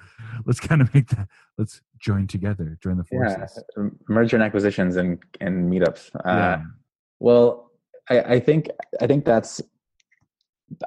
let's 0.46 0.60
kind 0.60 0.80
of 0.80 0.92
make 0.94 1.08
that 1.10 1.28
let's 1.58 1.80
join 1.98 2.26
together 2.26 2.78
join 2.82 2.96
the 2.96 3.04
forces. 3.04 3.62
yeah, 3.76 3.88
merger 4.08 4.36
and 4.36 4.42
acquisitions 4.42 4.96
and 4.96 5.18
and 5.40 5.70
meetups. 5.70 6.14
Uh 6.16 6.28
yeah. 6.28 6.62
well 7.18 7.70
I, 8.08 8.20
I 8.20 8.40
think 8.40 8.68
I 9.00 9.06
think 9.06 9.24
that's 9.24 9.60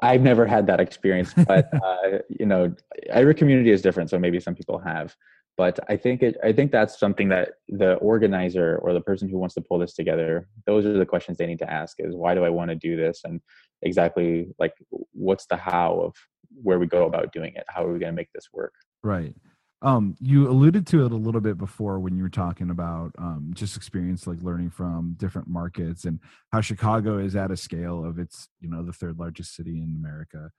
I've 0.01 0.21
never 0.21 0.45
had 0.45 0.67
that 0.67 0.79
experience, 0.79 1.33
but 1.33 1.69
uh, 1.83 2.19
you 2.29 2.45
know, 2.45 2.73
every 3.09 3.35
community 3.35 3.71
is 3.71 3.81
different. 3.81 4.09
So 4.09 4.17
maybe 4.19 4.39
some 4.39 4.55
people 4.55 4.79
have. 4.79 5.15
but 5.57 5.79
i 5.89 5.95
think 5.95 6.23
it 6.23 6.37
i 6.43 6.51
think 6.51 6.71
that's 6.71 6.99
something 6.99 7.29
that 7.29 7.53
the 7.69 7.93
organizer 7.95 8.77
or 8.77 8.93
the 8.93 9.01
person 9.01 9.29
who 9.29 9.37
wants 9.37 9.55
to 9.55 9.61
pull 9.61 9.79
this 9.79 9.93
together 9.93 10.47
those 10.65 10.85
are 10.85 10.97
the 10.97 11.05
questions 11.05 11.37
they 11.37 11.45
need 11.45 11.59
to 11.59 11.71
ask 11.71 11.97
is 11.99 12.15
why 12.15 12.33
do 12.33 12.43
i 12.43 12.49
want 12.49 12.69
to 12.69 12.75
do 12.75 12.95
this 12.95 13.21
and 13.23 13.41
exactly 13.81 14.47
like 14.59 14.73
what's 15.11 15.45
the 15.45 15.55
how 15.55 15.99
of 15.99 16.15
where 16.61 16.79
we 16.79 16.87
go 16.87 17.05
about 17.05 17.31
doing 17.33 17.53
it 17.55 17.65
how 17.67 17.83
are 17.85 17.93
we 17.93 17.99
going 17.99 18.11
to 18.11 18.15
make 18.15 18.31
this 18.33 18.47
work 18.53 18.73
right 19.03 19.35
um 19.83 20.15
you 20.19 20.49
alluded 20.49 20.87
to 20.87 21.05
it 21.05 21.11
a 21.11 21.15
little 21.15 21.41
bit 21.41 21.57
before 21.57 21.99
when 21.99 22.15
you 22.15 22.23
were 22.23 22.29
talking 22.29 22.69
about 22.71 23.11
um 23.17 23.51
just 23.53 23.77
experience 23.77 24.25
like 24.25 24.41
learning 24.41 24.69
from 24.69 25.13
different 25.17 25.47
markets 25.47 26.05
and 26.05 26.19
how 26.51 26.61
chicago 26.61 27.17
is 27.17 27.35
at 27.35 27.51
a 27.51 27.57
scale 27.57 28.03
of 28.03 28.17
it's 28.17 28.47
you 28.59 28.69
know 28.69 28.83
the 28.83 28.93
third 28.93 29.19
largest 29.19 29.55
city 29.55 29.77
in 29.77 29.95
america 29.97 30.49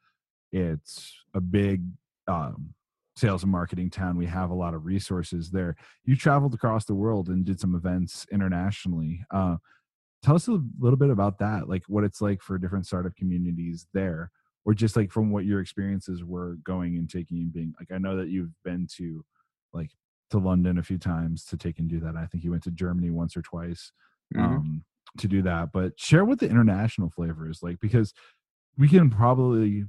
it's 0.53 1.13
a 1.35 1.41
big 1.41 1.83
um 2.29 2.75
sales 3.17 3.43
and 3.43 3.53
marketing 3.53 3.91
town. 3.91 4.17
We 4.17 4.27
have 4.27 4.51
a 4.51 4.55
lot 4.55 4.75
of 4.75 4.87
resources 4.87 5.51
there. 5.51 5.77
You 6.05 6.17
traveled 6.17 6.55
across 6.55 6.85
the 6.85 6.95
world 6.95 7.29
and 7.29 7.45
did 7.45 7.61
some 7.61 7.75
events 7.75 8.27
internationally. 8.33 9.25
Uh, 9.31 9.57
tell 10.23 10.35
us 10.35 10.49
a 10.49 10.61
little 10.79 10.97
bit 10.97 11.11
about 11.11 11.39
that, 11.39 11.69
like 11.69 11.83
what 11.87 12.05
it's 12.05 12.21
like 12.21 12.43
for 12.43 12.59
different 12.59 12.87
startup 12.87 13.15
communities 13.17 13.87
there, 13.95 14.31
or 14.65 14.75
just 14.75 14.97
like 14.97 15.13
from 15.13 15.31
what 15.31 15.45
your 15.45 15.61
experiences 15.61 16.25
were 16.25 16.57
going 16.65 16.97
and 16.97 17.09
taking 17.09 17.39
and 17.39 17.53
being. 17.53 17.75
Like 17.79 17.93
I 17.93 17.99
know 17.99 18.17
that 18.17 18.29
you've 18.29 18.55
been 18.65 18.87
to 18.97 19.25
like 19.73 19.91
to 20.31 20.39
London 20.39 20.79
a 20.79 20.83
few 20.83 20.99
times 20.99 21.45
to 21.47 21.57
take 21.57 21.79
and 21.79 21.89
do 21.89 22.01
that. 22.01 22.17
I 22.17 22.27
think 22.27 22.45
you 22.45 22.51
went 22.51 22.65
to 22.65 22.71
Germany 22.71 23.11
once 23.11 23.37
or 23.37 23.43
twice 23.43 23.93
mm-hmm. 24.35 24.45
um, 24.45 24.85
to 25.19 25.29
do 25.29 25.43
that. 25.43 25.73
But 25.73 25.99
share 25.99 26.25
what 26.25 26.39
the 26.39 26.49
international 26.49 27.11
flavor 27.11 27.49
is 27.49 27.63
like 27.63 27.79
because 27.81 28.15
we 28.77 28.89
can 28.89 29.11
probably 29.11 29.85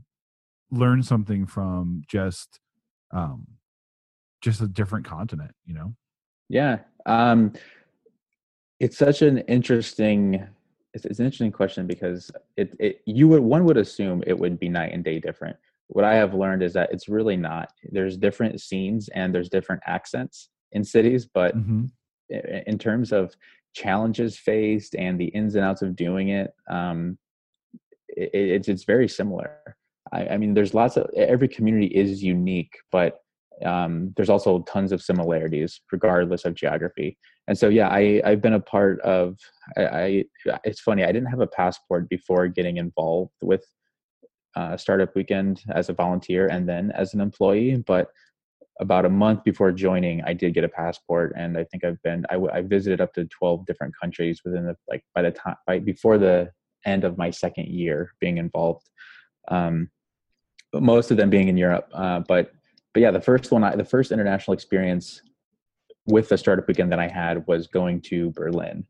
learn 0.71 1.03
something 1.03 1.45
from 1.45 2.03
just 2.07 2.59
um, 3.11 3.47
just 4.41 4.61
a 4.61 4.67
different 4.67 5.05
continent, 5.05 5.51
you 5.65 5.73
know? 5.73 5.95
Yeah. 6.49 6.79
Um, 7.05 7.53
it's 8.79 8.97
such 8.97 9.21
an 9.21 9.39
interesting, 9.39 10.45
it's, 10.95 11.05
it's 11.05 11.19
an 11.19 11.25
interesting 11.25 11.51
question 11.51 11.85
because 11.85 12.31
it, 12.55 12.73
it, 12.79 13.01
you 13.05 13.27
would, 13.27 13.41
one 13.41 13.65
would 13.65 13.77
assume 13.77 14.23
it 14.25 14.39
would 14.39 14.57
be 14.57 14.69
night 14.69 14.93
and 14.93 15.03
day 15.03 15.19
different. 15.19 15.57
What 15.87 16.05
I 16.05 16.15
have 16.15 16.33
learned 16.33 16.63
is 16.63 16.73
that 16.73 16.91
it's 16.91 17.09
really 17.09 17.35
not. 17.35 17.69
There's 17.91 18.17
different 18.17 18.59
scenes 18.61 19.09
and 19.09 19.35
there's 19.35 19.49
different 19.49 19.83
accents 19.85 20.49
in 20.71 20.83
cities, 20.83 21.27
but 21.31 21.55
mm-hmm. 21.55 21.85
in 22.65 22.79
terms 22.79 23.11
of 23.11 23.35
challenges 23.73 24.37
faced 24.37 24.95
and 24.95 25.19
the 25.19 25.25
ins 25.25 25.55
and 25.55 25.65
outs 25.65 25.81
of 25.81 25.95
doing 25.95 26.29
it, 26.29 26.51
um, 26.71 27.17
it, 28.07 28.31
it's 28.33 28.67
it's 28.69 28.85
very 28.85 29.07
similar. 29.07 29.51
I, 30.11 30.27
I 30.29 30.37
mean, 30.37 30.53
there's 30.53 30.73
lots 30.73 30.97
of 30.97 31.09
every 31.15 31.49
community 31.49 31.87
is 31.87 32.23
unique, 32.23 32.77
but 32.91 33.19
um, 33.63 34.13
there's 34.15 34.29
also 34.29 34.59
tons 34.63 34.91
of 34.91 35.01
similarities 35.01 35.81
regardless 35.91 36.45
of 36.45 36.55
geography. 36.55 37.17
And 37.47 37.57
so, 37.57 37.69
yeah, 37.69 37.89
I, 37.89 38.21
I've 38.25 38.41
been 38.41 38.53
a 38.53 38.59
part 38.59 38.99
of. 39.01 39.37
I, 39.77 39.83
I 39.83 40.25
it's 40.63 40.81
funny. 40.81 41.03
I 41.03 41.11
didn't 41.11 41.29
have 41.29 41.41
a 41.41 41.47
passport 41.47 42.09
before 42.09 42.47
getting 42.47 42.77
involved 42.77 43.33
with 43.41 43.63
uh, 44.55 44.77
Startup 44.77 45.13
Weekend 45.15 45.61
as 45.73 45.89
a 45.89 45.93
volunteer 45.93 46.47
and 46.47 46.67
then 46.67 46.91
as 46.91 47.13
an 47.13 47.21
employee, 47.21 47.83
but 47.85 48.09
about 48.79 49.05
a 49.05 49.09
month 49.09 49.43
before 49.43 49.71
joining, 49.71 50.21
I 50.23 50.33
did 50.33 50.53
get 50.53 50.63
a 50.63 50.69
passport, 50.69 51.33
and 51.37 51.57
I 51.57 51.63
think 51.63 51.85
I've 51.85 52.01
been 52.03 52.25
I, 52.29 52.35
I 52.35 52.61
visited 52.61 52.99
up 52.99 53.13
to 53.13 53.25
twelve 53.25 53.65
different 53.65 53.93
countries 54.01 54.41
within 54.43 54.65
the 54.65 54.75
like 54.89 55.03
by 55.13 55.21
the 55.21 55.31
time 55.31 55.55
by 55.65 55.79
before 55.79 56.17
the 56.17 56.51
end 56.85 57.03
of 57.03 57.17
my 57.17 57.31
second 57.31 57.67
year 57.67 58.11
being 58.19 58.37
involved. 58.37 58.89
Um, 59.47 59.89
most 60.73 61.09
of 61.11 61.17
them 61.17 61.29
being 61.29 61.47
in 61.47 61.57
Europe. 61.57 61.87
Uh, 61.93 62.19
but 62.19 62.51
but 62.95 63.01
yeah, 63.01 63.11
the 63.11 63.19
first 63.19 63.51
one, 63.51 63.61
I, 63.61 63.75
the 63.75 63.83
first 63.83 64.13
international 64.13 64.53
experience 64.53 65.21
with 66.05 66.29
the 66.29 66.37
startup 66.37 66.65
weekend 66.65 66.93
that 66.93 66.99
I 66.99 67.09
had 67.09 67.45
was 67.45 67.67
going 67.67 67.99
to 68.03 68.31
Berlin. 68.31 68.85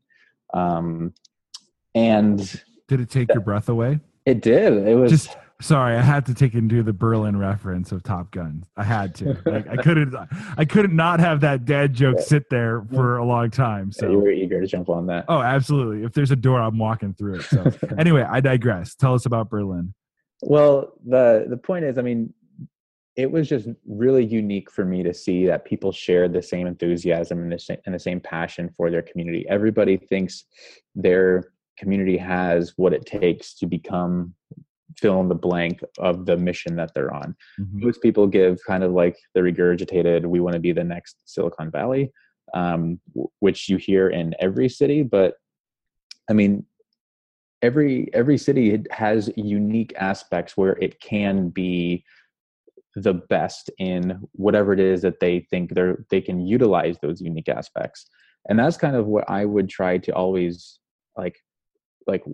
Um, 0.54 1.12
and 1.92 2.38
did 2.86 3.00
it 3.00 3.10
take 3.10 3.26
that, 3.26 3.34
your 3.34 3.42
breath 3.42 3.68
away? 3.68 3.98
It 4.24 4.42
did. 4.42 4.74
It 4.86 4.94
was 4.94 5.10
just 5.10 5.36
sorry. 5.60 5.96
I 5.96 6.02
had 6.02 6.24
to 6.26 6.34
take 6.34 6.54
and 6.54 6.70
do 6.70 6.84
the 6.84 6.92
Berlin 6.92 7.36
reference 7.36 7.90
of 7.90 8.04
Top 8.04 8.30
Gun. 8.30 8.64
I 8.76 8.84
had 8.84 9.12
to. 9.16 9.42
Like 9.44 9.66
I 9.66 9.76
couldn't. 9.76 10.14
I 10.56 10.64
couldn't 10.64 10.94
not 10.94 11.18
have 11.18 11.40
that 11.40 11.64
dad 11.64 11.92
joke 11.92 12.20
sit 12.20 12.48
there 12.48 12.86
for 12.94 13.16
a 13.16 13.24
long 13.24 13.50
time. 13.50 13.90
So 13.90 14.08
you 14.08 14.20
were 14.20 14.30
eager 14.30 14.60
to 14.60 14.68
jump 14.68 14.88
on 14.88 15.06
that. 15.06 15.24
Oh, 15.28 15.40
absolutely. 15.40 16.04
If 16.04 16.12
there's 16.12 16.30
a 16.30 16.36
door, 16.36 16.60
I'm 16.60 16.78
walking 16.78 17.12
through 17.12 17.40
it. 17.40 17.42
So 17.42 17.72
anyway, 17.98 18.22
I 18.22 18.38
digress. 18.38 18.94
Tell 18.94 19.14
us 19.14 19.26
about 19.26 19.50
Berlin. 19.50 19.94
Well, 20.42 20.92
the 21.04 21.46
the 21.48 21.56
point 21.56 21.86
is, 21.86 21.98
I 21.98 22.02
mean, 22.02 22.32
it 23.16 23.30
was 23.30 23.48
just 23.48 23.68
really 23.86 24.24
unique 24.24 24.70
for 24.70 24.84
me 24.84 25.02
to 25.02 25.14
see 25.14 25.46
that 25.46 25.64
people 25.64 25.90
shared 25.90 26.32
the 26.32 26.42
same 26.42 26.66
enthusiasm 26.66 27.42
and 27.42 27.52
the 27.52 27.58
same, 27.58 27.78
and 27.86 27.94
the 27.94 27.98
same 27.98 28.20
passion 28.20 28.68
for 28.76 28.90
their 28.90 29.02
community. 29.02 29.46
Everybody 29.48 29.96
thinks 29.96 30.44
their 30.94 31.52
community 31.78 32.16
has 32.18 32.74
what 32.76 32.92
it 32.92 33.06
takes 33.06 33.54
to 33.54 33.66
become 33.66 34.34
fill 34.98 35.20
in 35.20 35.28
the 35.28 35.34
blank 35.34 35.82
of 35.98 36.26
the 36.26 36.36
mission 36.36 36.76
that 36.76 36.92
they're 36.94 37.12
on. 37.12 37.34
Mm-hmm. 37.60 37.86
Most 37.86 38.02
people 38.02 38.26
give 38.26 38.58
kind 38.66 38.82
of 38.82 38.92
like 38.92 39.16
the 39.34 39.40
regurgitated, 39.40 40.24
we 40.24 40.40
want 40.40 40.54
to 40.54 40.60
be 40.60 40.72
the 40.72 40.84
next 40.84 41.22
Silicon 41.26 41.70
Valley, 41.70 42.12
um, 42.54 43.00
which 43.40 43.68
you 43.68 43.76
hear 43.76 44.08
in 44.08 44.34
every 44.40 44.68
city. 44.68 45.02
But 45.02 45.34
I 46.28 46.32
mean, 46.32 46.64
every 47.62 48.12
every 48.12 48.38
city 48.38 48.82
has 48.90 49.30
unique 49.36 49.94
aspects 49.98 50.56
where 50.56 50.76
it 50.80 51.00
can 51.00 51.48
be 51.48 52.04
the 52.96 53.12
best 53.12 53.70
in 53.78 54.18
whatever 54.32 54.72
it 54.72 54.80
is 54.80 55.02
that 55.02 55.20
they 55.20 55.46
think 55.50 55.74
they're 55.74 56.04
they 56.10 56.20
can 56.20 56.40
utilize 56.40 56.96
those 57.00 57.20
unique 57.20 57.48
aspects. 57.48 58.08
And 58.48 58.58
that's 58.58 58.76
kind 58.76 58.96
of 58.96 59.06
what 59.06 59.28
i 59.28 59.44
would 59.44 59.68
try 59.68 59.98
to 59.98 60.12
always 60.12 60.80
like 61.16 61.36
like 62.06 62.24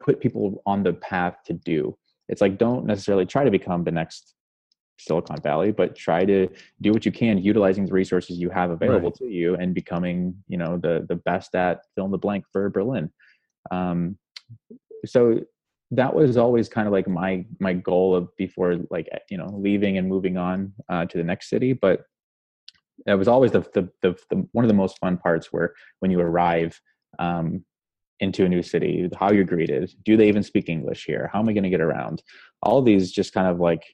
put 0.00 0.20
people 0.20 0.62
on 0.66 0.82
the 0.82 0.94
path 0.94 1.36
to 1.46 1.52
do. 1.52 1.96
It's 2.28 2.40
like 2.40 2.58
don't 2.58 2.84
necessarily 2.84 3.26
try 3.26 3.44
to 3.44 3.50
become 3.50 3.84
the 3.84 3.92
next 3.92 4.34
silicon 4.98 5.36
valley 5.42 5.70
but 5.72 5.94
try 5.94 6.24
to 6.24 6.48
do 6.80 6.90
what 6.90 7.04
you 7.04 7.12
can 7.12 7.36
utilizing 7.36 7.84
the 7.84 7.92
resources 7.92 8.38
you 8.38 8.48
have 8.48 8.70
available 8.70 9.10
right. 9.10 9.14
to 9.14 9.26
you 9.26 9.54
and 9.56 9.74
becoming 9.74 10.34
you 10.48 10.56
know 10.56 10.78
the 10.78 11.04
the 11.10 11.16
best 11.16 11.54
at 11.54 11.80
fill 11.94 12.06
in 12.06 12.10
the 12.10 12.18
blank 12.18 12.44
for 12.50 12.68
berlin. 12.70 13.10
Um, 13.70 14.16
so 15.04 15.40
that 15.92 16.14
was 16.14 16.36
always 16.36 16.68
kind 16.68 16.86
of 16.86 16.92
like 16.92 17.08
my 17.08 17.44
my 17.60 17.72
goal 17.72 18.14
of 18.14 18.34
before 18.36 18.76
like 18.90 19.08
you 19.30 19.38
know 19.38 19.54
leaving 19.56 19.98
and 19.98 20.08
moving 20.08 20.36
on 20.36 20.72
uh, 20.88 21.04
to 21.04 21.18
the 21.18 21.24
next 21.24 21.48
city 21.48 21.72
but 21.72 22.02
it 23.06 23.14
was 23.14 23.28
always 23.28 23.52
the, 23.52 23.60
the, 23.74 23.88
the, 24.00 24.16
the, 24.30 24.48
one 24.52 24.64
of 24.64 24.68
the 24.68 24.74
most 24.74 24.98
fun 24.98 25.18
parts 25.18 25.52
where 25.52 25.74
when 26.00 26.10
you 26.10 26.18
arrive 26.18 26.80
um, 27.18 27.62
into 28.20 28.44
a 28.44 28.48
new 28.48 28.62
city 28.62 29.08
how 29.18 29.30
you're 29.30 29.44
greeted 29.44 29.92
do 30.04 30.16
they 30.16 30.28
even 30.28 30.42
speak 30.42 30.68
english 30.68 31.04
here 31.04 31.30
how 31.32 31.38
am 31.38 31.48
i 31.48 31.52
going 31.52 31.62
to 31.62 31.70
get 31.70 31.80
around 31.80 32.22
all 32.62 32.82
these 32.82 33.12
just 33.12 33.32
kind 33.32 33.46
of 33.46 33.60
like 33.60 33.84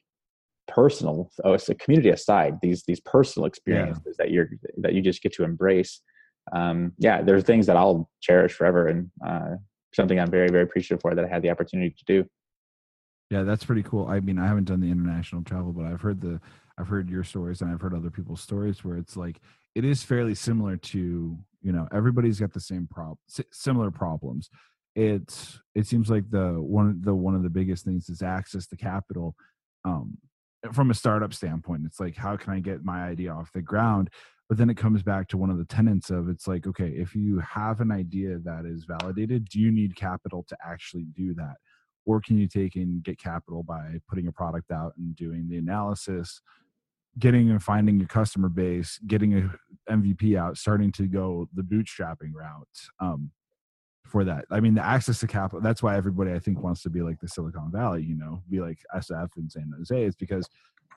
personal 0.67 1.29
oh 1.43 1.53
it's 1.53 1.67
a 1.69 1.75
community 1.75 2.09
aside 2.09 2.57
these 2.61 2.83
these 2.87 3.01
personal 3.01 3.45
experiences 3.45 4.01
yeah. 4.05 4.13
that 4.17 4.31
you're 4.31 4.49
that 4.77 4.93
you 4.93 5.01
just 5.01 5.21
get 5.21 5.33
to 5.33 5.43
embrace 5.43 6.01
um, 6.51 6.93
yeah, 6.97 7.21
there's 7.21 7.43
things 7.43 7.67
that 7.67 7.77
I'll 7.77 8.09
cherish 8.21 8.53
forever 8.53 8.87
and 8.87 9.09
uh, 9.25 9.55
something 9.93 10.19
I'm 10.19 10.31
very, 10.31 10.49
very 10.49 10.63
appreciative 10.63 11.01
for 11.01 11.15
that 11.15 11.25
I 11.25 11.27
had 11.27 11.41
the 11.41 11.49
opportunity 11.49 11.95
to 11.97 12.05
do. 12.05 12.25
Yeah, 13.29 13.43
that's 13.43 13.65
pretty 13.65 13.83
cool. 13.83 14.07
I 14.07 14.19
mean, 14.19 14.37
I 14.37 14.47
haven't 14.47 14.65
done 14.65 14.79
the 14.79 14.91
international 14.91 15.43
travel, 15.43 15.71
but 15.71 15.85
I've 15.85 16.01
heard 16.01 16.21
the, 16.21 16.39
I've 16.77 16.87
heard 16.87 17.09
your 17.09 17.23
stories 17.23 17.61
and 17.61 17.71
I've 17.71 17.81
heard 17.81 17.93
other 17.93 18.11
people's 18.11 18.41
stories 18.41 18.83
where 18.83 18.97
it's 18.97 19.17
like, 19.17 19.39
it 19.75 19.85
is 19.85 20.03
fairly 20.03 20.35
similar 20.35 20.77
to, 20.77 21.37
you 21.61 21.71
know, 21.71 21.87
everybody's 21.91 22.39
got 22.39 22.53
the 22.53 22.59
same 22.59 22.87
problem, 22.91 23.17
similar 23.51 23.89
problems. 23.89 24.49
It's, 24.95 25.59
it 25.73 25.87
seems 25.87 26.09
like 26.09 26.29
the 26.29 26.53
one, 26.61 27.01
the 27.01 27.15
one 27.15 27.33
of 27.33 27.41
the 27.41 27.49
biggest 27.49 27.85
things 27.85 28.09
is 28.09 28.21
access 28.21 28.67
to 28.67 28.77
capital. 28.77 29.35
Um, 29.83 30.17
from 30.71 30.91
a 30.91 30.93
startup 30.93 31.33
standpoint, 31.33 31.83
it's 31.85 31.99
like, 31.99 32.15
how 32.15 32.37
can 32.37 32.53
I 32.53 32.59
get 32.59 32.85
my 32.85 33.03
idea 33.03 33.33
off 33.33 33.51
the 33.51 33.61
ground? 33.61 34.09
But 34.49 34.57
then 34.57 34.69
it 34.69 34.77
comes 34.77 35.01
back 35.03 35.27
to 35.29 35.37
one 35.37 35.49
of 35.49 35.57
the 35.57 35.65
tenets 35.65 36.09
of 36.09 36.29
it's 36.29 36.47
like 36.47 36.67
okay 36.67 36.89
if 36.89 37.15
you 37.15 37.39
have 37.39 37.81
an 37.81 37.91
idea 37.91 38.37
that 38.39 38.65
is 38.65 38.85
validated 38.85 39.45
do 39.49 39.59
you 39.59 39.71
need 39.71 39.95
capital 39.95 40.45
to 40.47 40.57
actually 40.65 41.05
do 41.15 41.33
that? 41.33 41.55
Or 42.05 42.19
can 42.19 42.37
you 42.37 42.47
take 42.47 42.75
and 42.75 43.01
get 43.01 43.17
capital 43.17 43.63
by 43.63 43.99
putting 44.09 44.27
a 44.27 44.31
product 44.31 44.71
out 44.71 44.93
and 44.97 45.15
doing 45.15 45.47
the 45.47 45.57
analysis 45.57 46.41
getting 47.19 47.51
and 47.51 47.61
finding 47.61 47.99
your 47.99 48.07
customer 48.07 48.49
base 48.49 48.99
getting 49.05 49.37
a 49.37 49.91
mvp 49.91 50.35
out 50.35 50.57
starting 50.57 50.91
to 50.91 51.07
go 51.07 51.47
the 51.53 51.61
bootstrapping 51.61 52.33
route 52.33 52.67
um, 52.99 53.29
for 54.07 54.23
that? 54.25 54.45
I 54.51 54.59
mean 54.59 54.73
the 54.73 54.83
access 54.83 55.19
to 55.19 55.27
capital 55.27 55.61
that's 55.61 55.81
why 55.81 55.95
everybody 55.95 56.33
i 56.33 56.39
think 56.39 56.61
wants 56.61 56.81
to 56.83 56.89
be 56.89 57.01
like 57.01 57.19
the 57.19 57.27
silicon 57.27 57.71
valley 57.71 58.03
you 58.03 58.15
know 58.15 58.41
be 58.49 58.59
like 58.59 58.79
sf 58.95 59.29
in 59.37 59.49
san 59.49 59.71
jose 59.77 60.03
is 60.03 60.15
because 60.15 60.49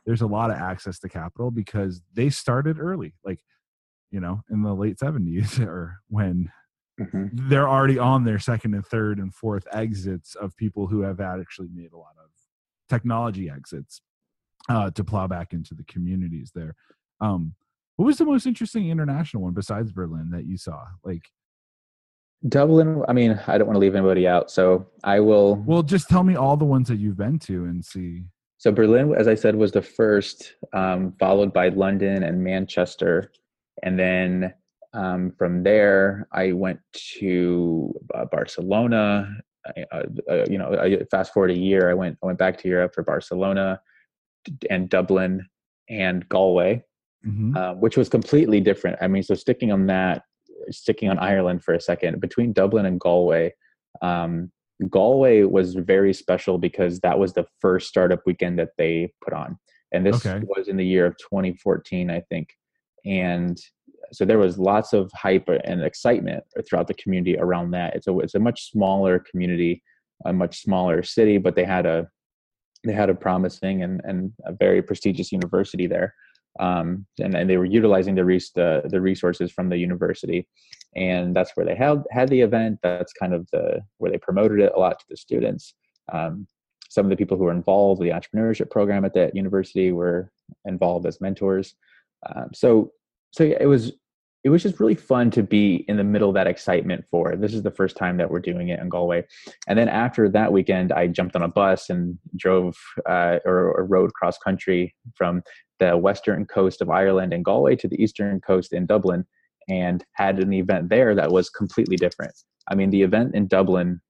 there's 0.07 0.23
a 0.23 0.27
lot 0.27 0.51
of 0.51 0.57
access 0.57 0.99
to 1.01 1.09
capital 1.09 1.51
because 1.51 2.01
they 2.15 2.31
started 2.31 2.79
early, 2.79 3.13
like 3.25 3.41
you 4.11 4.21
know, 4.21 4.41
in 4.51 4.63
the 4.63 4.73
late 4.73 4.99
70s 4.99 5.59
or 5.67 5.99
when 6.09 6.51
mm-hmm. 6.99 7.49
they're 7.49 7.69
already 7.69 7.99
on 7.99 8.25
their 8.25 8.39
second 8.39 8.75
and 8.75 8.87
third 8.87 9.19
and 9.19 9.35
fourth 9.35 9.67
exits 9.73 10.35
of 10.37 10.57
people 10.57 10.87
who 10.87 11.03
have 11.03 11.21
actually 11.21 11.69
made 11.75 11.93
a 11.93 11.99
lot 11.99 12.15
of 12.23 12.31
technology 12.89 13.51
exits 13.51 14.01
uh, 14.69 14.91
to 14.93 15.05
plow 15.05 15.27
back 15.27 15.53
into 15.53 15.75
the 15.75 15.85
communities 15.85 16.53
there. 16.55 16.75
Um, 17.21 17.55
What 17.97 18.07
was 18.07 18.19
the 18.19 18.25
most 18.25 18.47
interesting 18.47 18.91
international 18.91 19.43
one 19.43 19.55
besides 19.55 19.93
Berlin 19.93 20.31
that 20.31 20.47
you 20.47 20.57
saw? 20.57 20.85
Like 21.05 21.23
Dublin, 22.49 23.03
I 23.09 23.13
mean, 23.13 23.41
I 23.47 23.59
don't 23.59 23.67
want 23.67 23.77
to 23.77 23.81
leave 23.81 23.95
anybody 23.95 24.29
out, 24.29 24.51
so 24.51 24.87
I 25.03 25.21
will. 25.21 25.57
Well, 25.57 25.83
just 25.83 26.09
tell 26.09 26.23
me 26.23 26.37
all 26.37 26.57
the 26.57 26.65
ones 26.65 26.89
that 26.89 26.99
you've 26.99 27.17
been 27.17 27.39
to 27.41 27.65
and 27.65 27.85
see. 27.85 28.25
So 28.59 28.73
Berlin, 28.73 29.15
as 29.17 29.29
I 29.29 29.35
said, 29.35 29.55
was 29.55 29.73
the 29.73 29.83
first, 29.83 30.55
um, 30.73 31.13
followed 31.19 31.53
by 31.53 31.69
London 31.69 32.23
and 32.23 32.43
Manchester, 32.43 33.31
and 33.83 33.99
then 33.99 34.55
um, 34.95 35.33
from 35.37 35.63
there 35.63 36.27
I 36.33 36.53
went 36.53 36.81
to 37.19 37.95
uh, 38.15 38.25
Barcelona. 38.25 39.29
Uh, 39.93 40.03
uh, 40.31 40.45
you 40.49 40.59
know, 40.59 40.75
I, 40.75 41.05
fast 41.11 41.35
forward 41.35 41.51
a 41.51 41.59
year, 41.59 41.91
I 41.91 41.95
went 41.95 42.17
I 42.23 42.27
went 42.27 42.39
back 42.39 42.57
to 42.59 42.69
Europe 42.69 42.95
for 42.95 43.03
Barcelona 43.03 43.81
and 44.71 44.89
Dublin 44.89 45.47
and 45.91 46.27
Galway, 46.29 46.83
mm-hmm. 47.27 47.57
uh, 47.57 47.75
which 47.75 47.97
was 47.97 48.09
completely 48.09 48.61
different. 48.61 48.97
I 49.03 49.09
mean, 49.09 49.23
so 49.23 49.35
sticking 49.35 49.73
on 49.73 49.87
that, 49.87 50.23
sticking 50.71 51.11
on 51.11 51.19
Ireland 51.19 51.63
for 51.63 51.75
a 51.75 51.81
second, 51.81 52.21
between 52.21 52.53
Dublin 52.53 52.87
and 52.87 52.99
Galway, 52.99 53.55
um, 54.03 54.51
Galway 54.91 55.43
was 55.43 55.75
very 55.75 56.13
special 56.13 56.59
because 56.59 57.01
that 57.01 57.19
was 57.19 57.33
the 57.33 57.47
first 57.61 57.89
startup 57.89 58.21
weekend 58.27 58.59
that 58.59 58.71
they 58.77 59.13
put 59.25 59.33
on. 59.33 59.59
And 59.93 60.05
this 60.05 60.27
okay. 60.27 60.45
was 60.47 60.69
in 60.69 60.77
the 60.77 60.85
year 60.85 61.07
of 61.07 61.17
2014, 61.19 62.11
I 62.11 62.21
think. 62.29 62.51
And 63.05 63.59
so 64.13 64.25
there 64.25 64.39
was 64.39 64.59
lots 64.59 64.93
of 64.93 65.11
hype 65.15 65.49
and 65.49 65.83
excitement 65.83 66.45
throughout 66.69 66.89
the 66.89 66.95
community 66.95 67.37
around 67.39 67.71
that. 67.71 67.95
It's 67.95 68.07
a, 68.07 68.19
it's 68.19 68.35
a 68.35 68.41
much 68.41 68.71
smaller 68.71 69.19
community, 69.19 69.83
a 70.25 70.33
much 70.33 70.63
smaller 70.63 71.03
city, 71.03 71.39
but 71.39 71.57
they 71.57 71.65
had 71.65 71.87
a, 71.87 72.09
they 72.85 72.93
had 72.93 73.11
a 73.11 73.15
promising 73.15 73.83
and, 73.83 74.01
and 74.05 74.33
a 74.45 74.53
very 74.53 74.83
prestigious 74.83 75.33
university 75.33 75.87
there 75.87 76.15
um, 76.59 77.07
and, 77.19 77.35
and 77.35 77.49
they 77.49 77.57
were 77.57 77.65
utilizing 77.65 78.15
the, 78.15 78.25
res- 78.25 78.53
the, 78.55 78.83
the 78.87 79.01
resources 79.01 79.51
from 79.53 79.69
the 79.69 79.77
university. 79.77 80.47
And 80.95 81.37
that's 81.37 81.53
where 81.55 81.67
they 81.67 81.75
held 81.75 82.05
had 82.11 82.29
the 82.29 82.41
event. 82.41 82.79
That's 82.83 83.13
kind 83.13 83.35
of 83.35 83.47
the 83.53 83.81
where 83.99 84.11
they 84.11 84.19
promoted 84.19 84.61
it 84.61 84.73
a 84.75 84.79
lot 84.79 84.99
to 84.99 85.05
the 85.11 85.17
students. 85.17 85.75
Um, 86.13 86.47
some 86.89 87.05
of 87.05 87.11
the 87.11 87.17
people 87.17 87.37
who 87.37 87.45
were 87.45 87.51
involved 87.53 88.01
the 88.01 88.11
entrepreneurship 88.11 88.71
program 88.71 89.05
at 89.05 89.13
that 89.15 89.37
university 89.37 89.93
were 89.93 90.31
involved 90.65 91.07
as 91.07 91.21
mentors. 91.21 91.75
Um, 92.35 92.49
so 92.55 92.93
so 93.33 93.45
yeah, 93.45 93.59
it 93.61 93.67
was 93.67 93.93
it 94.47 94.51
was 94.51 94.63
just 94.63 94.79
really 94.79 94.95
fun 94.95 95.29
to 95.29 95.43
be 95.43 95.85
in 95.89 95.97
the 95.97 96.05
middle 96.05 96.29
of 96.29 96.37
that 96.37 96.47
excitement 96.47 97.05
for 97.11 97.35
this 97.35 97.53
is 97.53 97.65
the 97.65 97.71
first 97.73 97.97
time 97.97 98.17
that 98.17 98.31
we're 98.31 98.39
doing 98.39 98.69
it 98.69 98.79
in 98.79 98.89
galway. 98.89 99.27
And 99.67 99.77
then 99.77 99.89
after 99.89 100.29
that 100.29 100.53
weekend 100.53 100.93
i 100.93 101.09
jumped 101.09 101.35
on 101.35 101.43
a 101.43 101.49
bus 101.49 101.91
and 101.91 102.17
drove 102.37 102.77
uh, 103.11 103.41
or, 103.45 103.73
or 103.77 103.85
rode 103.85 104.15
cross 104.15 104.39
country 104.39 104.95
from 105.17 105.43
the 105.81 105.99
western 105.99 106.47
coast 106.47 106.81
of 106.81 106.91
ireland 106.91 107.33
and 107.33 107.45
galway 107.45 107.75
to 107.75 107.89
the 107.89 108.01
eastern 108.01 108.41
coast 108.41 108.73
in 108.73 108.87
dublin 108.87 109.27
and 109.69 110.05
had 110.13 110.39
an 110.39 110.53
event 110.53 110.91
there 110.91 111.13
that 111.17 111.33
was 111.33 111.51
completely 111.51 111.97
different. 111.97 112.35
I 112.71 112.77
mean 112.77 112.91
the 112.91 113.03
event 113.03 113.35
in 113.35 113.49
dublin 113.49 114.01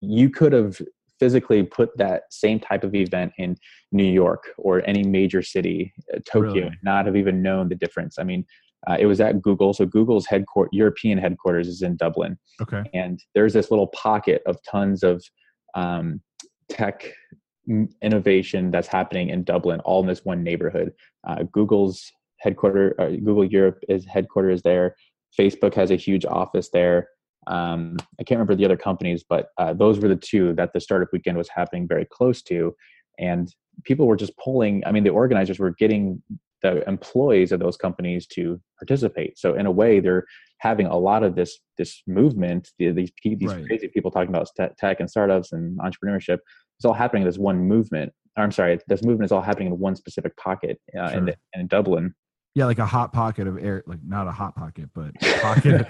you 0.00 0.30
could 0.30 0.52
have 0.52 0.82
physically 1.20 1.62
put 1.62 1.96
that 1.96 2.22
same 2.30 2.58
type 2.58 2.82
of 2.82 2.94
event 2.94 3.32
in 3.38 3.56
new 3.92 4.10
york 4.22 4.50
or 4.58 4.82
any 4.84 5.04
major 5.04 5.42
city 5.42 5.92
uh, 6.12 6.18
tokyo 6.24 6.64
really? 6.64 6.78
not 6.82 7.06
have 7.06 7.14
even 7.14 7.40
known 7.40 7.68
the 7.68 7.76
difference. 7.76 8.18
I 8.18 8.24
mean 8.24 8.44
uh, 8.86 8.96
it 8.98 9.06
was 9.06 9.20
at 9.20 9.42
Google. 9.42 9.72
So 9.72 9.86
Google's 9.86 10.26
headquarters, 10.26 10.70
European 10.72 11.18
headquarters 11.18 11.68
is 11.68 11.82
in 11.82 11.96
Dublin. 11.96 12.38
Okay. 12.62 12.82
And 12.94 13.20
there's 13.34 13.52
this 13.52 13.70
little 13.70 13.88
pocket 13.88 14.42
of 14.46 14.58
tons 14.70 15.02
of 15.02 15.24
um, 15.74 16.20
tech 16.68 17.12
innovation 18.00 18.70
that's 18.70 18.88
happening 18.88 19.28
in 19.30 19.44
Dublin, 19.44 19.80
all 19.80 20.00
in 20.00 20.06
this 20.06 20.24
one 20.24 20.42
neighborhood. 20.42 20.92
Uh, 21.26 21.42
Google's 21.52 22.10
headquarters, 22.38 22.94
uh, 22.98 23.08
Google 23.08 23.44
Europe 23.44 23.78
is 23.88 24.04
headquarters 24.06 24.62
there. 24.62 24.94
Facebook 25.38 25.74
has 25.74 25.90
a 25.90 25.96
huge 25.96 26.24
office 26.24 26.70
there. 26.70 27.08
Um, 27.46 27.96
I 28.18 28.24
can't 28.24 28.38
remember 28.38 28.54
the 28.54 28.64
other 28.64 28.76
companies, 28.76 29.24
but 29.28 29.48
uh, 29.58 29.72
those 29.72 29.98
were 29.98 30.08
the 30.08 30.16
two 30.16 30.54
that 30.54 30.72
the 30.72 30.80
startup 30.80 31.08
weekend 31.12 31.36
was 31.36 31.48
happening 31.48 31.88
very 31.88 32.04
close 32.04 32.42
to. 32.42 32.74
And 33.18 33.52
people 33.84 34.06
were 34.06 34.16
just 34.16 34.36
pulling. 34.36 34.82
I 34.86 34.92
mean, 34.92 35.04
the 35.04 35.10
organizers 35.10 35.58
were 35.58 35.74
getting 35.78 36.22
the 36.62 36.86
employees 36.88 37.52
of 37.52 37.60
those 37.60 37.76
companies 37.76 38.26
to 38.26 38.60
participate. 38.78 39.38
So 39.38 39.54
in 39.54 39.66
a 39.66 39.70
way, 39.70 40.00
they're 40.00 40.24
having 40.58 40.86
a 40.86 40.96
lot 40.96 41.22
of 41.22 41.34
this 41.34 41.58
this 41.76 42.02
movement. 42.06 42.70
These 42.78 42.94
these 43.24 43.42
right. 43.42 43.64
crazy 43.66 43.88
people 43.88 44.10
talking 44.10 44.28
about 44.28 44.48
tech 44.78 45.00
and 45.00 45.10
startups 45.10 45.52
and 45.52 45.78
entrepreneurship. 45.78 46.38
It's 46.78 46.84
all 46.84 46.94
happening 46.94 47.22
in 47.22 47.28
this 47.28 47.38
one 47.38 47.60
movement. 47.60 48.12
I'm 48.36 48.52
sorry, 48.52 48.78
this 48.86 49.02
movement 49.02 49.26
is 49.26 49.32
all 49.32 49.42
happening 49.42 49.68
in 49.68 49.78
one 49.78 49.96
specific 49.96 50.36
pocket 50.36 50.80
uh, 50.96 51.08
sure. 51.08 51.18
in, 51.18 51.24
the, 51.26 51.36
in 51.54 51.66
Dublin. 51.66 52.14
Yeah, 52.54 52.66
like 52.66 52.78
a 52.78 52.86
hot 52.86 53.12
pocket 53.12 53.46
of 53.46 53.58
air, 53.62 53.82
like 53.86 53.98
not 54.06 54.26
a 54.26 54.32
hot 54.32 54.54
pocket, 54.54 54.90
but 54.94 55.10
a 55.20 55.40
pocket, 55.40 55.86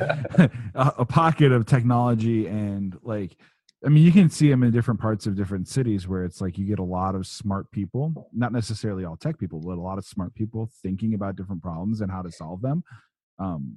a 0.75 1.05
pocket 1.05 1.53
of 1.53 1.67
technology 1.67 2.47
and 2.47 2.97
like 3.03 3.37
I 3.85 3.89
mean, 3.89 4.05
you 4.05 4.11
can 4.11 4.29
see 4.29 4.51
them 4.51 4.65
in 4.65 4.73
different 4.73 4.99
parts 4.99 5.27
of 5.27 5.37
different 5.37 5.69
cities 5.69 6.09
where 6.09 6.25
it's 6.25 6.41
like 6.41 6.59
you 6.59 6.67
get 6.67 6.81
a 6.81 6.85
lot 6.85 7.15
of 7.15 7.27
smart 7.27 7.71
people, 7.71 8.29
not 8.33 8.53
necessarily 8.53 9.05
all 9.05 9.17
tech 9.17 9.39
people, 9.39 9.61
but 9.61 9.79
a 9.79 9.81
lot 9.81 9.99
of 9.99 10.05
smart 10.05 10.35
people 10.35 10.69
thinking 10.83 11.15
about 11.15 11.37
different 11.37 11.63
problems 11.63 12.01
and 12.01 12.11
how 12.11 12.21
to 12.23 12.33
solve 12.33 12.61
them 12.61 12.83
um, 13.39 13.77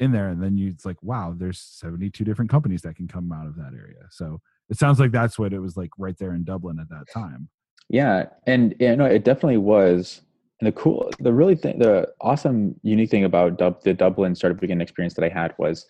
in 0.00 0.12
there. 0.12 0.28
And 0.28 0.42
then 0.42 0.58
you, 0.58 0.68
it's 0.68 0.84
like, 0.84 1.02
wow, 1.02 1.34
there's 1.34 1.58
72 1.58 2.24
different 2.24 2.50
companies 2.50 2.82
that 2.82 2.96
can 2.96 3.08
come 3.08 3.32
out 3.32 3.46
of 3.46 3.56
that 3.56 3.72
area. 3.72 4.04
So 4.10 4.40
it 4.68 4.76
sounds 4.76 5.00
like 5.00 5.12
that's 5.12 5.38
what 5.38 5.54
it 5.54 5.60
was 5.60 5.78
like 5.78 5.90
right 5.96 6.16
there 6.18 6.34
in 6.34 6.44
Dublin 6.44 6.78
at 6.78 6.90
that 6.90 7.10
time. 7.10 7.48
Yeah. 7.88 8.26
And, 8.46 8.74
yeah, 8.78 8.94
no, 8.96 9.06
it 9.06 9.24
definitely 9.24 9.58
was. 9.58 10.20
And 10.60 10.66
the 10.66 10.72
cool, 10.72 11.10
the 11.20 11.32
really 11.32 11.54
thing, 11.54 11.78
the 11.78 12.08
awesome, 12.20 12.78
unique 12.82 13.10
thing 13.10 13.24
about 13.24 13.56
Dub, 13.56 13.82
the 13.82 13.94
Dublin 13.94 14.34
startup 14.34 14.60
weekend 14.60 14.82
experience 14.82 15.14
that 15.14 15.24
I 15.24 15.28
had 15.30 15.54
was, 15.58 15.86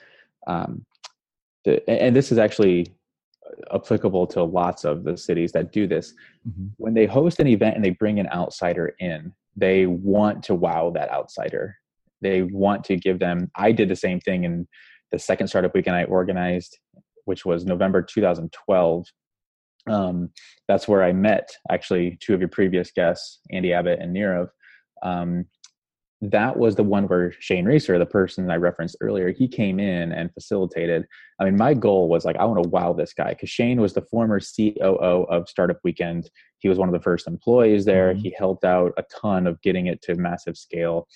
um, 0.46 0.84
the, 1.64 1.88
and 1.90 2.14
this 2.14 2.30
is 2.30 2.38
actually 2.38 2.92
applicable 3.74 4.26
to 4.28 4.42
lots 4.42 4.84
of 4.84 5.04
the 5.04 5.16
cities 5.16 5.52
that 5.52 5.72
do 5.72 5.86
this. 5.86 6.14
Mm-hmm. 6.48 6.66
When 6.76 6.94
they 6.94 7.06
host 7.06 7.40
an 7.40 7.46
event 7.46 7.76
and 7.76 7.84
they 7.84 7.90
bring 7.90 8.18
an 8.18 8.28
outsider 8.32 8.94
in, 8.98 9.32
they 9.56 9.86
want 9.86 10.42
to 10.44 10.54
wow 10.54 10.90
that 10.94 11.10
outsider. 11.10 11.76
They 12.20 12.42
want 12.42 12.84
to 12.84 12.96
give 12.96 13.18
them. 13.18 13.50
I 13.54 13.72
did 13.72 13.88
the 13.88 13.96
same 13.96 14.20
thing 14.20 14.44
in 14.44 14.66
the 15.12 15.18
second 15.18 15.48
startup 15.48 15.74
weekend 15.74 15.96
I 15.96 16.04
organized, 16.04 16.78
which 17.24 17.44
was 17.44 17.64
November 17.64 18.02
2012. 18.02 19.06
Um, 19.88 20.30
that's 20.66 20.88
where 20.88 21.02
I 21.02 21.12
met 21.12 21.48
actually 21.70 22.18
two 22.20 22.34
of 22.34 22.40
your 22.40 22.48
previous 22.48 22.90
guests, 22.90 23.40
Andy 23.50 23.72
Abbott 23.72 24.00
and 24.00 24.14
Nirav. 24.14 24.48
Um, 25.02 25.46
that 26.22 26.58
was 26.58 26.76
the 26.76 26.82
one 26.82 27.04
where 27.08 27.34
Shane 27.40 27.66
Reiser, 27.66 27.98
the 27.98 28.06
person 28.06 28.50
I 28.50 28.56
referenced 28.56 28.96
earlier, 29.00 29.32
he 29.32 29.46
came 29.46 29.78
in 29.78 30.12
and 30.12 30.32
facilitated. 30.32 31.06
I 31.38 31.44
mean, 31.44 31.56
my 31.56 31.74
goal 31.74 32.08
was 32.08 32.24
like, 32.24 32.36
I 32.36 32.44
want 32.44 32.62
to 32.62 32.68
wow 32.70 32.94
this 32.94 33.12
guy 33.12 33.30
because 33.30 33.50
Shane 33.50 33.80
was 33.80 33.92
the 33.92 34.02
former 34.02 34.40
COO 34.40 35.26
of 35.28 35.48
Startup 35.48 35.78
Weekend. 35.84 36.30
He 36.58 36.68
was 36.68 36.78
one 36.78 36.88
of 36.88 36.94
the 36.94 37.02
first 37.02 37.26
employees 37.26 37.84
there. 37.84 38.12
Mm-hmm. 38.12 38.20
He 38.20 38.34
helped 38.38 38.64
out 38.64 38.92
a 38.96 39.04
ton 39.20 39.46
of 39.46 39.60
getting 39.60 39.86
it 39.86 40.00
to 40.02 40.14
massive 40.14 40.56
scale. 40.56 41.06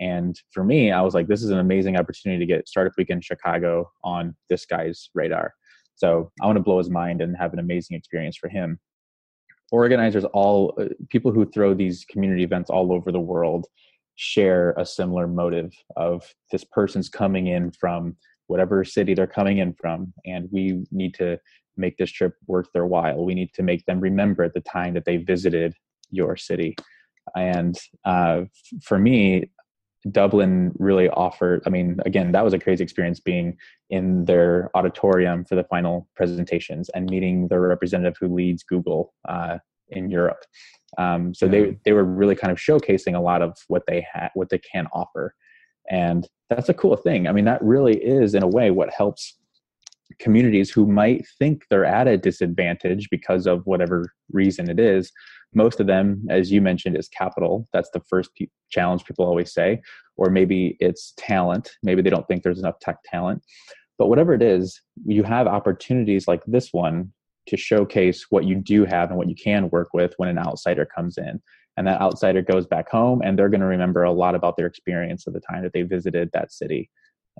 And 0.00 0.40
for 0.50 0.64
me, 0.64 0.90
I 0.90 1.02
was 1.02 1.14
like, 1.14 1.28
this 1.28 1.42
is 1.42 1.50
an 1.50 1.58
amazing 1.58 1.96
opportunity 1.96 2.44
to 2.44 2.52
get 2.52 2.68
Startup 2.68 2.92
Weekend 2.98 3.24
Chicago 3.24 3.90
on 4.02 4.34
this 4.48 4.64
guy's 4.64 5.10
radar. 5.14 5.54
So 5.94 6.30
I 6.40 6.46
want 6.46 6.56
to 6.56 6.62
blow 6.62 6.78
his 6.78 6.90
mind 6.90 7.20
and 7.20 7.36
have 7.36 7.52
an 7.52 7.58
amazing 7.58 7.96
experience 7.96 8.36
for 8.36 8.48
him. 8.48 8.78
Organizers, 9.70 10.24
all 10.24 10.74
uh, 10.80 10.86
people 11.10 11.32
who 11.32 11.44
throw 11.44 11.74
these 11.74 12.04
community 12.08 12.42
events 12.42 12.70
all 12.70 12.92
over 12.92 13.10
the 13.12 13.20
world, 13.20 13.66
share 14.18 14.74
a 14.76 14.84
similar 14.84 15.28
motive 15.28 15.72
of 15.96 16.34
this 16.50 16.64
person's 16.64 17.08
coming 17.08 17.46
in 17.46 17.70
from 17.70 18.16
whatever 18.48 18.84
city 18.84 19.14
they're 19.14 19.28
coming 19.28 19.58
in 19.58 19.72
from 19.74 20.12
and 20.26 20.48
we 20.50 20.84
need 20.90 21.14
to 21.14 21.38
make 21.76 21.96
this 21.98 22.10
trip 22.10 22.34
worth 22.48 22.66
their 22.74 22.86
while. 22.86 23.24
We 23.24 23.34
need 23.34 23.54
to 23.54 23.62
make 23.62 23.86
them 23.86 24.00
remember 24.00 24.48
the 24.48 24.60
time 24.60 24.94
that 24.94 25.04
they 25.04 25.18
visited 25.18 25.74
your 26.10 26.36
city. 26.36 26.74
And 27.36 27.78
uh, 28.04 28.42
for 28.82 28.98
me 28.98 29.50
dublin 30.12 30.70
really 30.78 31.08
offered 31.08 31.60
i 31.66 31.70
mean 31.70 31.98
again 32.06 32.30
that 32.30 32.44
was 32.44 32.54
a 32.54 32.58
crazy 32.58 32.84
experience 32.84 33.18
being 33.18 33.56
in 33.90 34.24
their 34.26 34.70
auditorium 34.76 35.44
for 35.44 35.56
the 35.56 35.64
final 35.64 36.08
presentations 36.14 36.88
and 36.90 37.10
meeting 37.10 37.48
the 37.48 37.58
representative 37.58 38.16
who 38.20 38.32
leads 38.32 38.62
google 38.62 39.12
uh, 39.28 39.58
in 39.88 40.08
europe 40.08 40.44
um, 40.96 41.34
so 41.34 41.46
yeah. 41.46 41.52
they 41.52 41.78
they 41.84 41.92
were 41.92 42.04
really 42.04 42.34
kind 42.34 42.50
of 42.50 42.58
showcasing 42.58 43.14
a 43.14 43.20
lot 43.20 43.42
of 43.42 43.56
what 43.68 43.82
they 43.86 44.06
had, 44.12 44.30
what 44.34 44.48
they 44.48 44.58
can 44.58 44.86
offer, 44.92 45.34
and 45.90 46.26
that's 46.48 46.68
a 46.68 46.74
cool 46.74 46.96
thing. 46.96 47.28
I 47.28 47.32
mean, 47.32 47.44
that 47.44 47.62
really 47.62 47.96
is 48.02 48.34
in 48.34 48.42
a 48.42 48.48
way 48.48 48.70
what 48.70 48.90
helps 48.90 49.36
communities 50.18 50.70
who 50.70 50.86
might 50.86 51.26
think 51.38 51.64
they're 51.68 51.84
at 51.84 52.08
a 52.08 52.16
disadvantage 52.16 53.08
because 53.10 53.46
of 53.46 53.66
whatever 53.66 54.12
reason 54.32 54.70
it 54.70 54.80
is. 54.80 55.12
Most 55.54 55.80
of 55.80 55.86
them, 55.86 56.26
as 56.30 56.50
you 56.50 56.60
mentioned, 56.60 56.96
is 56.96 57.08
capital. 57.08 57.66
That's 57.72 57.90
the 57.90 58.00
first 58.08 58.30
pe- 58.34 58.46
challenge 58.70 59.04
people 59.04 59.26
always 59.26 59.52
say, 59.52 59.80
or 60.16 60.30
maybe 60.30 60.76
it's 60.80 61.14
talent. 61.16 61.70
Maybe 61.82 62.02
they 62.02 62.10
don't 62.10 62.26
think 62.26 62.42
there's 62.42 62.58
enough 62.58 62.78
tech 62.80 62.96
talent. 63.04 63.42
But 63.98 64.08
whatever 64.08 64.32
it 64.32 64.42
is, 64.42 64.80
you 65.06 65.24
have 65.24 65.46
opportunities 65.46 66.28
like 66.28 66.42
this 66.46 66.72
one 66.72 67.12
to 67.48 67.56
showcase 67.56 68.26
what 68.30 68.44
you 68.44 68.54
do 68.54 68.84
have 68.84 69.10
and 69.10 69.18
what 69.18 69.28
you 69.28 69.34
can 69.34 69.68
work 69.70 69.88
with 69.92 70.14
when 70.16 70.28
an 70.28 70.38
outsider 70.38 70.86
comes 70.86 71.18
in. 71.18 71.40
and 71.76 71.86
that 71.86 72.00
outsider 72.00 72.42
goes 72.42 72.66
back 72.66 72.88
home 72.90 73.22
and 73.22 73.38
they're 73.38 73.48
going 73.48 73.60
to 73.60 73.66
remember 73.66 74.02
a 74.02 74.10
lot 74.12 74.34
about 74.34 74.56
their 74.56 74.66
experience 74.66 75.26
of 75.26 75.32
the 75.32 75.40
time 75.40 75.62
that 75.62 75.72
they 75.72 75.82
visited 75.82 76.28
that 76.32 76.52
city. 76.52 76.90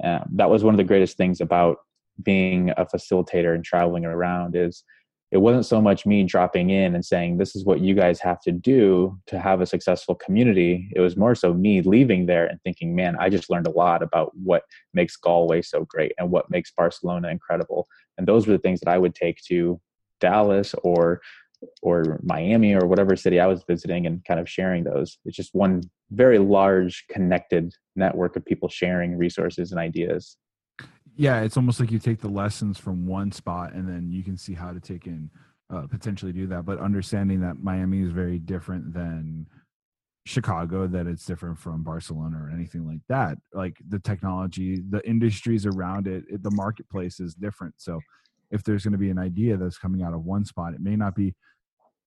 Um, 0.04 0.28
that 0.34 0.48
was 0.48 0.62
one 0.62 0.74
of 0.74 0.78
the 0.78 0.84
greatest 0.84 1.16
things 1.16 1.40
about 1.40 1.78
being 2.22 2.70
a 2.70 2.86
facilitator 2.86 3.54
and 3.54 3.64
traveling 3.64 4.04
around 4.04 4.54
is 4.54 4.84
it 5.30 5.38
wasn't 5.38 5.66
so 5.66 5.80
much 5.80 6.06
me 6.06 6.24
dropping 6.24 6.70
in 6.70 6.94
and 6.94 7.04
saying 7.04 7.36
this 7.36 7.54
is 7.54 7.64
what 7.64 7.80
you 7.80 7.94
guys 7.94 8.18
have 8.20 8.40
to 8.40 8.50
do 8.52 9.18
to 9.26 9.38
have 9.38 9.60
a 9.60 9.66
successful 9.66 10.14
community. 10.14 10.90
It 10.96 11.00
was 11.00 11.18
more 11.18 11.34
so 11.34 11.52
me 11.52 11.82
leaving 11.82 12.24
there 12.26 12.46
and 12.46 12.58
thinking 12.62 12.94
man 12.94 13.16
i 13.20 13.28
just 13.28 13.50
learned 13.50 13.66
a 13.66 13.70
lot 13.70 14.02
about 14.02 14.32
what 14.36 14.62
makes 14.94 15.16
galway 15.16 15.60
so 15.60 15.84
great 15.84 16.12
and 16.18 16.30
what 16.30 16.50
makes 16.50 16.70
barcelona 16.70 17.28
incredible. 17.28 17.86
And 18.16 18.26
those 18.26 18.46
were 18.46 18.54
the 18.54 18.58
things 18.58 18.80
that 18.80 18.88
i 18.88 18.98
would 18.98 19.14
take 19.14 19.40
to 19.48 19.80
dallas 20.20 20.74
or 20.82 21.20
or 21.82 22.20
miami 22.22 22.74
or 22.74 22.86
whatever 22.86 23.16
city 23.16 23.40
i 23.40 23.46
was 23.46 23.64
visiting 23.68 24.06
and 24.06 24.24
kind 24.24 24.38
of 24.38 24.48
sharing 24.48 24.84
those 24.84 25.18
it's 25.24 25.36
just 25.36 25.54
one 25.54 25.82
very 26.10 26.38
large 26.38 27.04
connected 27.10 27.74
network 27.96 28.36
of 28.36 28.44
people 28.44 28.68
sharing 28.68 29.16
resources 29.16 29.72
and 29.72 29.80
ideas 29.80 30.36
yeah, 31.20 31.40
it's 31.40 31.56
almost 31.56 31.80
like 31.80 31.90
you 31.90 31.98
take 31.98 32.20
the 32.20 32.28
lessons 32.28 32.78
from 32.78 33.04
one 33.04 33.32
spot 33.32 33.72
and 33.72 33.88
then 33.88 34.08
you 34.08 34.22
can 34.22 34.36
see 34.36 34.54
how 34.54 34.72
to 34.72 34.78
take 34.78 35.08
in 35.08 35.28
uh, 35.68 35.82
potentially 35.88 36.32
do 36.32 36.46
that. 36.46 36.64
But 36.64 36.78
understanding 36.78 37.40
that 37.40 37.60
Miami 37.60 38.02
is 38.02 38.10
very 38.10 38.38
different 38.38 38.94
than 38.94 39.46
Chicago, 40.26 40.86
that 40.86 41.08
it's 41.08 41.24
different 41.24 41.58
from 41.58 41.82
Barcelona 41.82 42.38
or 42.38 42.50
anything 42.50 42.86
like 42.86 43.00
that. 43.08 43.36
Like 43.52 43.76
the 43.88 43.98
technology, 43.98 44.80
the 44.88 45.06
industries 45.06 45.66
around 45.66 46.06
it, 46.06 46.24
it 46.30 46.44
the 46.44 46.52
marketplace 46.52 47.18
is 47.18 47.34
different. 47.34 47.74
So 47.78 47.98
if 48.50 48.62
there's 48.62 48.84
going 48.84 48.92
to 48.92 48.98
be 48.98 49.10
an 49.10 49.18
idea 49.18 49.56
that's 49.56 49.78
coming 49.78 50.02
out 50.02 50.14
of 50.14 50.24
one 50.24 50.44
spot, 50.44 50.74
it 50.74 50.80
may 50.80 50.96
not 50.96 51.14
be 51.14 51.34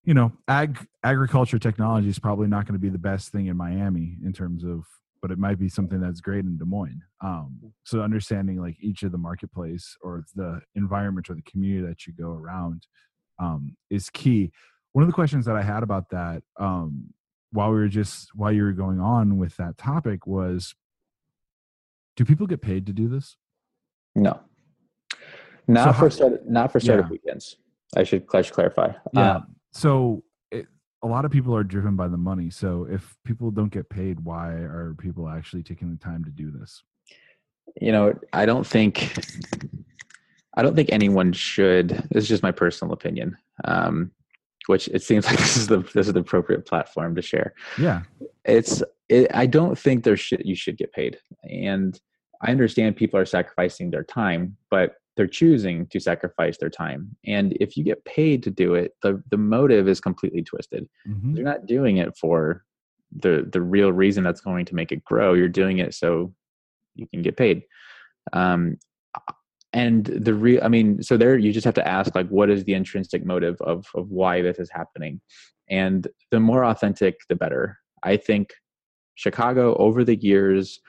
you 0.03 0.15
know, 0.15 0.31
ag 0.47 0.79
agriculture 1.03 1.59
technology 1.59 2.09
is 2.09 2.17
probably 2.17 2.47
not 2.47 2.65
going 2.65 2.73
to 2.73 2.79
be 2.79 2.89
the 2.89 2.97
best 2.97 3.31
thing 3.31 3.47
in 3.47 3.55
Miami 3.57 4.17
in 4.25 4.33
terms 4.33 4.63
of 4.63 4.83
but 5.21 5.29
it 5.29 5.37
might 5.37 5.59
be 5.59 5.69
something 5.69 5.99
that's 5.99 6.19
great 6.19 6.45
in 6.45 6.57
Des 6.57 6.65
Moines. 6.65 7.03
Um, 7.23 7.73
so 7.83 8.01
understanding 8.01 8.59
like 8.59 8.75
each 8.81 9.03
of 9.03 9.11
the 9.11 9.19
marketplace 9.19 9.95
or 10.01 10.23
the 10.33 10.61
environment 10.73 11.29
or 11.29 11.35
the 11.35 11.43
community 11.43 11.85
that 11.87 12.07
you 12.07 12.13
go 12.19 12.31
around 12.31 12.87
um, 13.39 13.77
is 13.91 14.09
key. 14.09 14.51
One 14.93 15.03
of 15.03 15.07
the 15.07 15.13
questions 15.13 15.45
that 15.45 15.55
I 15.55 15.61
had 15.61 15.83
about 15.83 16.09
that 16.09 16.41
um, 16.59 17.13
while 17.51 17.69
we 17.69 17.75
were 17.75 17.87
just 17.87 18.29
while 18.33 18.51
you 18.51 18.63
were 18.63 18.71
going 18.71 18.99
on 18.99 19.37
with 19.37 19.55
that 19.57 19.77
topic 19.77 20.25
was, 20.25 20.73
do 22.15 22.25
people 22.25 22.47
get 22.47 22.61
paid 22.61 22.87
to 22.87 22.93
do 22.93 23.07
this? 23.07 23.37
No, 24.15 24.39
not 25.73 25.95
so 25.95 25.99
for 25.99 26.05
how, 26.05 26.09
start, 26.09 26.49
not 26.49 26.71
for 26.71 26.79
startup 26.79 27.05
yeah. 27.05 27.11
weekends. 27.11 27.57
I 27.95 28.03
should, 28.03 28.25
I 28.33 28.41
should 28.41 28.53
clarify. 28.53 28.91
Yeah. 29.13 29.35
Um, 29.35 29.55
so 29.71 30.23
a 31.03 31.07
lot 31.07 31.25
of 31.25 31.31
people 31.31 31.55
are 31.55 31.63
driven 31.63 31.95
by 31.95 32.07
the 32.07 32.17
money. 32.17 32.49
So 32.49 32.87
if 32.89 33.15
people 33.25 33.51
don't 33.51 33.71
get 33.71 33.89
paid, 33.89 34.19
why 34.19 34.49
are 34.49 34.95
people 34.99 35.27
actually 35.27 35.63
taking 35.63 35.89
the 35.89 35.97
time 35.97 36.23
to 36.25 36.31
do 36.31 36.51
this? 36.51 36.83
You 37.79 37.91
know, 37.91 38.13
I 38.33 38.45
don't 38.45 38.65
think 38.65 39.17
I 40.55 40.61
don't 40.61 40.75
think 40.75 40.89
anyone 40.91 41.33
should. 41.33 41.89
This 42.11 42.23
is 42.23 42.27
just 42.27 42.43
my 42.43 42.51
personal 42.51 42.93
opinion. 42.93 43.37
Um, 43.63 44.11
which 44.67 44.87
it 44.89 45.01
seems 45.01 45.25
like 45.27 45.37
this 45.37 45.57
is 45.57 45.67
the 45.67 45.79
this 45.93 46.07
is 46.07 46.13
the 46.13 46.19
appropriate 46.19 46.65
platform 46.65 47.15
to 47.15 47.21
share. 47.21 47.53
Yeah, 47.77 48.03
it's. 48.45 48.83
It, 49.09 49.29
I 49.33 49.45
don't 49.45 49.77
think 49.77 50.03
there 50.03 50.17
should 50.17 50.41
you 50.45 50.55
should 50.55 50.77
get 50.77 50.93
paid, 50.93 51.17
and 51.43 51.99
I 52.41 52.51
understand 52.51 52.95
people 52.95 53.19
are 53.19 53.25
sacrificing 53.25 53.91
their 53.91 54.03
time, 54.03 54.57
but 54.69 54.95
they're 55.21 55.27
choosing 55.27 55.85
to 55.85 55.99
sacrifice 55.99 56.57
their 56.57 56.71
time. 56.71 57.15
And 57.27 57.55
if 57.59 57.77
you 57.77 57.83
get 57.83 58.03
paid 58.05 58.41
to 58.41 58.49
do 58.49 58.73
it 58.73 58.95
the 59.03 59.21
the 59.29 59.37
motive 59.37 59.87
is 59.87 60.01
completely 60.01 60.41
twisted. 60.41 60.89
Mm-hmm. 61.07 61.35
you're 61.35 61.45
not 61.45 61.67
doing 61.67 61.97
it 61.97 62.17
for 62.17 62.63
the 63.15 63.47
the 63.53 63.61
real 63.61 63.91
reason 63.93 64.23
that's 64.23 64.41
going 64.41 64.65
to 64.65 64.73
make 64.73 64.91
it 64.91 65.03
grow. 65.03 65.33
You're 65.35 65.47
doing 65.47 65.77
it 65.77 65.93
so 65.93 66.33
you 66.95 67.05
can 67.05 67.21
get 67.21 67.37
paid. 67.37 67.61
Um 68.33 68.79
and 69.73 70.07
the 70.07 70.33
real 70.33 70.59
i 70.63 70.67
mean 70.67 71.03
so 71.03 71.17
there 71.17 71.37
you 71.37 71.53
just 71.53 71.63
have 71.63 71.75
to 71.81 71.87
ask 71.87 72.13
like 72.13 72.27
what 72.27 72.49
is 72.49 72.65
the 72.65 72.73
intrinsic 72.73 73.23
motive 73.23 73.55
of 73.61 73.85
of 73.93 74.09
why 74.09 74.41
this 74.41 74.57
is 74.57 74.71
happening? 74.71 75.21
And 75.69 76.07
the 76.31 76.39
more 76.39 76.65
authentic 76.65 77.19
the 77.29 77.35
better. 77.35 77.77
I 78.01 78.17
think 78.17 78.55
chicago 79.13 79.75
over 79.75 80.03
the 80.03 80.15
years 80.15 80.79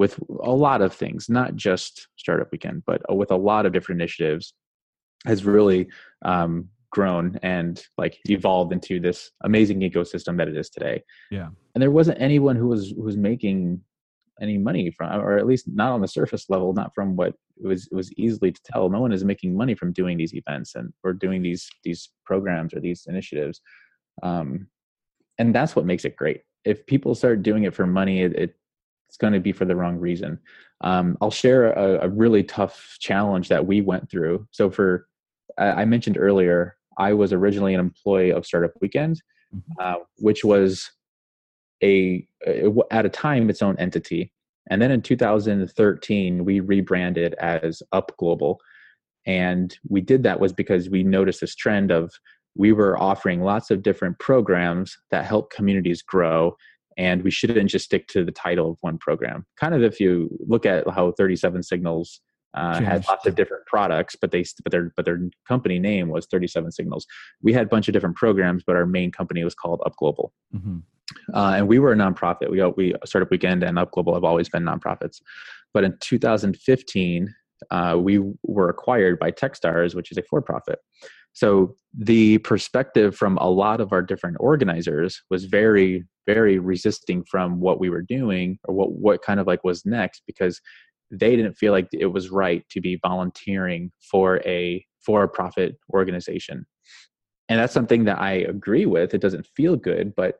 with 0.00 0.18
a 0.42 0.50
lot 0.50 0.80
of 0.80 0.94
things, 0.94 1.28
not 1.28 1.56
just 1.56 2.08
Startup 2.16 2.50
Weekend, 2.50 2.82
but 2.86 3.02
uh, 3.10 3.14
with 3.14 3.30
a 3.30 3.36
lot 3.36 3.66
of 3.66 3.74
different 3.74 4.00
initiatives, 4.00 4.54
has 5.26 5.44
really 5.44 5.88
um, 6.24 6.70
grown 6.90 7.38
and 7.42 7.84
like 7.98 8.16
evolved 8.30 8.72
into 8.72 8.98
this 8.98 9.30
amazing 9.44 9.80
ecosystem 9.80 10.38
that 10.38 10.48
it 10.48 10.56
is 10.56 10.70
today. 10.70 11.02
Yeah, 11.30 11.48
and 11.74 11.82
there 11.82 11.90
wasn't 11.90 12.18
anyone 12.18 12.56
who 12.56 12.68
was 12.68 12.92
who 12.96 13.02
was 13.02 13.18
making 13.18 13.82
any 14.40 14.56
money 14.56 14.90
from, 14.90 15.20
or 15.20 15.36
at 15.36 15.46
least 15.46 15.66
not 15.68 15.92
on 15.92 16.00
the 16.00 16.08
surface 16.08 16.48
level, 16.48 16.72
not 16.72 16.94
from 16.94 17.14
what 17.14 17.34
it 17.62 17.66
was 17.66 17.86
it 17.92 17.94
was 17.94 18.10
easily 18.14 18.52
to 18.52 18.62
tell. 18.64 18.88
No 18.88 19.02
one 19.02 19.12
is 19.12 19.22
making 19.22 19.54
money 19.54 19.74
from 19.74 19.92
doing 19.92 20.16
these 20.16 20.32
events 20.32 20.76
and 20.76 20.94
or 21.04 21.12
doing 21.12 21.42
these 21.42 21.68
these 21.84 22.08
programs 22.24 22.72
or 22.72 22.80
these 22.80 23.04
initiatives, 23.06 23.60
um, 24.22 24.66
and 25.36 25.54
that's 25.54 25.76
what 25.76 25.84
makes 25.84 26.06
it 26.06 26.16
great. 26.16 26.40
If 26.64 26.86
people 26.86 27.14
start 27.14 27.42
doing 27.42 27.64
it 27.64 27.74
for 27.74 27.86
money, 27.86 28.22
it, 28.22 28.32
it 28.34 28.59
it's 29.10 29.16
going 29.16 29.32
to 29.32 29.40
be 29.40 29.50
for 29.50 29.64
the 29.64 29.74
wrong 29.74 29.96
reason. 29.96 30.38
Um, 30.82 31.18
I'll 31.20 31.32
share 31.32 31.72
a, 31.72 32.06
a, 32.06 32.08
really 32.08 32.44
tough 32.44 32.96
challenge 33.00 33.48
that 33.48 33.66
we 33.66 33.80
went 33.80 34.08
through. 34.08 34.46
So, 34.52 34.70
for 34.70 35.08
I 35.58 35.84
mentioned 35.84 36.16
earlier, 36.16 36.76
I 36.96 37.12
was 37.12 37.32
originally 37.32 37.74
an 37.74 37.80
employee 37.80 38.30
of 38.30 38.46
Startup 38.46 38.70
Weekend, 38.80 39.20
mm-hmm. 39.52 39.72
uh, 39.80 40.04
which 40.18 40.44
was 40.44 40.88
a 41.82 42.24
at 42.92 43.04
a 43.04 43.08
time 43.08 43.50
its 43.50 43.62
own 43.62 43.76
entity. 43.78 44.32
And 44.70 44.80
then 44.80 44.92
in 44.92 45.02
2013, 45.02 46.44
we 46.44 46.60
rebranded 46.60 47.34
as 47.34 47.82
Up 47.90 48.12
Global, 48.16 48.60
and 49.26 49.76
we 49.88 50.00
did 50.00 50.22
that 50.22 50.38
was 50.38 50.52
because 50.52 50.88
we 50.88 51.02
noticed 51.02 51.40
this 51.40 51.56
trend 51.56 51.90
of 51.90 52.12
we 52.54 52.72
were 52.72 52.96
offering 52.96 53.42
lots 53.42 53.72
of 53.72 53.82
different 53.82 54.20
programs 54.20 54.96
that 55.10 55.24
help 55.24 55.50
communities 55.50 56.00
grow 56.00 56.56
and 57.00 57.22
we 57.22 57.30
shouldn't 57.30 57.70
just 57.70 57.86
stick 57.86 58.08
to 58.08 58.22
the 58.24 58.30
title 58.30 58.70
of 58.70 58.76
one 58.82 58.98
program. 58.98 59.46
Kind 59.58 59.74
of 59.74 59.82
if 59.82 59.98
you 59.98 60.28
look 60.46 60.66
at 60.66 60.86
how 60.90 61.10
37 61.12 61.62
Signals 61.62 62.20
uh, 62.52 62.78
had 62.82 63.06
lots 63.08 63.26
of 63.26 63.34
different 63.34 63.64
products, 63.66 64.16
but 64.20 64.32
they 64.32 64.44
but 64.62 64.70
their 64.70 64.92
but 64.96 65.06
their 65.06 65.18
company 65.48 65.78
name 65.78 66.08
was 66.08 66.26
37 66.26 66.72
Signals. 66.72 67.06
We 67.42 67.54
had 67.54 67.66
a 67.66 67.68
bunch 67.68 67.88
of 67.88 67.94
different 67.94 68.16
programs, 68.16 68.64
but 68.66 68.76
our 68.76 68.84
main 68.84 69.12
company 69.12 69.42
was 69.44 69.54
called 69.54 69.80
Up 69.86 69.96
Global. 69.96 70.32
Mm-hmm. 70.54 70.78
Uh, 71.34 71.54
and 71.56 71.68
we 71.68 71.78
were 71.78 71.92
a 71.92 71.96
nonprofit. 71.96 72.50
We 72.50 72.62
we 72.76 72.94
Startup 73.06 73.30
Weekend 73.30 73.62
and 73.62 73.78
Up 73.78 73.92
Global 73.92 74.12
have 74.12 74.24
always 74.24 74.50
been 74.50 74.64
nonprofits. 74.64 75.22
But 75.72 75.84
in 75.84 75.96
2015, 76.00 77.34
uh, 77.70 77.96
we 77.98 78.20
were 78.42 78.68
acquired 78.68 79.18
by 79.18 79.30
TechStars, 79.30 79.94
which 79.94 80.10
is 80.10 80.18
a 80.18 80.22
for-profit. 80.22 80.80
So 81.32 81.76
the 81.96 82.38
perspective 82.38 83.16
from 83.16 83.36
a 83.38 83.48
lot 83.48 83.80
of 83.80 83.92
our 83.92 84.02
different 84.02 84.36
organizers 84.40 85.22
was 85.30 85.44
very, 85.44 86.04
very 86.26 86.58
resisting 86.58 87.24
from 87.24 87.60
what 87.60 87.80
we 87.80 87.90
were 87.90 88.02
doing 88.02 88.58
or 88.64 88.74
what, 88.74 88.92
what 88.92 89.22
kind 89.22 89.40
of 89.40 89.46
like 89.46 89.64
was 89.64 89.84
next 89.84 90.22
because 90.26 90.60
they 91.10 91.34
didn't 91.34 91.54
feel 91.54 91.72
like 91.72 91.88
it 91.92 92.06
was 92.06 92.30
right 92.30 92.64
to 92.70 92.80
be 92.80 92.98
volunteering 93.02 93.90
for 94.10 94.40
a 94.46 94.84
for 95.04 95.24
a 95.24 95.28
profit 95.28 95.76
organization. 95.92 96.66
And 97.48 97.58
that's 97.58 97.72
something 97.72 98.04
that 98.04 98.20
I 98.20 98.32
agree 98.32 98.86
with. 98.86 99.12
It 99.12 99.20
doesn't 99.20 99.48
feel 99.56 99.74
good, 99.74 100.14
but 100.14 100.36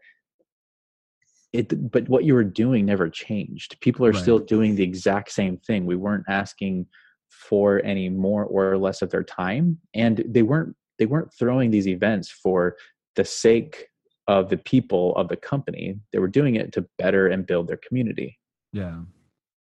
it 1.52 1.90
but 1.90 2.08
what 2.08 2.24
you 2.24 2.34
were 2.34 2.44
doing 2.44 2.86
never 2.86 3.08
changed. 3.08 3.80
People 3.80 4.06
are 4.06 4.12
right. 4.12 4.22
still 4.22 4.38
doing 4.38 4.76
the 4.76 4.84
exact 4.84 5.32
same 5.32 5.56
thing. 5.56 5.86
We 5.86 5.96
weren't 5.96 6.26
asking 6.28 6.86
for 7.30 7.80
any 7.84 8.08
more 8.08 8.44
or 8.44 8.78
less 8.78 9.02
of 9.02 9.10
their 9.10 9.22
time 9.22 9.78
and 9.94 10.22
they 10.28 10.42
weren't 10.42 10.76
they 11.00 11.06
weren't 11.06 11.32
throwing 11.36 11.72
these 11.72 11.88
events 11.88 12.30
for 12.30 12.76
the 13.16 13.24
sake 13.24 13.86
of 14.28 14.48
the 14.50 14.58
people 14.58 15.16
of 15.16 15.28
the 15.28 15.36
company. 15.36 15.98
They 16.12 16.20
were 16.20 16.28
doing 16.28 16.54
it 16.54 16.72
to 16.74 16.86
better 16.98 17.26
and 17.26 17.44
build 17.44 17.66
their 17.66 17.78
community. 17.78 18.38
Yeah. 18.72 19.00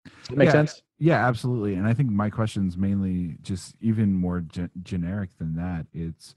Does 0.06 0.36
make 0.36 0.48
yeah, 0.48 0.52
sense? 0.52 0.82
yeah 0.98 1.28
absolutely. 1.28 1.76
And 1.76 1.88
i 1.88 1.94
think 1.94 2.10
my 2.10 2.30
question 2.30 2.68
is 2.68 2.76
mainly 2.76 3.38
just 3.42 3.76
even 3.80 4.12
more 4.14 4.42
ge- 4.42 4.72
generic 4.84 5.30
than 5.38 5.56
that. 5.56 5.86
It's 5.94 6.36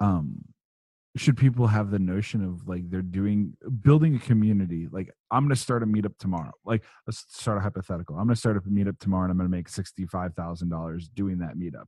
um 0.00 0.44
should 1.16 1.38
people 1.38 1.66
have 1.68 1.90
the 1.90 1.98
notion 1.98 2.44
of 2.44 2.68
like 2.68 2.90
they're 2.90 3.00
doing 3.00 3.56
building 3.80 4.16
a 4.16 4.18
community? 4.18 4.88
Like 4.90 5.10
i'm 5.30 5.44
going 5.44 5.54
to 5.54 5.60
start 5.60 5.82
a 5.84 5.86
meetup 5.86 6.18
tomorrow. 6.18 6.52
Like 6.64 6.82
let's 7.06 7.24
start 7.28 7.58
a 7.58 7.60
hypothetical. 7.60 8.16
I'm 8.16 8.26
going 8.26 8.34
to 8.34 8.40
start 8.40 8.56
up 8.56 8.66
a 8.66 8.70
meetup 8.70 8.98
tomorrow 8.98 9.24
and 9.24 9.30
i'm 9.30 9.38
going 9.38 9.50
to 9.50 9.56
make 9.56 9.70
$65000 9.70 11.08
doing 11.14 11.38
that 11.38 11.56
meetup 11.56 11.86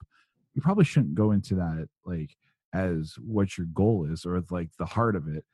you 0.59 0.63
probably 0.63 0.85
shouldn't 0.85 1.15
go 1.15 1.31
into 1.31 1.55
that 1.55 1.87
like 2.05 2.35
as 2.75 3.15
what 3.25 3.57
your 3.57 3.69
goal 3.75 4.09
is 4.11 4.27
or 4.27 4.43
like 4.51 4.71
the 4.77 4.85
heart 4.85 5.15
of 5.15 5.29
it. 5.29 5.45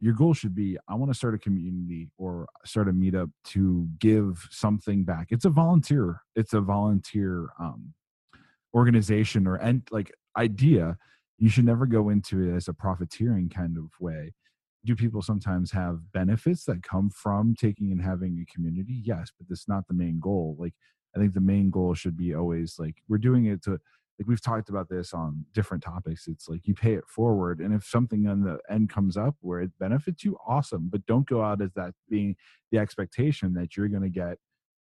Your 0.00 0.14
goal 0.14 0.32
should 0.32 0.54
be 0.54 0.78
i 0.88 0.94
want 0.94 1.10
to 1.12 1.14
start 1.14 1.34
a 1.34 1.38
community 1.38 2.08
or 2.16 2.48
start 2.64 2.88
a 2.88 2.92
meetup 2.92 3.30
to 3.48 3.86
give 3.98 4.48
something 4.50 5.04
back. 5.04 5.26
It's 5.28 5.44
a 5.44 5.50
volunteer 5.50 6.22
it's 6.34 6.54
a 6.54 6.62
volunteer 6.62 7.50
um 7.60 7.92
organization 8.74 9.46
or 9.46 9.56
and 9.56 9.82
like 9.90 10.10
idea. 10.38 10.96
You 11.36 11.50
should 11.50 11.66
never 11.66 11.84
go 11.84 12.08
into 12.08 12.40
it 12.40 12.56
as 12.56 12.66
a 12.66 12.72
profiteering 12.72 13.50
kind 13.50 13.76
of 13.76 13.90
way. 14.00 14.32
Do 14.86 14.96
people 14.96 15.20
sometimes 15.20 15.72
have 15.72 16.10
benefits 16.14 16.64
that 16.64 16.82
come 16.82 17.10
from 17.10 17.54
taking 17.54 17.92
and 17.92 18.00
having 18.00 18.42
a 18.42 18.50
community? 18.50 19.02
Yes 19.04 19.30
but 19.38 19.46
that's 19.46 19.68
not 19.68 19.86
the 19.88 19.94
main 19.94 20.20
goal. 20.20 20.56
Like 20.58 20.72
i 21.14 21.18
think 21.18 21.34
the 21.34 21.40
main 21.52 21.68
goal 21.68 21.92
should 21.92 22.16
be 22.16 22.34
always 22.34 22.76
like 22.78 22.96
we're 23.10 23.18
doing 23.18 23.44
it 23.44 23.62
to 23.64 23.78
like 24.18 24.28
we've 24.28 24.42
talked 24.42 24.68
about 24.68 24.88
this 24.88 25.12
on 25.12 25.44
different 25.52 25.82
topics 25.82 26.26
it's 26.28 26.48
like 26.48 26.66
you 26.66 26.74
pay 26.74 26.94
it 26.94 27.04
forward 27.08 27.60
and 27.60 27.74
if 27.74 27.84
something 27.84 28.26
on 28.26 28.42
the 28.42 28.58
end 28.70 28.88
comes 28.88 29.16
up 29.16 29.34
where 29.40 29.60
it 29.60 29.70
benefits 29.78 30.24
you 30.24 30.36
awesome 30.46 30.88
but 30.90 31.04
don't 31.06 31.28
go 31.28 31.42
out 31.42 31.60
as 31.60 31.72
that 31.74 31.94
being 32.08 32.36
the 32.70 32.78
expectation 32.78 33.54
that 33.54 33.76
you're 33.76 33.88
going 33.88 34.02
to 34.02 34.08
get 34.08 34.38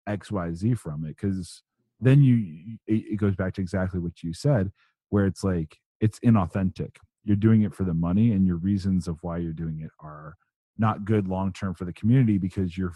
xyz 0.08 0.78
from 0.78 1.04
it 1.04 1.16
because 1.16 1.62
then 2.00 2.22
you 2.22 2.76
it 2.86 3.16
goes 3.16 3.34
back 3.34 3.54
to 3.54 3.60
exactly 3.60 3.98
what 3.98 4.22
you 4.22 4.32
said 4.32 4.70
where 5.10 5.26
it's 5.26 5.42
like 5.42 5.78
it's 6.00 6.18
inauthentic. 6.20 6.96
You're 7.24 7.36
doing 7.36 7.62
it 7.62 7.74
for 7.74 7.84
the 7.84 7.94
money 7.94 8.32
and 8.32 8.46
your 8.46 8.56
reasons 8.56 9.08
of 9.08 9.18
why 9.22 9.38
you're 9.38 9.52
doing 9.52 9.80
it 9.80 9.90
are 10.00 10.36
not 10.78 11.04
good 11.04 11.26
long 11.26 11.52
term 11.52 11.74
for 11.74 11.84
the 11.84 11.92
community 11.92 12.38
because 12.38 12.76
you're 12.76 12.92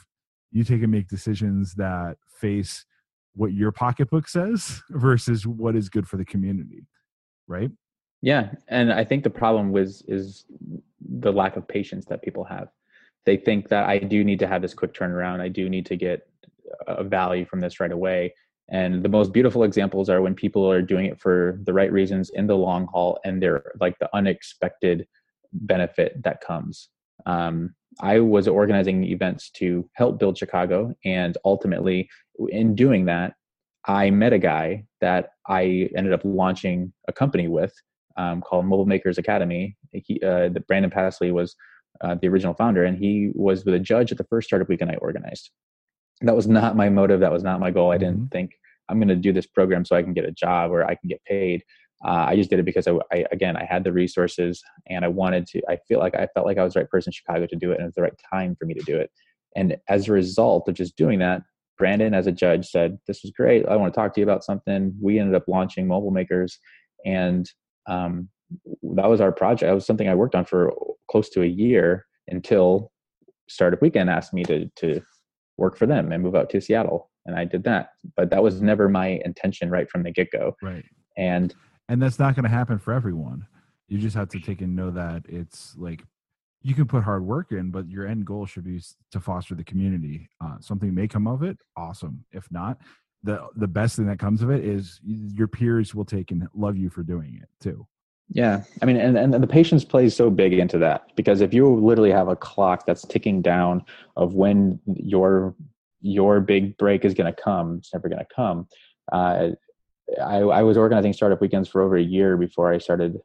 you 0.52 0.64
take 0.64 0.82
and 0.82 0.90
make 0.90 1.08
decisions 1.08 1.74
that 1.74 2.16
face 2.26 2.84
what 3.34 3.52
your 3.52 3.72
pocketbook 3.72 4.28
says 4.28 4.82
versus 4.90 5.46
what 5.46 5.76
is 5.76 5.88
good 5.88 6.06
for 6.08 6.16
the 6.16 6.24
community 6.24 6.86
right? 7.48 7.70
Yeah 8.22 8.52
and 8.68 8.92
i 8.92 9.04
think 9.04 9.24
the 9.24 9.30
problem 9.30 9.72
was 9.72 10.02
is 10.08 10.44
the 11.00 11.32
lack 11.32 11.56
of 11.56 11.66
patience 11.66 12.04
that 12.06 12.22
people 12.22 12.44
have. 12.44 12.68
They 13.26 13.36
think 13.36 13.68
that 13.68 13.88
i 13.88 13.98
do 13.98 14.24
need 14.24 14.38
to 14.40 14.46
have 14.46 14.62
this 14.62 14.74
quick 14.74 14.92
turnaround. 14.92 15.40
I 15.40 15.48
do 15.48 15.68
need 15.68 15.86
to 15.86 15.96
get 15.96 16.26
a 16.86 17.04
value 17.04 17.44
from 17.44 17.60
this 17.60 17.80
right 17.80 17.92
away. 17.92 18.34
And 18.70 19.02
the 19.02 19.08
most 19.08 19.32
beautiful 19.32 19.64
examples 19.64 20.08
are 20.08 20.22
when 20.22 20.34
people 20.34 20.70
are 20.70 20.82
doing 20.82 21.06
it 21.06 21.20
for 21.20 21.58
the 21.64 21.72
right 21.72 21.90
reasons 21.90 22.30
in 22.30 22.46
the 22.46 22.56
long 22.56 22.86
haul 22.86 23.18
and 23.24 23.42
they're 23.42 23.72
like 23.80 23.98
the 23.98 24.08
unexpected 24.14 25.06
benefit 25.52 26.22
that 26.22 26.40
comes. 26.40 26.88
Um, 27.26 27.74
i 28.00 28.18
was 28.18 28.46
organizing 28.48 29.04
events 29.04 29.50
to 29.50 29.88
help 29.94 30.18
build 30.18 30.38
chicago 30.38 30.92
and 31.04 31.36
ultimately 31.44 32.08
in 32.48 32.74
doing 32.74 33.04
that 33.04 33.34
i 33.86 34.10
met 34.10 34.32
a 34.32 34.38
guy 34.38 34.84
that 35.00 35.30
i 35.48 35.88
ended 35.96 36.12
up 36.12 36.20
launching 36.24 36.92
a 37.08 37.12
company 37.12 37.48
with 37.48 37.72
um, 38.16 38.40
called 38.40 38.66
mobile 38.66 38.86
makers 38.86 39.18
academy. 39.18 39.76
He, 39.92 40.20
uh, 40.20 40.50
brandon 40.68 40.90
passley 40.90 41.32
was 41.32 41.56
uh, 42.02 42.16
the 42.20 42.28
original 42.28 42.54
founder 42.54 42.84
and 42.84 42.98
he 42.98 43.30
was 43.34 43.64
the 43.64 43.78
judge 43.78 44.12
at 44.12 44.18
the 44.18 44.24
first 44.24 44.48
startup 44.48 44.68
weekend 44.68 44.90
i 44.90 44.94
organized. 44.96 45.50
That 46.22 46.36
was 46.36 46.46
not 46.46 46.76
my 46.76 46.88
motive 46.88 47.20
that 47.20 47.32
was 47.32 47.42
not 47.42 47.60
my 47.60 47.70
goal. 47.70 47.92
I 47.92 47.98
didn't 47.98 48.16
mm-hmm. 48.16 48.26
think 48.26 48.52
i'm 48.88 48.98
going 48.98 49.08
to 49.08 49.16
do 49.16 49.32
this 49.32 49.46
program 49.46 49.84
so 49.84 49.96
i 49.96 50.02
can 50.02 50.12
get 50.12 50.24
a 50.24 50.32
job 50.32 50.70
or 50.70 50.84
i 50.84 50.94
can 50.94 51.08
get 51.08 51.24
paid 51.24 51.62
uh, 52.04 52.26
i 52.28 52.36
just 52.36 52.50
did 52.50 52.58
it 52.58 52.64
because 52.64 52.86
I, 52.86 52.92
I, 53.12 53.24
again 53.32 53.56
i 53.56 53.64
had 53.64 53.84
the 53.84 53.92
resources 53.92 54.62
and 54.88 55.04
i 55.04 55.08
wanted 55.08 55.46
to 55.48 55.62
i 55.68 55.76
feel 55.88 55.98
like 55.98 56.14
i 56.14 56.26
felt 56.34 56.46
like 56.46 56.58
i 56.58 56.64
was 56.64 56.74
the 56.74 56.80
right 56.80 56.90
person 56.90 57.10
in 57.10 57.12
chicago 57.12 57.46
to 57.46 57.56
do 57.56 57.70
it 57.70 57.74
and 57.74 57.82
it 57.82 57.86
was 57.86 57.94
the 57.94 58.02
right 58.02 58.20
time 58.32 58.56
for 58.56 58.66
me 58.66 58.74
to 58.74 58.82
do 58.82 58.98
it 58.98 59.10
and 59.56 59.76
as 59.88 60.08
a 60.08 60.12
result 60.12 60.68
of 60.68 60.74
just 60.74 60.96
doing 60.96 61.18
that 61.18 61.42
brandon 61.78 62.14
as 62.14 62.26
a 62.26 62.32
judge 62.32 62.68
said 62.68 62.98
this 63.06 63.22
was 63.22 63.32
great 63.32 63.66
i 63.66 63.76
want 63.76 63.92
to 63.92 63.98
talk 63.98 64.14
to 64.14 64.20
you 64.20 64.24
about 64.24 64.44
something 64.44 64.94
we 65.00 65.18
ended 65.18 65.34
up 65.34 65.44
launching 65.48 65.86
mobile 65.86 66.10
makers 66.10 66.58
and 67.04 67.50
um, 67.86 68.28
that 68.82 69.08
was 69.08 69.20
our 69.20 69.32
project 69.32 69.68
that 69.68 69.74
was 69.74 69.86
something 69.86 70.08
i 70.08 70.14
worked 70.14 70.34
on 70.34 70.44
for 70.44 70.72
close 71.10 71.28
to 71.28 71.42
a 71.42 71.46
year 71.46 72.06
until 72.28 72.92
startup 73.48 73.82
weekend 73.82 74.08
asked 74.08 74.32
me 74.32 74.44
to 74.44 74.70
to 74.76 75.00
work 75.60 75.76
for 75.76 75.86
them 75.86 76.10
and 76.10 76.22
move 76.22 76.34
out 76.34 76.50
to 76.50 76.60
Seattle. 76.60 77.10
And 77.26 77.36
I 77.36 77.44
did 77.44 77.62
that. 77.64 77.90
But 78.16 78.30
that 78.30 78.42
was 78.42 78.60
never 78.60 78.88
my 78.88 79.20
intention 79.24 79.70
right 79.70 79.88
from 79.88 80.02
the 80.02 80.10
get 80.10 80.32
go. 80.32 80.56
Right. 80.62 80.84
And 81.16 81.54
and 81.90 82.00
that's 82.00 82.20
not 82.20 82.36
going 82.36 82.44
to 82.44 82.50
happen 82.50 82.78
for 82.78 82.94
everyone. 82.94 83.46
You 83.88 83.98
just 83.98 84.16
have 84.16 84.28
to 84.30 84.40
take 84.40 84.62
and 84.62 84.76
know 84.76 84.92
that 84.92 85.24
it's 85.28 85.74
like 85.76 86.04
you 86.62 86.74
can 86.74 86.86
put 86.86 87.02
hard 87.02 87.24
work 87.24 87.50
in, 87.50 87.72
but 87.72 87.88
your 87.88 88.06
end 88.06 88.24
goal 88.24 88.46
should 88.46 88.64
be 88.64 88.80
to 89.10 89.20
foster 89.20 89.56
the 89.56 89.64
community. 89.64 90.30
Uh, 90.40 90.56
something 90.60 90.94
may 90.94 91.08
come 91.08 91.26
of 91.26 91.42
it, 91.42 91.58
awesome. 91.76 92.24
If 92.30 92.46
not, 92.52 92.78
the 93.24 93.48
the 93.56 93.66
best 93.66 93.96
thing 93.96 94.06
that 94.06 94.20
comes 94.20 94.40
of 94.40 94.50
it 94.50 94.64
is 94.64 95.00
your 95.02 95.48
peers 95.48 95.92
will 95.92 96.04
take 96.04 96.30
and 96.30 96.46
love 96.54 96.76
you 96.76 96.90
for 96.90 97.02
doing 97.02 97.40
it 97.42 97.48
too. 97.60 97.86
Yeah, 98.32 98.62
I 98.80 98.86
mean, 98.86 98.96
and, 98.96 99.18
and 99.18 99.34
the 99.34 99.46
patience 99.48 99.84
plays 99.84 100.14
so 100.14 100.30
big 100.30 100.52
into 100.52 100.78
that 100.78 101.16
because 101.16 101.40
if 101.40 101.52
you 101.52 101.68
literally 101.74 102.12
have 102.12 102.28
a 102.28 102.36
clock 102.36 102.86
that's 102.86 103.04
ticking 103.04 103.42
down 103.42 103.84
of 104.16 104.34
when 104.34 104.78
your 104.86 105.56
your 106.00 106.40
big 106.40 106.78
break 106.78 107.04
is 107.04 107.14
going 107.14 107.34
to 107.34 107.42
come, 107.42 107.78
it's 107.78 107.92
never 107.92 108.08
going 108.08 108.24
to 108.24 108.34
come. 108.34 108.68
Uh, 109.10 109.50
I, 110.22 110.38
I 110.38 110.62
was 110.62 110.76
organizing 110.76 111.12
startup 111.12 111.40
weekends 111.40 111.68
for 111.68 111.82
over 111.82 111.96
a 111.96 112.02
year 112.02 112.36
before 112.36 112.72
I 112.72 112.78
started 112.78 113.18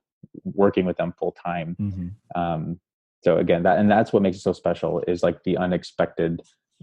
working 0.43 0.85
with 0.85 0.97
them 0.97 1.13
full 1.17 1.31
time. 1.43 1.75
Mm-hmm. 1.79 2.39
Um, 2.39 2.79
so 3.23 3.37
again, 3.37 3.63
that 3.63 3.79
and 3.79 3.89
that's 3.89 4.13
what 4.13 4.21
makes 4.21 4.37
it 4.37 4.41
so 4.41 4.53
special 4.53 5.03
is 5.07 5.23
like 5.23 5.43
the 5.43 5.57
unexpected 5.57 6.41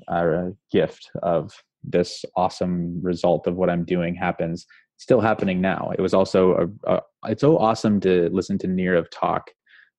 uh, 0.09 0.51
gift 0.71 1.11
of 1.23 1.53
this 1.85 2.25
awesome 2.37 3.01
result 3.03 3.47
of 3.47 3.57
what 3.57 3.71
I'm 3.71 3.85
doing 3.85 4.15
happens 4.15 4.67
still 4.99 5.21
happening 5.21 5.61
now. 5.61 5.93
It 5.97 6.01
was 6.01 6.15
also 6.15 6.73
a, 6.85 6.95
a 6.95 7.03
it's 7.27 7.41
so 7.41 7.59
awesome 7.59 8.01
to 8.01 8.29
listen 8.33 8.59
to 8.59 8.67
Nirav 8.67 9.07
talk 9.11 9.51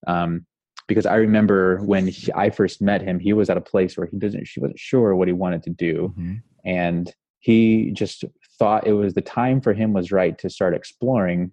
um, 0.08 0.46
because 0.88 1.06
I 1.06 1.16
remember 1.16 1.78
when 1.84 2.08
he, 2.08 2.32
I 2.34 2.50
first 2.50 2.82
met 2.82 3.02
him, 3.02 3.20
he 3.20 3.34
was 3.34 3.50
at 3.50 3.58
a 3.58 3.62
place 3.62 3.98
where 3.98 4.08
he 4.08 4.18
doesn't 4.18 4.46
she 4.46 4.60
wasn't 4.60 4.80
sure 4.80 5.16
what 5.16 5.28
he 5.28 5.34
wanted 5.34 5.64
to 5.64 5.70
do, 5.70 6.14
mm-hmm. 6.18 6.36
and 6.66 7.14
he 7.40 7.92
just 7.92 8.24
thought 8.64 8.88
it 8.88 8.94
was 8.94 9.14
the 9.14 9.22
time 9.22 9.60
for 9.60 9.74
him 9.74 9.92
was 9.92 10.14
right 10.14 10.38
to 10.38 10.50
start 10.50 10.74
exploring, 10.74 11.52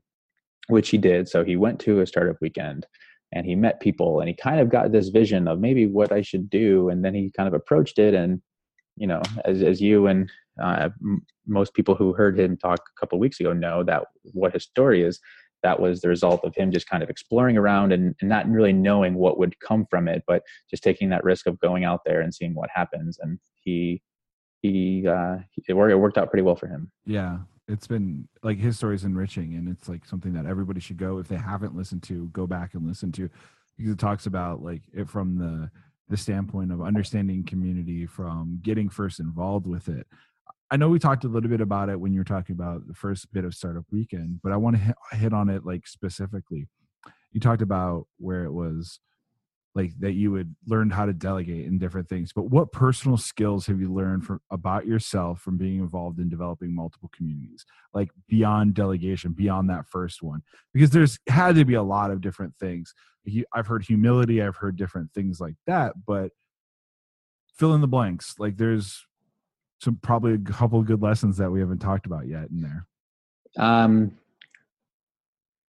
which 0.68 0.90
he 0.90 0.98
did. 0.98 1.28
So 1.28 1.42
he 1.42 1.56
went 1.56 1.80
to 1.80 2.00
a 2.00 2.06
startup 2.06 2.36
weekend 2.40 2.86
and 3.32 3.44
he 3.44 3.56
met 3.56 3.80
people 3.80 4.20
and 4.20 4.28
he 4.28 4.34
kind 4.34 4.60
of 4.60 4.70
got 4.70 4.92
this 4.92 5.08
vision 5.08 5.48
of 5.48 5.58
maybe 5.58 5.86
what 5.86 6.12
I 6.12 6.22
should 6.22 6.48
do, 6.48 6.88
and 6.88 7.04
then 7.04 7.12
he 7.14 7.32
kind 7.36 7.48
of 7.48 7.54
approached 7.54 7.98
it 7.98 8.14
and 8.14 8.40
you 8.96 9.08
know 9.08 9.22
as 9.44 9.62
as 9.62 9.80
you 9.80 10.06
and 10.06 10.30
uh, 10.62 10.90
m- 11.02 11.26
most 11.46 11.74
people 11.74 11.96
who 11.96 12.12
heard 12.12 12.38
him 12.38 12.56
talk 12.56 12.78
a 12.78 13.00
couple 13.00 13.18
weeks 13.18 13.40
ago 13.40 13.52
know 13.52 13.82
that 13.82 14.04
what 14.32 14.52
his 14.52 14.64
story 14.64 15.02
is 15.02 15.18
that 15.62 15.80
was 15.80 16.00
the 16.00 16.08
result 16.08 16.44
of 16.44 16.54
him 16.54 16.70
just 16.70 16.88
kind 16.88 17.02
of 17.02 17.10
exploring 17.10 17.56
around 17.56 17.92
and, 17.92 18.14
and, 18.20 18.28
not 18.28 18.48
really 18.48 18.72
knowing 18.72 19.14
what 19.14 19.38
would 19.38 19.58
come 19.60 19.86
from 19.88 20.06
it 20.08 20.22
but 20.26 20.42
just 20.68 20.82
taking 20.82 21.08
that 21.08 21.24
risk 21.24 21.46
of 21.46 21.58
going 21.60 21.84
out 21.84 22.00
there 22.04 22.20
and 22.20 22.34
seeing 22.34 22.54
what 22.54 22.68
happens 22.74 23.18
and 23.22 23.38
he 23.62 24.02
he 24.62 25.06
uh 25.06 25.36
it 25.68 25.74
worked, 25.74 25.92
it 25.92 25.96
worked 25.96 26.18
out 26.18 26.30
pretty 26.30 26.42
well 26.42 26.56
for 26.56 26.66
him 26.66 26.90
yeah 27.06 27.38
it's 27.68 27.86
been 27.86 28.28
like 28.42 28.58
his 28.58 28.76
story 28.76 28.94
is 28.94 29.04
enriching 29.04 29.54
and 29.54 29.68
it's 29.68 29.88
like 29.88 30.04
something 30.04 30.32
that 30.32 30.46
everybody 30.46 30.80
should 30.80 30.96
go 30.96 31.18
if 31.18 31.28
they 31.28 31.36
haven't 31.36 31.76
listened 31.76 32.02
to 32.02 32.28
go 32.32 32.46
back 32.46 32.74
and 32.74 32.86
listen 32.86 33.12
to 33.12 33.28
because 33.76 33.92
it 33.92 33.98
talks 33.98 34.26
about 34.26 34.62
like 34.62 34.82
it 34.92 35.08
from 35.08 35.38
the 35.38 35.70
the 36.08 36.16
standpoint 36.16 36.72
of 36.72 36.82
understanding 36.82 37.44
community 37.44 38.04
from 38.04 38.58
getting 38.62 38.88
first 38.88 39.20
involved 39.20 39.66
with 39.66 39.88
it 39.88 40.06
I 40.72 40.76
know 40.76 40.88
we 40.88 41.00
talked 41.00 41.24
a 41.24 41.28
little 41.28 41.50
bit 41.50 41.60
about 41.60 41.88
it 41.88 41.98
when 41.98 42.12
you 42.12 42.20
were 42.20 42.24
talking 42.24 42.54
about 42.54 42.86
the 42.86 42.94
first 42.94 43.32
bit 43.32 43.44
of 43.44 43.54
startup 43.54 43.84
weekend, 43.90 44.40
but 44.40 44.52
I 44.52 44.56
want 44.56 44.76
to 44.76 44.82
hit, 44.82 44.94
hit 45.12 45.32
on 45.32 45.50
it 45.50 45.66
like 45.66 45.88
specifically. 45.88 46.68
You 47.32 47.40
talked 47.40 47.62
about 47.62 48.06
where 48.18 48.44
it 48.44 48.52
was 48.52 49.00
like 49.74 49.92
that 50.00 50.12
you 50.12 50.32
would 50.32 50.54
learn 50.66 50.90
how 50.90 51.06
to 51.06 51.12
delegate 51.12 51.66
in 51.66 51.78
different 51.78 52.08
things, 52.08 52.32
but 52.32 52.50
what 52.50 52.72
personal 52.72 53.16
skills 53.16 53.66
have 53.66 53.80
you 53.80 53.92
learned 53.92 54.24
from 54.24 54.40
about 54.50 54.86
yourself 54.86 55.40
from 55.40 55.56
being 55.56 55.78
involved 55.78 56.18
in 56.18 56.28
developing 56.28 56.74
multiple 56.74 57.10
communities, 57.16 57.64
like 57.94 58.10
beyond 58.28 58.74
delegation, 58.74 59.32
beyond 59.32 59.70
that 59.70 59.86
first 59.86 60.22
one? 60.22 60.42
Because 60.74 60.90
there's 60.90 61.18
had 61.28 61.54
to 61.54 61.64
be 61.64 61.74
a 61.74 61.82
lot 61.82 62.10
of 62.10 62.20
different 62.20 62.54
things. 62.58 62.94
I've 63.54 63.68
heard 63.68 63.84
humility, 63.84 64.42
I've 64.42 64.56
heard 64.56 64.76
different 64.76 65.12
things 65.12 65.40
like 65.40 65.54
that, 65.66 65.92
but 66.04 66.32
fill 67.56 67.74
in 67.74 67.80
the 67.80 67.86
blanks. 67.86 68.34
Like 68.38 68.56
there's 68.56 69.06
some 69.80 69.98
probably 70.02 70.34
a 70.34 70.38
couple 70.38 70.82
good 70.82 71.02
lessons 71.02 71.36
that 71.36 71.50
we 71.50 71.60
haven't 71.60 71.78
talked 71.78 72.06
about 72.06 72.26
yet 72.26 72.50
in 72.50 72.60
there. 72.60 72.86
Um, 73.56 74.18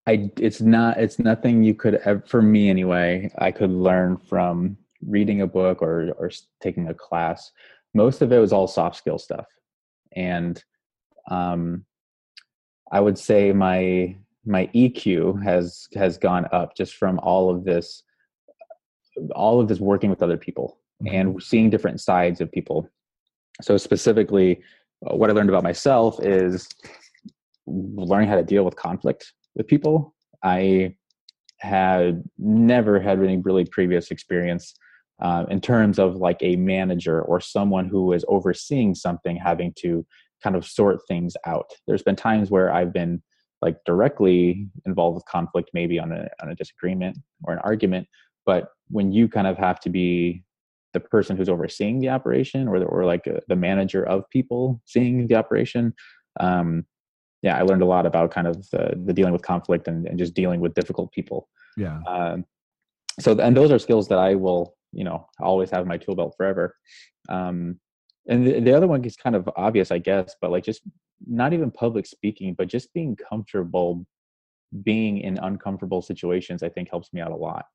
I 0.08 0.32
it's 0.38 0.62
not 0.62 0.98
it's 0.98 1.20
nothing 1.20 1.64
you 1.64 1.76
could 1.76 1.96
ever, 2.06 2.24
for 2.26 2.42
me 2.42 2.70
anyway. 2.70 3.32
I 3.38 3.52
could 3.52 3.70
learn 3.70 4.18
from 4.18 4.78
reading 5.06 5.42
a 5.42 5.48
book 5.48 5.82
or 5.82 6.12
or 6.18 6.32
taking 6.62 6.88
a 6.88 6.94
class. 6.94 7.52
Most 7.94 8.22
of 8.22 8.32
it 8.32 8.40
was 8.40 8.54
all 8.54 8.68
soft 8.68 8.96
skill 8.96 9.20
stuff, 9.20 9.46
and 10.16 10.64
um, 11.30 11.86
I 12.92 13.00
would 13.00 13.18
say 13.18 13.52
my 13.52 14.16
my 14.46 14.68
EQ 14.74 15.44
has 15.44 15.88
has 15.96 16.18
gone 16.18 16.48
up 16.52 16.76
just 16.76 16.96
from 16.96 17.20
all 17.20 17.54
of 17.54 17.64
this 17.64 18.04
all 19.36 19.60
of 19.60 19.68
this 19.68 19.80
working 19.80 20.10
with 20.10 20.24
other 20.24 20.38
people 20.38 20.80
mm-hmm. 21.04 21.16
and 21.16 21.44
seeing 21.44 21.70
different 21.70 22.02
sides 22.02 22.42
of 22.42 22.52
people 22.52 22.90
so 23.62 23.78
specifically, 23.78 24.62
uh, 25.10 25.16
what 25.16 25.30
I 25.30 25.34
learned 25.34 25.50
about 25.50 25.64
myself 25.64 26.20
is 26.24 26.68
learning 27.68 28.30
how 28.30 28.36
to 28.36 28.44
deal 28.44 28.64
with 28.64 28.76
conflict 28.76 29.34
with 29.56 29.68
people. 29.68 30.14
I 30.44 30.96
had 31.60 32.24
never 32.38 33.00
had 33.00 33.20
any 33.20 33.38
really 33.38 33.66
previous 33.66 34.10
experience 34.10 34.74
uh, 35.22 35.46
in 35.50 35.62
terms 35.62 36.00
of 36.00 36.16
like 36.16 36.40
a 36.42 36.56
manager 36.56 37.22
or 37.22 37.40
someone 37.40 37.88
who 37.88 38.14
is 38.14 38.26
overseeing 38.28 38.96
something 38.96 39.36
having 39.36 39.74
to 39.78 40.06
kind 40.44 40.56
of 40.56 40.66
sort 40.66 41.00
things 41.08 41.36
out. 41.46 41.72
There's 41.88 42.02
been 42.02 42.16
times 42.16 42.50
where 42.50 42.74
I've 42.74 42.92
been 42.92 43.22
like 43.62 43.78
directly 43.86 44.68
involved 44.88 45.16
with 45.16 45.26
conflict, 45.26 45.70
maybe 45.74 46.00
on 46.00 46.12
a 46.12 46.28
on 46.42 46.50
a 46.50 46.56
disagreement 46.56 47.20
or 47.44 47.54
an 47.54 47.60
argument, 47.60 48.08
but 48.46 48.70
when 48.90 49.12
you 49.12 49.28
kind 49.28 49.48
of 49.48 49.58
have 49.58 49.80
to 49.82 49.90
be 49.90 50.44
the 50.94 51.00
person 51.00 51.38
who's 51.38 51.48
overseeing 51.48 52.00
the 52.00 52.10
operation 52.10 52.68
or 52.68 52.80
the, 52.80 52.86
or 52.86 53.06
like 53.06 53.26
a, 53.28 53.38
uh, 53.38 53.40
the 53.48 53.56
manager 53.56 54.04
of 54.04 54.30
people 54.30 54.82
seeing 54.86 55.28
the 55.28 55.36
operation 55.36 55.94
um, 56.40 56.86
yeah 57.42 57.58
i 57.58 57.62
learned 57.62 57.82
a 57.82 57.86
lot 57.86 58.06
about 58.06 58.32
kind 58.32 58.48
of 58.48 58.70
the, 58.70 58.94
the 59.06 59.14
dealing 59.14 59.34
with 59.34 59.42
conflict 59.42 59.88
and, 59.88 60.08
and 60.08 60.18
just 60.20 60.34
dealing 60.34 60.60
with 60.60 60.74
difficult 60.74 61.12
people. 61.12 61.48
Yeah. 61.78 62.00
Um, 62.08 62.46
so 63.20 63.38
and 63.40 63.56
those 63.56 63.72
are 63.72 63.80
skills 63.80 64.08
that 64.10 64.20
i 64.20 64.36
will 64.36 64.76
you 64.92 65.04
know 65.04 65.28
always 65.40 65.70
have 65.70 65.82
in 65.82 65.88
my 65.88 65.98
tool 65.98 66.16
belt 66.16 66.34
forever. 66.38 66.76
Um, 67.30 67.80
and 68.28 68.46
the, 68.46 68.60
the 68.60 68.74
other 68.74 68.88
one 68.88 69.04
is 69.04 69.16
kind 69.16 69.36
of 69.36 69.50
obvious 69.56 69.92
i 69.92 69.98
guess 69.98 70.36
but 70.42 70.52
like 70.52 70.64
just 70.64 70.82
not 71.28 71.54
even 71.54 71.72
public 71.72 72.06
speaking 72.06 72.54
but 72.58 72.68
just 72.68 72.94
being 72.94 73.16
comfortable 73.16 74.06
being 74.84 75.20
in 75.20 75.38
uncomfortable 75.40 76.02
situations 76.02 76.64
i 76.64 76.70
think 76.70 76.90
helps 76.90 77.12
me 77.14 77.22
out 77.22 77.32
a 77.32 77.36
lot. 77.36 77.66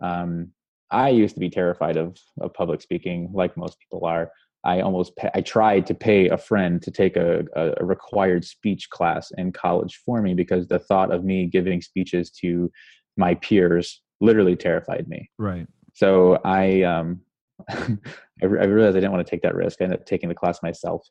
Um, 0.00 0.52
i 0.90 1.08
used 1.08 1.34
to 1.34 1.40
be 1.40 1.50
terrified 1.50 1.96
of, 1.96 2.16
of 2.40 2.54
public 2.54 2.80
speaking 2.82 3.30
like 3.32 3.56
most 3.56 3.78
people 3.80 4.04
are 4.06 4.30
i 4.66 4.80
almost 4.80 5.16
pay, 5.16 5.30
i 5.34 5.40
tried 5.40 5.86
to 5.86 5.94
pay 5.94 6.28
a 6.28 6.36
friend 6.36 6.82
to 6.82 6.90
take 6.90 7.16
a, 7.16 7.44
a 7.56 7.84
required 7.84 8.44
speech 8.44 8.90
class 8.90 9.32
in 9.38 9.52
college 9.52 10.00
for 10.04 10.20
me 10.20 10.34
because 10.34 10.66
the 10.68 10.78
thought 10.78 11.12
of 11.12 11.24
me 11.24 11.46
giving 11.46 11.80
speeches 11.80 12.30
to 12.30 12.70
my 13.16 13.34
peers 13.36 14.02
literally 14.20 14.56
terrified 14.56 15.06
me 15.08 15.30
right 15.38 15.66
so 15.94 16.38
i 16.44 16.82
um 16.82 17.20
I, 18.42 18.44
realized 18.44 18.96
I 18.96 19.00
didn't 19.00 19.12
want 19.12 19.26
to 19.26 19.30
take 19.30 19.42
that 19.42 19.54
risk. 19.54 19.80
I 19.80 19.84
ended 19.84 20.00
up 20.00 20.06
taking 20.06 20.28
the 20.28 20.34
class 20.34 20.62
myself. 20.62 21.06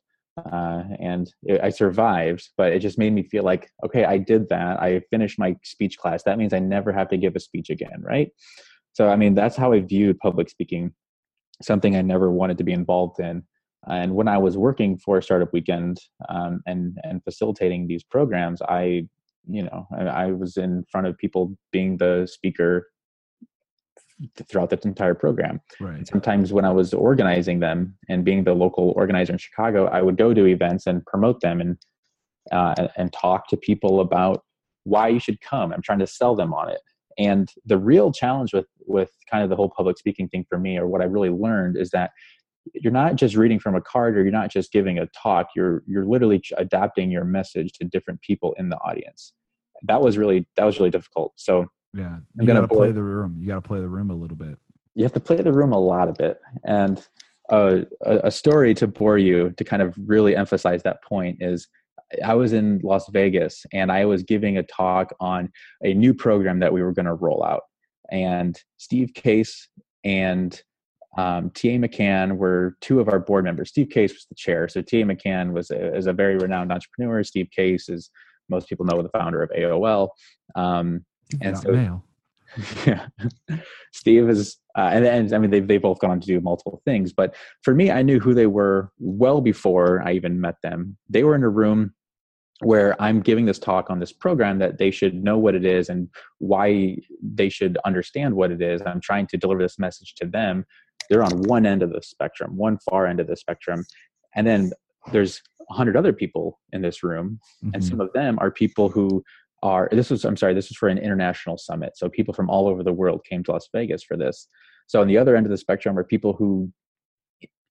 Uh, 0.52 0.82
and 1.00 1.32
it, 1.44 1.60
I 1.62 1.70
survived, 1.70 2.50
but 2.56 2.72
it 2.72 2.80
just 2.80 2.98
made 2.98 3.12
me 3.12 3.22
feel 3.22 3.42
like, 3.42 3.70
okay, 3.84 4.04
I 4.04 4.18
did 4.18 4.48
that. 4.50 4.80
I 4.80 5.00
finished 5.10 5.38
my 5.38 5.56
speech 5.64 5.96
class. 5.96 6.22
That 6.24 6.38
means 6.38 6.52
I 6.52 6.58
never 6.58 6.92
have 6.92 7.08
to 7.08 7.16
give 7.16 7.34
a 7.36 7.40
speech 7.40 7.70
again, 7.70 8.02
right? 8.02 8.30
So, 8.92 9.08
I 9.08 9.16
mean, 9.16 9.34
that's 9.34 9.56
how 9.56 9.72
I 9.72 9.80
viewed 9.80 10.18
public 10.18 10.48
speaking, 10.48 10.92
something 11.62 11.96
I 11.96 12.02
never 12.02 12.30
wanted 12.30 12.58
to 12.58 12.64
be 12.64 12.72
involved 12.72 13.20
in. 13.20 13.42
And 13.88 14.14
when 14.14 14.28
I 14.28 14.38
was 14.38 14.56
working 14.56 14.98
for 14.98 15.20
Startup 15.22 15.52
Weekend 15.52 16.00
um, 16.28 16.60
and 16.66 16.98
and 17.04 17.22
facilitating 17.22 17.86
these 17.86 18.02
programs, 18.02 18.60
I, 18.62 19.06
you 19.48 19.62
know, 19.62 19.86
I, 19.96 20.02
I 20.04 20.26
was 20.32 20.56
in 20.56 20.84
front 20.90 21.06
of 21.06 21.16
people 21.18 21.56
being 21.70 21.96
the 21.96 22.26
speaker 22.30 22.88
throughout 24.48 24.70
the 24.70 24.80
entire 24.84 25.14
program. 25.14 25.60
Right. 25.78 26.06
Sometimes 26.08 26.52
when 26.52 26.64
I 26.64 26.72
was 26.72 26.94
organizing 26.94 27.60
them 27.60 27.96
and 28.08 28.24
being 28.24 28.44
the 28.44 28.54
local 28.54 28.92
organizer 28.96 29.32
in 29.32 29.38
Chicago, 29.38 29.86
I 29.86 30.02
would 30.02 30.16
go 30.16 30.32
to 30.32 30.46
events 30.46 30.86
and 30.86 31.04
promote 31.06 31.40
them 31.40 31.60
and 31.60 31.76
uh, 32.50 32.74
and, 32.78 32.90
and 32.96 33.12
talk 33.12 33.48
to 33.48 33.56
people 33.56 34.00
about 34.00 34.42
why 34.84 35.08
you 35.08 35.18
should 35.18 35.40
come. 35.40 35.72
I'm 35.72 35.82
trying 35.82 35.98
to 35.98 36.06
sell 36.06 36.34
them 36.34 36.54
on 36.54 36.70
it. 36.70 36.80
And 37.18 37.48
the 37.64 37.78
real 37.78 38.12
challenge 38.12 38.52
with 38.52 38.66
with 38.86 39.10
kind 39.30 39.42
of 39.42 39.50
the 39.50 39.56
whole 39.56 39.70
public 39.70 39.98
speaking 39.98 40.28
thing 40.28 40.44
for 40.48 40.58
me, 40.58 40.78
or 40.78 40.86
what 40.86 41.00
I 41.00 41.04
really 41.04 41.30
learned, 41.30 41.76
is 41.76 41.90
that 41.90 42.10
you're 42.74 42.92
not 42.92 43.16
just 43.16 43.36
reading 43.36 43.58
from 43.58 43.74
a 43.74 43.80
card 43.80 44.16
or 44.16 44.22
you're 44.22 44.32
not 44.32 44.50
just 44.50 44.72
giving 44.72 44.98
a 44.98 45.06
talk. 45.06 45.48
You're 45.54 45.82
you're 45.86 46.04
literally 46.04 46.42
adapting 46.56 47.10
your 47.10 47.24
message 47.24 47.72
to 47.74 47.84
different 47.84 48.20
people 48.20 48.54
in 48.58 48.68
the 48.68 48.76
audience. 48.78 49.32
That 49.84 50.00
was 50.00 50.18
really 50.18 50.46
that 50.56 50.64
was 50.64 50.78
really 50.78 50.90
difficult. 50.90 51.32
So 51.36 51.66
yeah, 51.94 52.16
you 52.34 52.40
I'm 52.40 52.46
gotta 52.46 52.68
play 52.68 52.92
the 52.92 53.02
room. 53.02 53.36
You 53.40 53.46
gotta 53.46 53.62
play 53.62 53.80
the 53.80 53.88
room 53.88 54.10
a 54.10 54.14
little 54.14 54.36
bit. 54.36 54.58
You 54.94 55.04
have 55.04 55.12
to 55.12 55.20
play 55.20 55.36
the 55.36 55.52
room 55.52 55.72
a 55.72 55.78
lot 55.78 56.08
of 56.08 56.20
it, 56.20 56.40
and 56.64 57.06
uh, 57.50 57.82
a, 58.04 58.18
a 58.24 58.30
story 58.30 58.74
to 58.74 58.86
bore 58.86 59.18
you 59.18 59.50
to 59.56 59.64
kind 59.64 59.82
of 59.82 59.94
really 60.06 60.34
emphasize 60.34 60.82
that 60.82 61.02
point 61.02 61.38
is 61.40 61.68
I 62.24 62.34
was 62.34 62.52
in 62.52 62.80
Las 62.82 63.08
Vegas 63.10 63.64
and 63.72 63.90
I 63.90 64.04
was 64.04 64.22
giving 64.22 64.58
a 64.58 64.62
talk 64.62 65.12
on 65.20 65.50
a 65.82 65.94
new 65.94 66.14
program 66.14 66.60
that 66.60 66.72
we 66.72 66.82
were 66.82 66.92
going 66.92 67.06
to 67.06 67.14
roll 67.14 67.44
out. 67.44 67.62
And 68.10 68.58
Steve 68.76 69.12
Case 69.14 69.68
and 70.04 70.60
um, 71.18 71.50
T.A. 71.50 71.78
McCann 71.78 72.36
were 72.36 72.76
two 72.80 73.00
of 73.00 73.08
our 73.08 73.18
board 73.18 73.44
members. 73.44 73.70
Steve 73.70 73.88
Case 73.88 74.12
was 74.12 74.26
the 74.28 74.34
chair. 74.34 74.68
So 74.68 74.82
T.A. 74.82 75.04
McCann 75.04 75.52
was 75.52 75.70
a, 75.70 75.96
is 75.96 76.06
a 76.06 76.12
very 76.12 76.36
renowned 76.36 76.70
entrepreneur. 76.70 77.24
Steve 77.24 77.48
Case 77.50 77.88
is, 77.88 78.10
most 78.48 78.68
people 78.68 78.84
know, 78.84 79.02
the 79.02 79.08
founder 79.08 79.42
of 79.42 79.50
AOL. 79.50 80.08
Um, 80.54 81.04
and 81.40 81.58
so 81.58 82.02
yeah 82.86 83.08
steve 83.92 84.28
is 84.28 84.58
uh, 84.76 84.90
and, 84.92 85.04
and 85.04 85.32
i 85.32 85.38
mean 85.38 85.50
they've, 85.50 85.66
they've 85.66 85.82
both 85.82 85.98
gone 85.98 86.10
on 86.10 86.20
to 86.20 86.26
do 86.26 86.40
multiple 86.40 86.80
things 86.84 87.12
but 87.12 87.34
for 87.62 87.74
me 87.74 87.90
i 87.90 88.02
knew 88.02 88.20
who 88.20 88.34
they 88.34 88.46
were 88.46 88.90
well 88.98 89.40
before 89.40 90.02
i 90.02 90.12
even 90.12 90.40
met 90.40 90.56
them 90.62 90.96
they 91.08 91.24
were 91.24 91.34
in 91.34 91.42
a 91.42 91.48
room 91.48 91.92
where 92.60 93.00
i'm 93.00 93.20
giving 93.20 93.44
this 93.44 93.58
talk 93.58 93.90
on 93.90 94.00
this 94.00 94.12
program 94.12 94.58
that 94.58 94.78
they 94.78 94.90
should 94.90 95.22
know 95.22 95.36
what 95.36 95.54
it 95.54 95.64
is 95.64 95.88
and 95.88 96.08
why 96.38 96.96
they 97.22 97.48
should 97.48 97.78
understand 97.84 98.34
what 98.34 98.50
it 98.50 98.62
is. 98.62 98.82
I'm 98.84 99.00
trying 99.00 99.26
to 99.28 99.36
deliver 99.36 99.62
this 99.62 99.78
message 99.78 100.14
to 100.16 100.26
them. 100.26 100.64
They're 101.08 101.22
on 101.22 101.42
one 101.42 101.66
end 101.66 101.82
of 101.82 101.92
the 101.92 102.02
spectrum 102.02 102.56
one 102.56 102.78
far 102.78 103.06
end 103.06 103.20
of 103.20 103.26
the 103.26 103.36
spectrum. 103.36 103.84
And 104.34 104.46
then 104.46 104.72
there's 105.12 105.42
a 105.70 105.74
hundred 105.74 105.96
other 105.96 106.12
people 106.12 106.60
in 106.72 106.82
this 106.82 107.02
room 107.02 107.40
mm-hmm. 107.64 107.74
and 107.74 107.84
some 107.84 108.00
of 108.00 108.12
them 108.12 108.38
are 108.40 108.50
people 108.50 108.88
who 108.88 109.22
are 109.62 109.88
this 109.90 110.10
was 110.10 110.24
i'm 110.24 110.36
sorry 110.36 110.52
this 110.52 110.68
was 110.68 110.76
for 110.76 110.88
an 110.88 110.98
international 110.98 111.58
summit. 111.58 111.96
So 111.96 112.08
people 112.08 112.34
from 112.34 112.50
all 112.50 112.68
over 112.68 112.82
the 112.82 112.92
world 112.92 113.24
came 113.28 113.42
to 113.44 113.52
las 113.52 113.68
vegas 113.72 114.02
for 114.02 114.16
this. 114.16 114.48
So 114.86 115.00
on 115.00 115.08
the 115.08 115.18
other 115.18 115.36
end 115.36 115.46
of 115.46 115.50
the 115.50 115.56
spectrum 115.56 115.98
are 115.98 116.04
people 116.04 116.32
who 116.32 116.72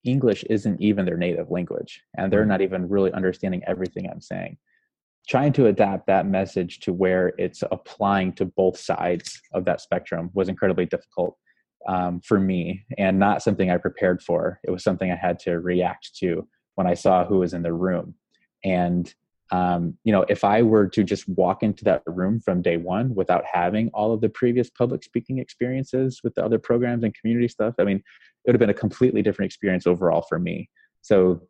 english 0.03 0.43
isn't 0.51 0.79
even 0.79 1.03
their 1.03 1.17
native 1.17 1.49
language 1.49 1.99
and 2.15 2.31
they're 2.31 2.45
not 2.45 2.61
even 2.61 2.87
really 2.87 3.11
understanding 3.13 3.63
everything 3.65 4.07
i'm 4.07 4.21
saying 4.21 4.55
trying 5.25 5.53
to 5.53 5.67
adapt 5.67 6.07
that 6.07 6.27
message 6.27 6.79
to 6.81 6.93
where 6.93 7.33
it's 7.37 7.63
applying 7.71 8.33
to 8.33 8.45
both 8.45 8.77
sides 8.77 9.41
of 9.53 9.65
that 9.65 9.81
spectrum 9.81 10.29
was 10.33 10.49
incredibly 10.49 10.85
difficult 10.85 11.37
um, 11.87 12.19
for 12.21 12.39
me 12.39 12.85
and 12.97 13.19
not 13.19 13.43
something 13.43 13.69
i 13.69 13.77
prepared 13.77 14.21
for. 14.21 14.59
It 14.63 14.71
was 14.71 14.83
something 14.83 15.11
i 15.11 15.15
had 15.15 15.39
to 15.39 15.59
react 15.59 16.15
to 16.17 16.47
when 16.75 16.87
i 16.87 16.93
saw 16.93 17.25
who 17.25 17.39
was 17.39 17.53
in 17.53 17.63
the 17.63 17.73
room. 17.73 18.15
And 18.63 19.13
um, 19.51 19.95
you 20.03 20.11
know 20.11 20.25
if 20.27 20.43
i 20.43 20.63
were 20.63 20.87
to 20.87 21.03
just 21.03 21.29
walk 21.29 21.61
into 21.61 21.83
that 21.83 22.01
room 22.07 22.39
from 22.39 22.63
day 22.63 22.77
one 22.77 23.13
without 23.13 23.43
having 23.45 23.89
all 23.93 24.11
of 24.11 24.19
the 24.19 24.29
previous 24.29 24.71
public 24.71 25.03
speaking 25.03 25.37
experiences 25.37 26.21
with 26.23 26.33
the 26.33 26.43
other 26.43 26.57
programs 26.57 27.03
and 27.03 27.13
community 27.13 27.47
stuff 27.47 27.75
i 27.77 27.83
mean 27.83 28.01
it 28.45 28.49
would 28.49 28.55
have 28.55 28.59
been 28.59 28.69
a 28.69 28.79
completely 28.79 29.21
different 29.21 29.49
experience 29.49 29.87
overall 29.87 30.21
for 30.21 30.37
me. 30.37 30.69
So 31.01 31.41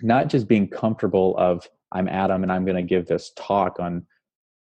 not 0.00 0.28
just 0.28 0.46
being 0.46 0.68
comfortable 0.68 1.36
of 1.36 1.66
i'm 1.92 2.08
adam 2.08 2.42
and 2.42 2.52
i'm 2.52 2.64
going 2.64 2.76
to 2.76 2.82
give 2.82 3.06
this 3.06 3.32
talk 3.36 3.78
on 3.80 4.04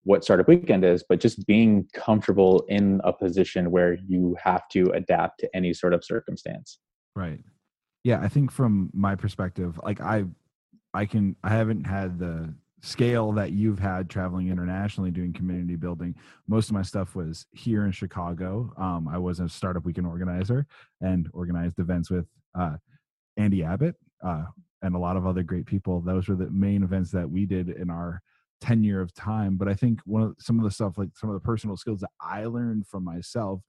what 0.07 0.23
startup 0.23 0.47
weekend 0.47 0.86
is 0.86 1.03
but 1.07 1.19
just 1.19 1.45
being 1.45 1.86
comfortable 1.93 2.65
in 2.69 3.01
a 3.03 3.11
position 3.11 3.71
where 3.71 3.97
you 4.07 4.38
have 4.41 4.67
to 4.69 4.89
adapt 4.91 5.38
to 5.39 5.49
any 5.53 5.73
sort 5.73 5.93
of 5.93 6.03
circumstance. 6.03 6.80
Right. 7.13 7.41
Yeah 8.03 8.21
i 8.21 8.30
think 8.30 8.51
from 8.51 8.89
my 8.93 9.15
perspective 9.15 9.78
like 9.84 9.99
i 9.99 10.23
i 10.93 11.05
can 11.05 11.36
i 11.43 11.49
haven't 11.49 11.86
had 11.86 12.19
the 12.19 12.53
scale 12.82 13.34
that 13.34 13.51
you've 13.51 13.80
had 13.80 14.09
traveling 14.09 14.49
internationally 14.49 15.09
doing 15.09 15.34
community 15.34 15.75
building. 15.75 16.13
Most 16.47 16.69
of 16.69 16.73
my 16.73 16.84
stuff 16.84 17.15
was 17.15 17.45
here 17.51 17.86
in 17.86 17.91
chicago. 17.91 18.71
Um, 18.78 19.09
i 19.09 19.17
was 19.17 19.41
a 19.41 19.49
startup 19.49 19.84
weekend 19.84 20.07
organizer 20.07 20.65
and 21.01 21.28
organized 21.34 21.80
events 21.80 22.09
with 22.09 22.28
uh, 22.57 22.78
andy 23.36 23.61
abbott 23.63 23.95
uh, 24.23 24.45
and 24.82 24.95
a 24.95 24.99
lot 24.99 25.17
of 25.17 25.25
other 25.25 25.43
great 25.43 25.65
people 25.65 26.01
those 26.01 26.28
were 26.28 26.36
the 26.36 26.49
main 26.49 26.84
events 26.84 27.11
that 27.11 27.30
we 27.30 27.45
did 27.45 27.69
in 27.69 27.89
our 27.89 28.21
tenure 28.59 29.01
of 29.01 29.13
time 29.13 29.55
but 29.55 29.67
i 29.67 29.73
think 29.73 29.99
one 30.05 30.23
of 30.23 30.36
some 30.39 30.57
of 30.57 30.63
the 30.63 30.71
stuff 30.71 30.97
like 30.97 31.09
some 31.15 31.30
of 31.30 31.34
the 31.34 31.39
personal 31.39 31.78
skills 31.78 31.99
that 31.99 32.09
i 32.21 32.45
learned 32.45 32.86
from 32.88 33.03
myself 33.03 33.61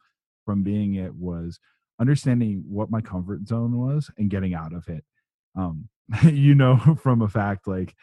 from 0.45 0.63
being 0.63 0.95
it 0.95 1.15
was 1.15 1.59
understanding 2.01 2.65
what 2.67 2.91
my 2.91 3.01
comfort 3.01 3.47
zone 3.47 3.77
was 3.77 4.11
and 4.17 4.31
getting 4.31 4.55
out 4.55 4.73
of 4.73 4.89
it 4.89 5.05
um, 5.57 5.89
you 6.25 6.55
know 6.55 6.77
from 7.03 7.23
a 7.23 7.29
fact 7.29 7.67
like 7.67 7.95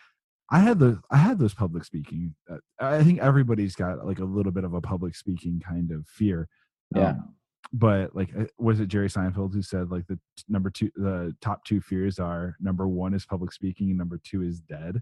I 0.52 0.60
had 0.60 0.80
the 0.80 1.02
I 1.10 1.18
had 1.18 1.40
those 1.40 1.54
public 1.54 1.84
speaking. 1.86 2.36
Uh, 2.50 2.58
I 2.80 3.04
think 3.04 3.20
everybody's 3.20 3.76
got 3.76 4.06
like 4.06 4.20
a 4.20 4.26
little 4.26 4.52
bit 4.52 4.64
of 4.64 4.74
a 4.74 4.82
public 4.82 5.16
speaking 5.16 5.60
kind 5.60 5.92
of 5.92 6.08
fear. 6.08 6.48
Yeah. 6.96 7.10
Um, 7.10 7.36
but 7.74 8.16
like, 8.16 8.30
uh, 8.38 8.46
was 8.58 8.80
it 8.80 8.88
Jerry 8.88 9.10
Seinfeld 9.10 9.54
who 9.54 9.62
said 9.62 9.92
like 9.92 10.08
the 10.08 10.20
number 10.48 10.70
two, 10.70 10.92
the 10.96 11.36
top 11.42 11.64
two 11.66 11.82
fears 11.82 12.20
are 12.20 12.56
number 12.60 12.88
one 12.88 13.14
is 13.14 13.26
public 13.26 13.52
speaking, 13.52 13.90
and 13.90 13.98
number 13.98 14.20
two 14.24 14.42
is 14.42 14.60
dead. 14.60 15.02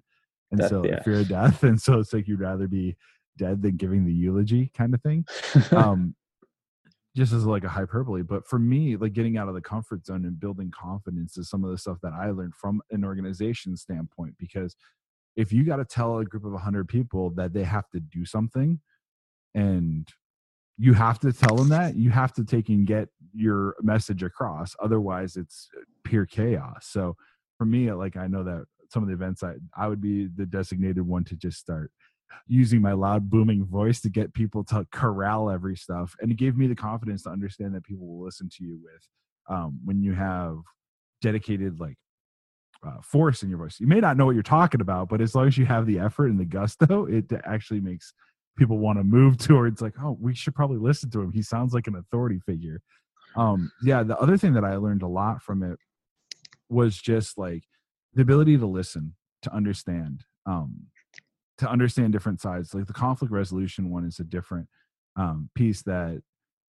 And 0.52 0.60
death, 0.60 0.70
so 0.70 0.86
yeah. 0.86 1.02
fear 1.02 1.20
of 1.22 1.28
death, 1.28 1.64
and 1.64 1.82
so 1.82 2.00
it's 2.00 2.14
like 2.14 2.28
you'd 2.28 2.40
rather 2.40 2.68
be 2.68 2.96
dead 3.38 3.62
than 3.62 3.78
giving 3.78 4.06
the 4.06 4.14
eulogy 4.14 4.72
kind 4.76 4.94
of 4.94 5.02
thing. 5.02 5.26
um, 5.72 6.16
just 7.16 7.32
as 7.32 7.46
like 7.46 7.64
a 7.64 7.70
hyperbole, 7.70 8.24
but 8.24 8.48
for 8.48 8.58
me, 8.58 8.96
like 8.96 9.14
getting 9.14 9.38
out 9.38 9.48
of 9.48 9.54
the 9.54 9.62
comfort 9.62 10.06
zone 10.06 10.26
and 10.26 10.40
building 10.40 10.72
confidence 10.72 11.38
is 11.38 11.48
some 11.50 11.64
of 11.64 11.70
the 11.70 11.78
stuff 11.78 12.00
that 12.02 12.14
I 12.14 12.32
learned 12.32 12.56
from 12.56 12.82
an 12.90 13.06
organization 13.06 13.78
standpoint 13.78 14.34
because 14.40 14.76
if 15.36 15.52
you 15.52 15.64
got 15.64 15.78
to 15.78 15.86
tell 15.86 16.18
a 16.18 16.26
group 16.26 16.46
of 16.46 16.54
100 16.54 16.88
people 16.88 17.30
that 17.32 17.54
they 17.54 17.64
have 17.64 17.90
to 17.92 18.00
do 18.00 18.26
something 18.26 18.80
and 19.54 20.08
you 20.78 20.94
have 20.94 21.20
to 21.20 21.32
tell 21.32 21.56
them 21.56 21.70
that 21.70 21.96
you 21.96 22.10
have 22.10 22.34
to 22.34 22.44
take 22.44 22.70
and 22.70 22.88
get 22.88 23.10
your 23.34 23.76
message 23.82 24.24
across 24.24 24.76
otherwise 24.82 25.36
it's 25.36 25.70
pure 26.04 26.26
chaos. 26.26 26.88
So 26.88 27.16
for 27.58 27.66
me 27.66 27.92
like 27.92 28.18
i 28.18 28.28
know 28.28 28.44
that 28.44 28.66
some 28.90 29.04
of 29.04 29.08
the 29.08 29.14
events 29.14 29.44
i 29.44 29.54
i 29.78 29.88
would 29.88 30.02
be 30.02 30.28
the 30.36 30.46
designated 30.46 31.06
one 31.06 31.24
to 31.24 31.36
just 31.36 31.58
start 31.58 31.92
using 32.48 32.82
my 32.82 32.94
loud 32.94 33.30
booming 33.30 33.64
voice 33.64 34.02
to 34.02 34.10
get 34.10 34.34
people 34.34 34.64
to 34.64 34.86
corral 34.92 35.50
every 35.50 35.76
stuff 35.76 36.16
and 36.20 36.32
it 36.32 36.38
gave 36.38 36.58
me 36.58 36.68
the 36.68 36.76
confidence 36.76 37.24
to 37.24 37.30
understand 37.30 37.74
that 37.74 37.86
people 37.86 38.06
will 38.08 38.26
listen 38.26 38.50
to 38.50 38.64
you 38.64 38.80
with 38.84 39.08
um, 39.50 39.80
when 39.86 40.02
you 40.02 40.14
have 40.14 40.58
dedicated 41.22 41.80
like 41.80 41.96
uh, 42.86 43.00
force 43.02 43.44
in 43.44 43.50
your 43.50 43.60
voice. 43.60 43.80
You 43.80 43.88
may 43.88 44.02
not 44.02 44.18
know 44.18 44.26
what 44.26 44.34
you're 44.34 44.44
talking 44.44 44.82
about 44.82 45.10
but 45.10 45.22
as 45.22 45.36
long 45.36 45.48
as 45.48 45.58
you 45.58 45.66
have 45.66 45.86
the 45.86 46.00
effort 46.00 46.28
and 46.28 46.40
the 46.40 46.46
gusto 46.46 47.06
it 47.06 47.32
actually 47.46 47.82
makes 47.82 48.14
people 48.58 48.78
want 48.78 49.00
to 49.00 49.04
move 49.04 49.38
towards 49.38 49.82
like 49.82 49.94
oh 50.02 50.18
we 50.20 50.36
should 50.36 50.56
probably 50.56 50.78
listen 50.78 51.10
to 51.12 51.22
him. 51.22 51.32
He 51.32 51.42
sounds 51.42 51.74
like 51.74 51.88
an 51.88 51.96
authority 51.96 52.40
figure. 52.46 52.82
Um 53.36 53.72
yeah 53.84 54.04
the 54.04 54.18
other 54.20 54.38
thing 54.38 54.54
that 54.54 54.64
i 54.64 54.76
learned 54.76 55.02
a 55.02 55.08
lot 55.08 55.42
from 55.42 55.64
it 55.64 55.78
was 56.70 56.98
just 56.98 57.38
like 57.38 57.64
the 58.14 58.22
ability 58.22 58.58
to 58.58 58.66
listen 58.66 59.16
to 59.42 59.54
understand 59.54 60.24
um 60.46 60.88
to 61.60 61.70
understand 61.70 62.12
different 62.12 62.42
sides. 62.42 62.74
Like 62.74 62.88
the 62.88 62.94
conflict 62.94 63.32
resolution 63.32 63.90
one 63.90 64.06
is 64.06 64.20
a 64.20 64.24
different 64.24 64.68
um 65.16 65.50
piece 65.56 65.82
that 65.84 66.22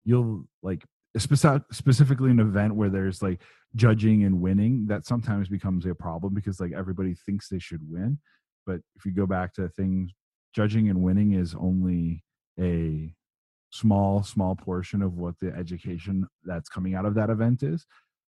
you'll 0.05 0.45
like 0.63 0.85
speci- 1.17 1.65
specifically 1.73 2.31
an 2.31 2.41
event 2.41 2.75
where 2.75 2.89
there's 2.89 3.23
like 3.23 3.41
judging 3.75 4.25
and 4.25 4.41
winning 4.41 4.87
that 4.87 5.05
sometimes 5.05 5.49
becomes 5.49 5.85
a 5.87 5.95
problem 5.95 6.35
because 6.35 6.61
like 6.61 6.73
everybody 6.73 7.15
thinks 7.15 7.49
they 7.49 7.59
should 7.59 7.81
win. 7.91 8.19
But 8.67 8.81
if 8.97 9.05
you 9.05 9.13
go 9.13 9.27
back 9.27 9.55
to 9.55 9.69
things 9.69 10.13
judging 10.59 10.89
and 10.89 11.01
winning 11.01 11.35
is 11.35 11.55
only 11.55 12.25
a 12.59 13.15
small 13.71 14.25
small 14.25 14.57
portion 14.57 15.03
of 15.03 15.17
what 15.17 15.37
the 15.41 15.55
education 15.55 16.27
that's 16.43 16.69
coming 16.69 16.97
out 16.97 17.05
of 17.05 17.15
that 17.15 17.31
event 17.31 17.63
is 17.63 17.87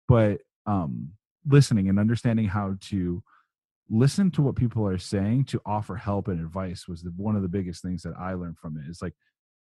but 0.09 0.41
um 0.65 1.09
listening 1.47 1.87
and 1.87 1.97
understanding 1.97 2.45
how 2.45 2.75
to 2.81 3.23
listen 3.89 4.29
to 4.29 4.41
what 4.41 4.57
people 4.57 4.85
are 4.85 4.97
saying 4.97 5.45
to 5.45 5.61
offer 5.65 5.95
help 5.95 6.27
and 6.27 6.41
advice 6.41 6.85
was 6.85 7.01
the, 7.01 7.13
one 7.15 7.37
of 7.37 7.43
the 7.43 7.47
biggest 7.47 7.81
things 7.81 8.01
that 8.01 8.13
i 8.19 8.33
learned 8.33 8.57
from 8.57 8.75
it. 8.77 8.89
Is 8.89 9.01
like 9.01 9.13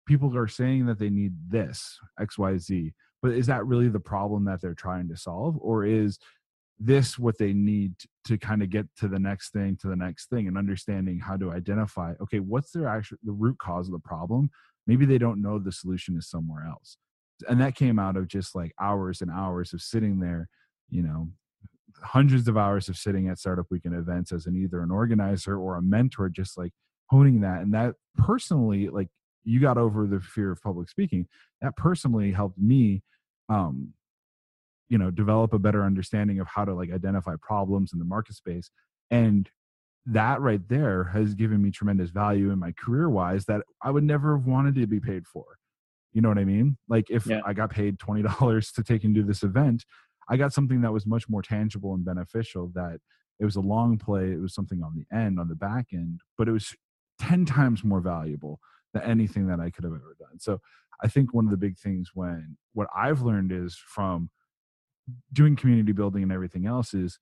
people 0.04 0.36
are 0.36 0.48
saying 0.48 0.86
that 0.86 0.98
they 0.98 1.10
need 1.10 1.34
this 1.48 1.96
xyz 2.20 2.92
but 3.22 3.32
is 3.32 3.46
that 3.46 3.66
really 3.66 3.88
the 3.88 4.00
problem 4.00 4.44
that 4.46 4.60
they're 4.60 4.74
trying 4.74 5.08
to 5.08 5.16
solve? 5.16 5.56
Or 5.60 5.84
is 5.84 6.18
this 6.80 7.18
what 7.18 7.38
they 7.38 7.52
need 7.52 7.92
to 8.24 8.38
kind 8.38 8.62
of 8.62 8.70
get 8.70 8.86
to 8.96 9.08
the 9.08 9.18
next 9.18 9.50
thing 9.50 9.76
to 9.80 9.88
the 9.88 9.96
next 9.96 10.28
thing 10.28 10.46
and 10.46 10.56
understanding 10.56 11.18
how 11.18 11.36
to 11.36 11.50
identify 11.50 12.14
okay 12.20 12.38
what's 12.38 12.70
their 12.70 12.86
actual 12.86 13.16
the 13.24 13.32
root 13.32 13.58
cause 13.58 13.88
of 13.88 13.92
the 13.92 13.98
problem? 13.98 14.50
Maybe 14.86 15.04
they 15.04 15.18
don't 15.18 15.42
know 15.42 15.58
the 15.58 15.72
solution 15.72 16.16
is 16.16 16.30
somewhere 16.30 16.64
else. 16.66 16.96
And 17.48 17.60
that 17.60 17.74
came 17.74 17.98
out 17.98 18.16
of 18.16 18.26
just 18.26 18.54
like 18.54 18.72
hours 18.80 19.20
and 19.20 19.30
hours 19.30 19.72
of 19.72 19.82
sitting 19.82 20.20
there 20.20 20.48
you 20.90 21.02
know 21.02 21.28
hundreds 22.02 22.48
of 22.48 22.56
hours 22.56 22.88
of 22.88 22.96
sitting 22.96 23.28
at 23.28 23.38
startup 23.38 23.66
weekend 23.70 23.94
events 23.94 24.32
as 24.32 24.46
an 24.46 24.56
either 24.56 24.82
an 24.82 24.90
organizer 24.90 25.58
or 25.58 25.76
a 25.76 25.82
mentor 25.82 26.28
just 26.28 26.56
like 26.56 26.72
honing 27.10 27.40
that. 27.40 27.62
And 27.62 27.74
that 27.74 27.94
personally 28.16 28.88
like 28.88 29.08
you 29.44 29.60
got 29.60 29.78
over 29.78 30.06
the 30.06 30.20
fear 30.20 30.52
of 30.52 30.62
public 30.62 30.88
speaking. 30.88 31.26
That 31.62 31.76
personally 31.76 32.32
helped 32.32 32.58
me 32.58 33.02
um 33.48 33.94
you 34.88 34.98
know 34.98 35.10
develop 35.10 35.52
a 35.52 35.58
better 35.58 35.84
understanding 35.84 36.40
of 36.40 36.46
how 36.46 36.64
to 36.64 36.74
like 36.74 36.90
identify 36.92 37.34
problems 37.40 37.92
in 37.92 37.98
the 37.98 38.04
market 38.04 38.34
space 38.34 38.70
and 39.10 39.50
that 40.06 40.40
right 40.40 40.66
there 40.68 41.04
has 41.04 41.34
given 41.34 41.60
me 41.62 41.70
tremendous 41.70 42.10
value 42.10 42.50
in 42.50 42.58
my 42.58 42.72
career 42.72 43.08
wise 43.08 43.44
that 43.44 43.62
i 43.82 43.90
would 43.90 44.04
never 44.04 44.36
have 44.36 44.46
wanted 44.46 44.74
to 44.74 44.86
be 44.86 45.00
paid 45.00 45.26
for 45.26 45.44
you 46.12 46.20
know 46.20 46.28
what 46.28 46.38
i 46.38 46.44
mean 46.44 46.76
like 46.88 47.10
if 47.10 47.26
yeah. 47.26 47.40
i 47.46 47.52
got 47.52 47.70
paid 47.70 47.98
$20 47.98 48.72
to 48.74 48.82
take 48.82 49.04
and 49.04 49.14
do 49.14 49.22
this 49.22 49.42
event 49.42 49.84
i 50.28 50.36
got 50.36 50.52
something 50.52 50.80
that 50.80 50.92
was 50.92 51.06
much 51.06 51.28
more 51.28 51.42
tangible 51.42 51.94
and 51.94 52.04
beneficial 52.04 52.70
that 52.74 52.98
it 53.40 53.44
was 53.44 53.56
a 53.56 53.60
long 53.60 53.98
play 53.98 54.32
it 54.32 54.40
was 54.40 54.54
something 54.54 54.82
on 54.82 54.94
the 54.94 55.16
end 55.16 55.38
on 55.38 55.48
the 55.48 55.54
back 55.54 55.86
end 55.92 56.20
but 56.36 56.48
it 56.48 56.52
was 56.52 56.74
10 57.20 57.44
times 57.44 57.84
more 57.84 58.00
valuable 58.00 58.60
than 58.94 59.02
anything 59.02 59.46
that 59.46 59.60
i 59.60 59.70
could 59.70 59.84
have 59.84 59.92
ever 59.92 60.16
done 60.18 60.38
so 60.38 60.58
i 61.02 61.08
think 61.08 61.34
one 61.34 61.44
of 61.44 61.50
the 61.50 61.56
big 61.56 61.76
things 61.76 62.10
when 62.14 62.56
what 62.72 62.88
i've 62.96 63.20
learned 63.20 63.52
is 63.52 63.76
from 63.76 64.30
doing 65.32 65.56
community 65.56 65.92
building 65.92 66.22
and 66.22 66.32
everything 66.32 66.66
else 66.66 66.94
is 66.94 67.18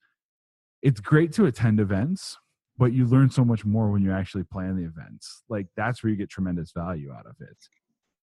it's 0.83 1.01
great 1.01 1.33
to 1.33 1.47
attend 1.47 1.81
events 1.81 2.37
but 2.79 2.93
you 2.93 3.07
learn 3.07 3.31
so 3.31 3.45
much 3.45 3.65
more 3.65 3.91
when 3.91 4.03
you 4.03 4.13
actually 4.13 4.45
plan 4.45 4.77
the 4.77 4.85
events. 4.85 5.43
Like 5.49 5.67
that's 5.77 6.03
where 6.03 6.11
you 6.11 6.17
get 6.17 6.29
tremendous 6.29 6.73
value 6.73 7.13
out 7.13 7.27
of 7.27 7.37
it. 7.41 7.57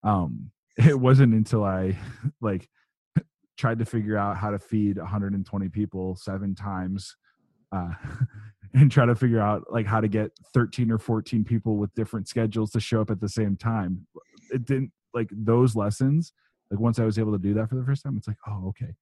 Um 0.03 0.51
it 0.77 0.99
wasn't 0.99 1.33
until 1.35 1.63
i 1.63 1.95
like 2.41 2.67
tried 3.57 3.77
to 3.77 3.85
figure 3.85 4.17
out 4.17 4.37
how 4.37 4.49
to 4.49 4.57
feed 4.57 4.97
120 4.97 5.69
people 5.69 6.15
seven 6.15 6.55
times 6.55 7.15
uh 7.71 7.91
and 8.73 8.91
try 8.91 9.05
to 9.05 9.13
figure 9.13 9.39
out 9.39 9.61
like 9.69 9.85
how 9.85 10.01
to 10.01 10.07
get 10.07 10.31
13 10.51 10.89
or 10.89 10.97
14 10.97 11.43
people 11.43 11.77
with 11.77 11.93
different 11.93 12.27
schedules 12.27 12.71
to 12.71 12.79
show 12.79 13.01
up 13.01 13.11
at 13.11 13.21
the 13.21 13.29
same 13.29 13.55
time. 13.55 14.07
It 14.49 14.65
didn't 14.65 14.91
like 15.13 15.29
those 15.31 15.75
lessons 15.75 16.33
like 16.71 16.79
once 16.79 16.97
i 16.97 17.05
was 17.05 17.19
able 17.19 17.31
to 17.31 17.37
do 17.37 17.53
that 17.53 17.69
for 17.69 17.75
the 17.75 17.83
first 17.83 18.03
time 18.03 18.17
it's 18.17 18.27
like 18.27 18.37
oh 18.47 18.69
okay 18.69 18.95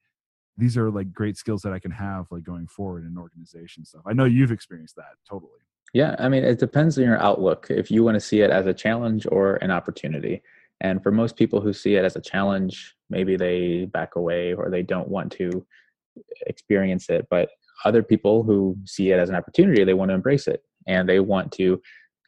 these 0.57 0.77
are 0.77 0.91
like 0.91 1.13
great 1.13 1.37
skills 1.37 1.61
that 1.63 1.73
I 1.73 1.79
can 1.79 1.91
have 1.91 2.27
like 2.31 2.43
going 2.43 2.67
forward 2.67 3.05
in 3.05 3.17
organization 3.17 3.85
stuff. 3.85 4.03
I 4.05 4.13
know 4.13 4.25
you've 4.25 4.51
experienced 4.51 4.95
that 4.97 5.15
totally. 5.27 5.51
Yeah, 5.93 6.15
I 6.19 6.29
mean, 6.29 6.43
it 6.43 6.59
depends 6.59 6.97
on 6.97 7.03
your 7.03 7.21
outlook. 7.21 7.67
If 7.69 7.91
you 7.91 8.03
want 8.03 8.15
to 8.15 8.21
see 8.21 8.41
it 8.41 8.49
as 8.49 8.65
a 8.65 8.73
challenge 8.73 9.27
or 9.29 9.55
an 9.57 9.71
opportunity. 9.71 10.41
And 10.79 11.03
for 11.03 11.11
most 11.11 11.35
people 11.35 11.61
who 11.61 11.73
see 11.73 11.95
it 11.95 12.05
as 12.05 12.15
a 12.15 12.21
challenge, 12.21 12.95
maybe 13.09 13.35
they 13.35 13.85
back 13.85 14.15
away 14.15 14.53
or 14.53 14.69
they 14.69 14.83
don't 14.83 15.09
want 15.09 15.31
to 15.33 15.65
experience 16.47 17.09
it. 17.09 17.27
But 17.29 17.49
other 17.83 18.03
people 18.03 18.43
who 18.43 18.77
see 18.85 19.11
it 19.11 19.19
as 19.19 19.29
an 19.29 19.35
opportunity, 19.35 19.83
they 19.83 19.93
want 19.93 20.09
to 20.09 20.15
embrace 20.15 20.47
it 20.47 20.63
and 20.87 21.07
they 21.07 21.19
want 21.19 21.51
to 21.53 21.81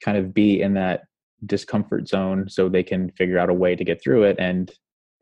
kind 0.04 0.18
of 0.18 0.34
be 0.34 0.62
in 0.62 0.74
that 0.74 1.04
discomfort 1.46 2.08
zone 2.08 2.50
so 2.50 2.68
they 2.70 2.84
can 2.84 3.12
figure 3.12 3.40
out 3.40 3.50
a 3.50 3.54
way 3.54 3.76
to 3.76 3.84
get 3.84 4.02
through 4.02 4.24
it 4.24 4.36
and 4.40 4.72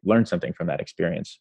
learn 0.04 0.26
something 0.26 0.54
from 0.54 0.68
that 0.68 0.80
experience 0.80 1.40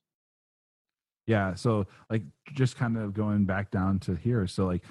yeah 1.30 1.54
so 1.54 1.86
like 2.10 2.22
just 2.54 2.76
kind 2.76 2.98
of 2.98 3.14
going 3.14 3.44
back 3.44 3.70
down 3.70 3.98
to 4.00 4.16
here 4.16 4.46
so 4.48 4.66
like 4.66 4.82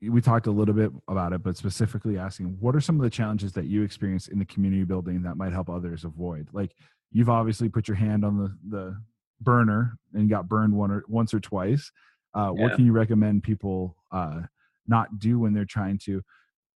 we 0.00 0.20
talked 0.20 0.46
a 0.46 0.50
little 0.50 0.74
bit 0.74 0.92
about 1.08 1.32
it 1.32 1.42
but 1.42 1.56
specifically 1.56 2.18
asking 2.18 2.56
what 2.60 2.74
are 2.74 2.80
some 2.80 2.96
of 2.96 3.02
the 3.02 3.10
challenges 3.10 3.52
that 3.52 3.66
you 3.66 3.82
experience 3.82 4.28
in 4.28 4.38
the 4.38 4.44
community 4.44 4.84
building 4.84 5.22
that 5.22 5.36
might 5.36 5.52
help 5.52 5.68
others 5.68 6.04
avoid? 6.04 6.48
Like 6.52 6.72
you've 7.10 7.28
obviously 7.28 7.68
put 7.68 7.88
your 7.88 7.96
hand 7.96 8.24
on 8.24 8.38
the 8.38 8.56
the 8.68 8.96
burner 9.40 9.98
and 10.14 10.28
got 10.30 10.48
burned 10.48 10.74
one 10.74 10.90
or 10.90 11.04
once 11.08 11.34
or 11.34 11.40
twice. 11.40 11.90
Uh, 12.34 12.52
yeah. 12.54 12.62
what 12.62 12.74
can 12.74 12.84
you 12.84 12.92
recommend 12.92 13.42
people 13.42 13.96
uh, 14.12 14.42
not 14.86 15.18
do 15.18 15.38
when 15.38 15.52
they're 15.52 15.64
trying 15.64 15.98
to 15.98 16.22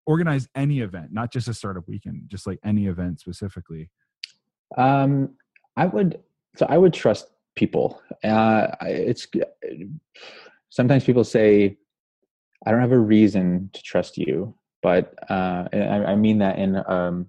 organize 0.06 0.48
any 0.56 0.80
event 0.80 1.12
not 1.12 1.32
just 1.32 1.46
a 1.46 1.54
startup 1.54 1.86
weekend 1.86 2.24
just 2.26 2.46
like 2.46 2.58
any 2.64 2.86
event 2.86 3.20
specifically? 3.20 3.90
Um 4.76 5.36
i 5.76 5.86
would 5.86 6.20
so 6.56 6.66
i 6.68 6.76
would 6.76 6.92
trust 6.92 7.28
people. 7.54 8.00
Uh, 8.24 8.68
it's 8.82 9.26
sometimes 10.70 11.04
people 11.04 11.24
say, 11.24 11.76
"I 12.66 12.70
don't 12.70 12.80
have 12.80 12.92
a 12.92 12.98
reason 12.98 13.70
to 13.72 13.82
trust 13.82 14.18
you," 14.18 14.54
but 14.82 15.14
uh, 15.30 15.68
I, 15.72 16.04
I, 16.12 16.16
mean 16.16 16.38
that 16.38 16.58
in 16.58 16.82
um, 16.86 17.28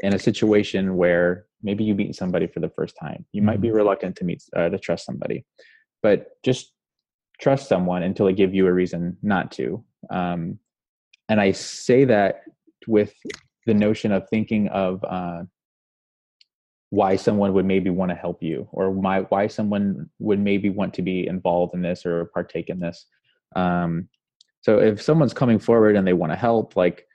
in 0.00 0.14
a 0.14 0.18
situation 0.18 0.96
where 0.96 1.46
maybe 1.62 1.84
you 1.84 1.94
meet 1.94 2.14
somebody 2.14 2.46
for 2.46 2.60
the 2.60 2.70
first 2.70 2.96
time, 3.00 3.24
you 3.32 3.42
might 3.42 3.60
be 3.60 3.68
mm-hmm. 3.68 3.76
reluctant 3.76 4.16
to 4.16 4.24
meet 4.24 4.42
uh, 4.56 4.68
to 4.68 4.78
trust 4.78 5.06
somebody, 5.06 5.44
but 6.02 6.42
just 6.42 6.72
trust 7.40 7.68
someone 7.68 8.02
until 8.02 8.26
they 8.26 8.32
give 8.32 8.54
you 8.54 8.66
a 8.66 8.72
reason 8.72 9.16
not 9.22 9.50
to. 9.52 9.84
Um, 10.10 10.58
and 11.28 11.40
I 11.40 11.52
say 11.52 12.04
that 12.04 12.42
with 12.86 13.14
the 13.66 13.74
notion 13.74 14.12
of 14.12 14.28
thinking 14.28 14.68
of 14.68 15.04
uh, 15.04 15.42
why 16.92 17.16
someone 17.16 17.54
would 17.54 17.64
maybe 17.64 17.88
want 17.88 18.10
to 18.10 18.14
help 18.14 18.42
you 18.42 18.68
or 18.70 18.92
my, 18.92 19.20
why 19.30 19.46
someone 19.46 20.10
would 20.18 20.38
maybe 20.38 20.68
want 20.68 20.92
to 20.92 21.00
be 21.00 21.26
involved 21.26 21.74
in 21.74 21.80
this 21.80 22.04
or 22.04 22.26
partake 22.34 22.68
in 22.68 22.80
this. 22.80 23.06
Um, 23.56 24.10
so 24.60 24.78
if 24.78 25.00
someone's 25.00 25.32
coming 25.32 25.58
forward 25.58 25.96
and 25.96 26.06
they 26.06 26.12
want 26.12 26.32
to 26.32 26.36
help 26.36 26.76
like 26.76 27.06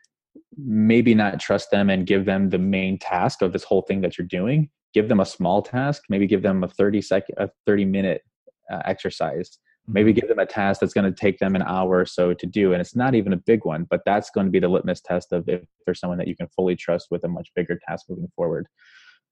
maybe 0.58 1.14
not 1.14 1.40
trust 1.40 1.70
them 1.70 1.92
and 1.92 2.08
give 2.08 2.26
them 2.26 2.50
the 2.50 2.58
main 2.58 2.98
task 2.98 3.44
of 3.44 3.54
this 3.54 3.64
whole 3.64 3.84
thing 3.84 4.02
that 4.02 4.18
you're 4.18 4.26
doing. 4.26 4.68
Give 4.96 5.10
them 5.10 5.20
a 5.20 5.26
small 5.26 5.62
task 5.62 6.06
maybe 6.10 6.26
give 6.26 6.42
them 6.42 6.64
a 6.64 6.68
30 6.68 7.00
second 7.04 7.36
a 7.38 7.52
30 7.68 7.86
minute 7.86 8.24
uh, 8.72 8.82
exercise. 8.86 9.60
Maybe 9.88 10.10
mm-hmm. 10.10 10.22
give 10.22 10.30
them 10.30 10.40
a 10.40 10.46
task 10.48 10.82
that's 10.82 10.94
going 10.94 11.06
to 11.06 11.18
take 11.18 11.38
them 11.38 11.56
an 11.56 11.62
hour 11.62 12.00
or 12.00 12.06
so 12.08 12.34
to 12.34 12.46
do 12.48 12.74
and 12.74 12.82
it's 12.82 12.96
not 12.96 13.14
even 13.14 13.32
a 13.32 13.38
big 13.38 13.64
one 13.64 13.86
but 13.88 14.02
that's 14.08 14.32
going 14.32 14.48
to 14.48 14.52
be 14.52 14.60
the 14.60 14.70
litmus 14.70 15.02
test 15.02 15.32
of 15.34 15.48
if 15.48 15.62
there's 15.86 16.00
someone 16.00 16.18
that 16.18 16.28
you 16.28 16.36
can 16.36 16.48
fully 16.48 16.76
trust 16.76 17.10
with 17.12 17.24
a 17.24 17.28
much 17.28 17.50
bigger 17.56 17.80
task 17.88 18.08
moving 18.10 18.32
forward 18.36 18.68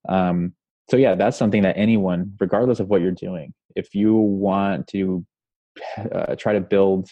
um, 0.08 0.54
so 0.90 0.96
yeah, 0.96 1.14
that's 1.14 1.36
something 1.36 1.62
that 1.62 1.76
anyone, 1.76 2.32
regardless 2.40 2.80
of 2.80 2.88
what 2.88 3.00
you're 3.00 3.10
doing, 3.10 3.52
if 3.74 3.94
you 3.94 4.14
want 4.14 4.86
to 4.88 5.24
uh, 6.14 6.36
try 6.36 6.52
to 6.52 6.60
build 6.60 7.08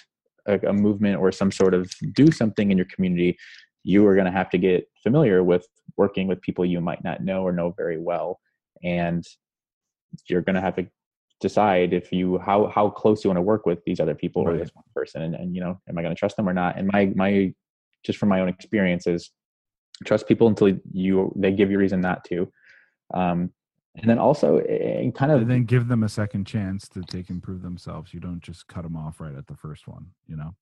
a, 0.47 0.59
a, 0.69 0.73
movement 0.73 1.19
or 1.19 1.33
some 1.33 1.51
sort 1.51 1.75
of 1.75 1.93
do 2.15 2.31
something 2.31 2.71
in 2.71 2.79
your 2.79 2.87
community, 2.87 3.37
you 3.83 4.07
are 4.07 4.15
going 4.15 4.27
to 4.27 4.33
have 4.33 4.49
to 4.51 4.59
get 4.59 4.89
familiar 5.03 5.43
with 5.43 5.67
working 5.97 6.27
with 6.27 6.41
people 6.41 6.65
you 6.65 6.81
might 6.81 7.03
not 7.05 7.23
know 7.23 7.43
or 7.43 7.53
know 7.53 7.75
very 7.77 7.99
well, 7.99 8.41
and 8.83 9.25
you're 10.29 10.41
going 10.41 10.55
to 10.55 10.61
have 10.61 10.77
to 10.77 10.87
decide 11.41 11.93
if 11.93 12.13
you 12.13 12.39
how 12.39 12.69
how 12.69 12.89
close 12.89 13.25
you 13.25 13.29
want 13.29 13.39
to 13.39 13.43
work 13.43 13.67
with 13.67 13.81
these 13.85 14.01
other 14.01 14.15
people 14.15 14.45
right. 14.45 14.55
or 14.55 14.59
this 14.59 14.71
one 14.73 14.85
person, 14.95 15.23
and, 15.23 15.35
and 15.35 15.55
you 15.55 15.61
know, 15.61 15.79
am 15.89 15.99
I 15.99 16.03
going 16.03 16.15
to 16.15 16.19
trust 16.19 16.37
them 16.37 16.49
or 16.49 16.55
not? 16.55 16.79
And 16.79 16.89
my 16.93 17.13
my 17.17 17.53
just 18.05 18.19
from 18.19 18.29
my 18.29 18.41
own 18.41 18.49
experiences, 18.49 19.31
trust 20.05 20.29
people 20.29 20.47
until 20.47 20.79
you 20.93 21.33
they 21.37 21.51
give 21.51 21.71
you 21.71 21.79
reason 21.79 22.01
not 22.01 22.25
to 22.25 22.51
um, 23.13 23.51
and 23.97 24.11
then 24.11 24.19
also 24.19 24.59
and 24.59 25.15
kind 25.15 25.31
of 25.31 25.43
and 25.43 25.51
then 25.51 25.65
give 25.65 25.89
them 25.89 26.03
a 26.03 26.09
second 26.09 26.47
chance 26.47 26.89
to 26.89 27.03
take 27.03 27.31
and 27.31 27.43
prove 27.43 27.63
themselves. 27.63 28.13
You 28.13 28.21
don't 28.21 28.41
just 28.41 28.67
cut 28.67 28.83
them 28.83 28.97
off 28.97 29.21
right 29.21 29.35
at 29.35 29.47
the 29.47 29.57
first 29.57 29.87
one 29.87 30.07
you 30.27 30.37
know? 30.37 30.55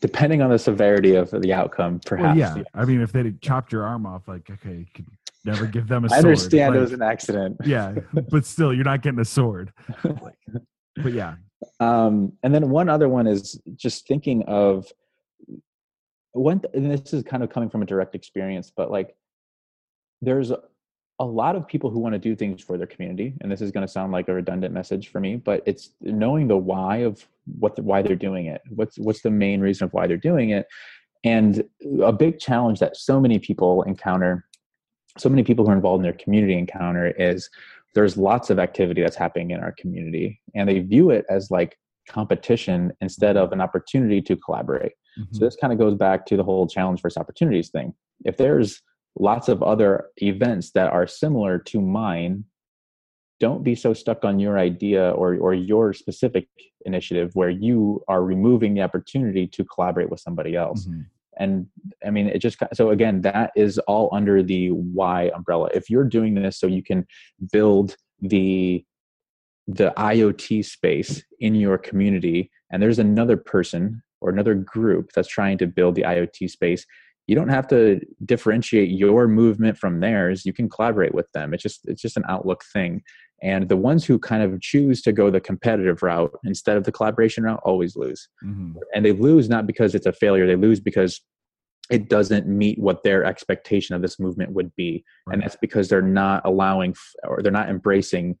Depending 0.00 0.42
on 0.42 0.50
the 0.50 0.58
severity 0.58 1.16
of 1.16 1.30
the 1.30 1.52
outcome 1.52 2.00
perhaps 2.04 2.38
well, 2.38 2.58
yeah. 2.58 2.62
I 2.74 2.84
mean 2.84 3.00
if 3.00 3.12
they 3.12 3.32
chopped 3.40 3.72
your 3.72 3.84
arm 3.84 4.06
off 4.06 4.28
like 4.28 4.48
okay 4.50 4.78
you 4.78 4.86
could 4.94 5.06
never 5.44 5.66
give 5.66 5.86
them 5.86 6.04
a 6.04 6.08
sword. 6.08 6.24
i 6.24 6.28
understand 6.28 6.74
like, 6.74 6.78
it 6.78 6.80
was 6.80 6.92
an 6.92 7.02
accident. 7.02 7.56
Yeah 7.64 7.94
but 8.30 8.44
still 8.44 8.72
you're 8.72 8.84
not 8.84 9.02
getting 9.02 9.20
a 9.20 9.24
sword. 9.24 9.72
Like, 10.04 10.38
but 11.02 11.12
yeah. 11.12 11.34
Um 11.80 12.32
and 12.42 12.54
then 12.54 12.70
one 12.70 12.88
other 12.88 13.08
one 13.08 13.26
is 13.26 13.60
just 13.74 14.06
thinking 14.06 14.44
of 14.44 14.90
one 16.32 16.62
and 16.74 16.90
this 16.90 17.12
is 17.12 17.24
kind 17.24 17.42
of 17.42 17.50
coming 17.50 17.70
from 17.70 17.82
a 17.82 17.86
direct 17.86 18.14
experience 18.14 18.70
but 18.74 18.90
like 18.90 19.16
there's 20.22 20.52
a 21.18 21.24
lot 21.24 21.56
of 21.56 21.66
people 21.66 21.88
who 21.90 21.98
want 21.98 22.12
to 22.12 22.18
do 22.18 22.36
things 22.36 22.62
for 22.62 22.76
their 22.76 22.86
community 22.86 23.34
and 23.40 23.50
this 23.50 23.60
is 23.60 23.70
going 23.70 23.86
to 23.86 23.92
sound 23.92 24.12
like 24.12 24.28
a 24.28 24.34
redundant 24.34 24.72
message 24.72 25.08
for 25.08 25.20
me 25.20 25.36
but 25.36 25.62
it's 25.66 25.90
knowing 26.00 26.48
the 26.48 26.56
why 26.56 26.98
of 26.98 27.26
what 27.58 27.76
the, 27.76 27.82
why 27.82 28.02
they're 28.02 28.16
doing 28.16 28.46
it 28.46 28.60
what's 28.70 28.98
what's 28.98 29.22
the 29.22 29.30
main 29.30 29.60
reason 29.60 29.84
of 29.84 29.92
why 29.92 30.06
they're 30.06 30.16
doing 30.16 30.50
it 30.50 30.66
and 31.24 31.64
a 32.02 32.12
big 32.12 32.38
challenge 32.38 32.80
that 32.80 32.96
so 32.96 33.20
many 33.20 33.38
people 33.38 33.82
encounter 33.82 34.44
so 35.18 35.28
many 35.28 35.42
people 35.42 35.64
who 35.64 35.70
are 35.70 35.76
involved 35.76 36.00
in 36.00 36.02
their 36.02 36.12
community 36.12 36.56
encounter 36.58 37.08
is 37.18 37.48
there's 37.94 38.18
lots 38.18 38.50
of 38.50 38.58
activity 38.58 39.00
that's 39.00 39.16
happening 39.16 39.52
in 39.52 39.60
our 39.60 39.72
community 39.78 40.40
and 40.54 40.68
they 40.68 40.80
view 40.80 41.10
it 41.10 41.24
as 41.30 41.50
like 41.50 41.78
competition 42.08 42.92
instead 43.00 43.36
of 43.36 43.52
an 43.52 43.60
opportunity 43.60 44.20
to 44.20 44.36
collaborate 44.36 44.92
mm-hmm. 45.18 45.34
so 45.34 45.44
this 45.44 45.56
kind 45.56 45.72
of 45.72 45.78
goes 45.78 45.94
back 45.94 46.26
to 46.26 46.36
the 46.36 46.44
whole 46.44 46.66
challenge 46.66 47.00
versus 47.00 47.16
opportunities 47.16 47.70
thing 47.70 47.94
if 48.24 48.36
there's 48.36 48.82
lots 49.18 49.48
of 49.48 49.62
other 49.62 50.06
events 50.18 50.70
that 50.72 50.92
are 50.92 51.06
similar 51.06 51.58
to 51.58 51.80
mine. 51.80 52.44
Don't 53.40 53.62
be 53.62 53.74
so 53.74 53.92
stuck 53.92 54.24
on 54.24 54.38
your 54.38 54.58
idea 54.58 55.10
or 55.10 55.36
or 55.36 55.54
your 55.54 55.92
specific 55.92 56.48
initiative 56.84 57.34
where 57.34 57.50
you 57.50 58.02
are 58.08 58.22
removing 58.22 58.74
the 58.74 58.82
opportunity 58.82 59.46
to 59.46 59.64
collaborate 59.64 60.10
with 60.10 60.20
somebody 60.20 60.54
else. 60.54 60.86
Mm-hmm. 60.86 61.00
and 61.38 61.66
i 62.06 62.10
mean 62.10 62.28
it 62.28 62.38
just 62.38 62.56
so 62.72 62.84
again 62.90 63.20
that 63.20 63.50
is 63.64 63.78
all 63.80 64.08
under 64.12 64.42
the 64.42 64.70
why 64.70 65.30
umbrella. 65.34 65.68
If 65.74 65.90
you're 65.90 66.10
doing 66.18 66.34
this 66.34 66.58
so 66.58 66.66
you 66.66 66.82
can 66.82 67.06
build 67.52 67.96
the 68.20 68.84
the 69.66 69.92
iot 69.96 70.64
space 70.64 71.22
in 71.40 71.54
your 71.54 71.76
community 71.76 72.50
and 72.70 72.82
there's 72.82 72.98
another 72.98 73.36
person 73.36 74.02
or 74.20 74.30
another 74.30 74.54
group 74.54 75.10
that's 75.14 75.28
trying 75.28 75.58
to 75.58 75.66
build 75.66 75.94
the 75.94 76.02
iot 76.02 76.50
space 76.50 76.86
you 77.26 77.34
don't 77.34 77.48
have 77.48 77.66
to 77.68 78.00
differentiate 78.24 78.90
your 78.90 79.26
movement 79.26 79.78
from 79.78 80.00
theirs. 80.00 80.46
You 80.46 80.52
can 80.52 80.68
collaborate 80.68 81.14
with 81.14 81.30
them. 81.32 81.52
It's 81.52 81.62
just 81.62 81.80
it's 81.86 82.02
just 82.02 82.16
an 82.16 82.24
outlook 82.28 82.64
thing. 82.72 83.02
And 83.42 83.68
the 83.68 83.76
ones 83.76 84.04
who 84.04 84.18
kind 84.18 84.42
of 84.42 84.60
choose 84.60 85.02
to 85.02 85.12
go 85.12 85.30
the 85.30 85.40
competitive 85.40 86.02
route 86.02 86.32
instead 86.44 86.76
of 86.76 86.84
the 86.84 86.92
collaboration 86.92 87.44
route 87.44 87.60
always 87.64 87.96
lose. 87.96 88.28
Mm-hmm. 88.44 88.78
and 88.94 89.04
they 89.04 89.12
lose 89.12 89.48
not 89.48 89.66
because 89.66 89.94
it's 89.94 90.06
a 90.06 90.12
failure. 90.12 90.46
They 90.46 90.56
lose 90.56 90.80
because 90.80 91.20
it 91.90 92.08
doesn't 92.08 92.46
meet 92.48 92.78
what 92.78 93.04
their 93.04 93.24
expectation 93.24 93.94
of 93.94 94.02
this 94.02 94.18
movement 94.18 94.52
would 94.52 94.74
be. 94.74 95.04
Right. 95.26 95.34
and 95.34 95.42
that's 95.42 95.56
because 95.56 95.88
they're 95.88 96.02
not 96.02 96.42
allowing 96.44 96.94
or 97.24 97.42
they're 97.42 97.52
not 97.52 97.68
embracing 97.68 98.38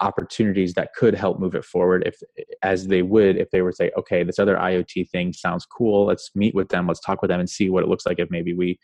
opportunities 0.00 0.74
that 0.74 0.94
could 0.94 1.14
help 1.14 1.38
move 1.38 1.54
it 1.54 1.64
forward 1.64 2.02
if 2.06 2.20
as 2.62 2.86
they 2.86 3.02
would 3.02 3.36
if 3.36 3.50
they 3.50 3.60
were 3.60 3.70
to 3.70 3.76
say 3.76 3.90
okay 3.96 4.22
this 4.22 4.38
other 4.38 4.56
iot 4.56 5.08
thing 5.10 5.32
sounds 5.32 5.66
cool. 5.66 6.06
Let's 6.06 6.30
meet 6.34 6.54
with 6.54 6.68
them. 6.68 6.86
Let's 6.86 7.00
talk 7.00 7.22
with 7.22 7.28
them 7.28 7.40
and 7.40 7.50
see 7.50 7.70
what 7.70 7.82
it 7.82 7.88
looks 7.88 8.06
like 8.06 8.18
if 8.18 8.30
maybe 8.30 8.54
we 8.54 8.78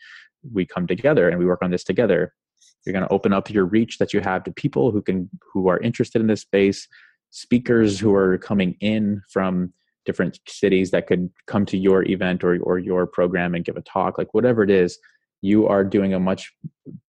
we 0.51 0.65
come 0.65 0.87
together 0.87 1.29
and 1.29 1.39
we 1.39 1.45
work 1.45 1.61
on 1.61 1.71
this 1.71 1.83
together. 1.83 2.33
You're 2.85 2.93
going 2.93 3.07
to 3.07 3.13
open 3.13 3.31
up 3.31 3.49
your 3.49 3.65
reach 3.65 3.97
that 3.97 4.13
you 4.13 4.19
have 4.19 4.43
to 4.43 4.51
people 4.51 4.91
who 4.91 5.01
can 5.01 5.29
who 5.53 5.67
are 5.67 5.79
interested 5.79 6.21
in 6.21 6.27
this 6.27 6.41
space 6.41 6.87
speakers 7.33 7.99
who 7.99 8.13
are 8.13 8.37
coming 8.37 8.77
in 8.79 9.21
from 9.27 9.73
different 10.05 10.39
cities 10.47 10.91
that 10.91 11.07
could 11.07 11.29
come 11.47 11.65
to 11.65 11.77
your 11.77 12.03
event 12.03 12.43
or, 12.43 12.61
or 12.61 12.77
your 12.77 13.07
program 13.07 13.55
and 13.55 13.65
give 13.65 13.77
a 13.77 13.81
talk 13.81 14.17
like 14.17 14.33
whatever 14.33 14.61
it 14.63 14.69
is 14.69 14.99
you 15.43 15.67
are 15.67 15.83
doing 15.83 16.13
a 16.13 16.19
much 16.19 16.53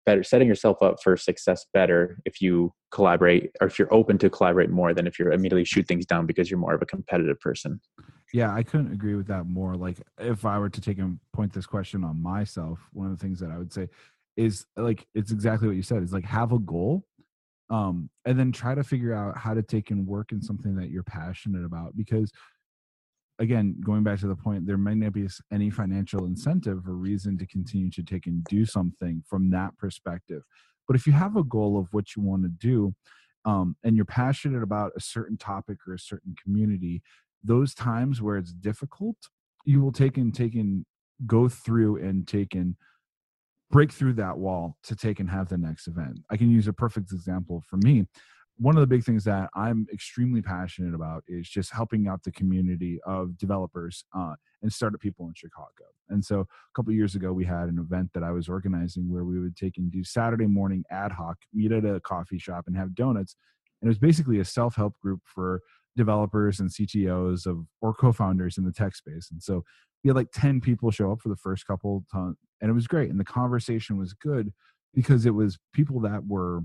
better 0.06 0.24
setting 0.24 0.48
yourself 0.48 0.82
up 0.82 1.02
for 1.02 1.16
success 1.16 1.66
better 1.72 2.18
if 2.26 2.42
you 2.42 2.74
collaborate 2.92 3.52
or 3.62 3.68
if 3.68 3.78
you're 3.80 3.94
open 3.94 4.18
to 4.18 4.30
collaborate 4.30 4.70
more 4.70 4.94
than 4.94 5.08
if 5.08 5.18
you're 5.18 5.32
immediately 5.32 5.64
shoot 5.64 5.88
things 5.88 6.06
down 6.06 6.26
because 6.26 6.50
you're 6.50 6.60
more 6.60 6.74
of 6.74 6.82
a 6.82 6.86
competitive 6.86 7.40
person. 7.40 7.80
Yeah 8.34 8.54
i 8.54 8.64
couldn't 8.64 8.92
agree 8.92 9.16
with 9.16 9.28
that 9.28 9.46
more. 9.46 9.76
Like 9.76 10.02
if 10.18 10.46
i 10.46 10.58
were 10.58 10.70
to 10.70 10.82
take 10.82 10.98
and 10.98 11.20
point 11.32 11.54
this 11.54 11.68
question 11.68 12.04
on 12.04 12.22
myself 12.22 12.80
one 12.92 13.10
of 13.10 13.18
the 13.18 13.24
things 13.24 13.40
that 13.40 13.52
i 13.52 13.58
would 13.58 13.72
say 13.72 13.88
is 14.36 14.66
like 14.76 15.06
it's 15.14 15.32
exactly 15.32 15.68
what 15.68 15.78
you 15.78 15.84
said 15.84 16.02
is 16.02 16.12
like 16.12 16.26
have 16.26 16.52
a 16.52 16.60
goal 16.60 17.06
um 17.70 18.10
and 18.26 18.38
then 18.38 18.52
try 18.52 18.74
to 18.74 18.84
figure 18.84 19.14
out 19.14 19.38
how 19.38 19.54
to 19.54 19.62
take 19.62 19.92
and 19.92 20.08
work 20.08 20.32
in 20.32 20.42
something 20.42 20.76
that 20.76 20.90
you're 20.90 21.04
passionate 21.04 21.64
about 21.64 21.96
because 21.96 22.32
again, 23.40 23.76
going 23.84 24.04
back 24.04 24.20
to 24.20 24.28
the 24.28 24.36
point, 24.36 24.66
there 24.66 24.78
might 24.78 24.98
not 24.98 25.14
be 25.14 25.28
any 25.52 25.70
financial 25.70 26.26
incentive 26.26 26.88
or 26.88 26.94
reason 26.94 27.38
to 27.38 27.48
continue 27.48 27.90
to 27.92 28.04
take 28.04 28.28
and 28.28 28.44
do 28.46 28.66
something 28.66 29.24
from 29.28 29.50
that 29.52 29.78
perspective. 29.78 30.44
But 30.88 30.96
if 30.96 31.08
you 31.08 31.14
have 31.14 31.36
a 31.36 31.44
goal 31.44 31.78
of 31.78 31.88
what 31.92 32.16
you 32.16 32.22
want 32.22 32.44
to 32.44 32.50
do, 32.50 32.94
um, 33.46 33.76
and 33.84 33.96
you're 33.96 34.06
passionate 34.06 34.64
about 34.64 34.92
a 34.96 35.02
certain 35.02 35.38
topic 35.38 35.78
or 35.88 35.94
a 35.94 36.00
certain 36.00 36.36
community, 36.42 37.02
those 37.44 37.74
times 37.74 38.22
where 38.22 38.38
it's 38.38 38.54
difficult, 38.54 39.18
you 39.66 39.82
will 39.82 39.92
take 39.92 40.18
and 40.18 40.34
take 40.34 40.56
and 40.56 40.86
go 41.26 41.50
through 41.50 41.98
and 41.98 42.28
take 42.28 42.56
and 42.56 42.76
break 43.72 43.92
through 43.92 44.14
that 44.14 44.38
wall 44.38 44.78
to 44.84 44.96
take 44.96 45.20
and 45.20 45.30
have 45.30 45.50
the 45.50 45.58
next 45.58 45.88
event. 45.88 46.20
I 46.30 46.38
can 46.38 46.52
use 46.52 46.68
a 46.68 46.74
perfect 46.74 47.12
example 47.12 47.64
for 47.68 47.78
me 47.78 48.06
one 48.58 48.76
of 48.78 48.82
the 48.82 48.88
big 48.88 49.04
things 49.04 49.24
that 49.24 49.50
I'm 49.56 49.88
extremely 49.92 50.42
passionate 50.42 50.94
about 50.94 51.24
is 51.28 51.50
just 51.50 51.72
helping 51.74 52.08
out 52.08 52.24
the 52.24 52.32
community 52.32 53.00
of 53.06 53.38
developers 53.38 54.06
uh, 54.16 54.36
and 54.62 54.72
startup 54.72 55.02
people 55.02 55.28
in 55.28 55.34
Chicago. 55.36 55.86
And 56.10 56.24
so 56.24 56.42
a 56.42 56.46
couple 56.76 56.94
years 56.94 57.16
ago, 57.16 57.34
we 57.34 57.46
had 57.46 57.68
an 57.68 57.80
event 57.80 58.12
that 58.14 58.24
I 58.24 58.32
was 58.32 58.48
organizing 58.48 59.12
where 59.12 59.24
we 59.24 59.40
would 59.40 59.56
take 59.56 59.78
and 59.78 59.92
do 59.92 60.04
Saturday 60.04 60.46
morning 60.46 60.84
ad 60.92 61.12
hoc, 61.12 61.38
meet 61.54 61.72
at 61.72 61.86
a 61.86 62.00
coffee 62.00 62.38
shop 62.38 62.66
and 62.68 62.78
have 62.78 62.94
donuts. 62.94 63.36
And 63.82 63.88
it 63.88 63.92
was 63.92 64.00
basically 64.00 64.40
a 64.40 64.46
self 64.46 64.76
help 64.76 65.00
group 65.00 65.22
for 65.26 65.62
developers 65.96 66.60
and 66.60 66.70
CTOs 66.70 67.46
of 67.46 67.66
or 67.82 67.94
co-founders 67.94 68.58
in 68.58 68.66
the 68.66 68.72
tech 68.72 68.96
space. 68.96 69.30
And 69.32 69.42
so 69.42 69.64
we 70.04 70.10
had 70.10 70.16
like 70.16 70.32
10 70.34 70.62
people 70.62 70.92
show 70.92 71.12
up 71.12 71.22
for 71.22 71.30
the 71.30 71.36
first 71.36 71.66
couple 71.66 72.04
times, 72.12 72.38
and 72.62 72.70
it 72.70 72.74
was 72.74 72.88
great. 72.88 73.10
And 73.10 73.20
the 73.20 73.26
conversation 73.26 73.98
was 73.98 74.14
good 74.14 74.52
because 74.94 75.26
it 75.26 75.34
was 75.34 75.58
people 75.74 76.00
that 76.02 76.28
were 76.28 76.62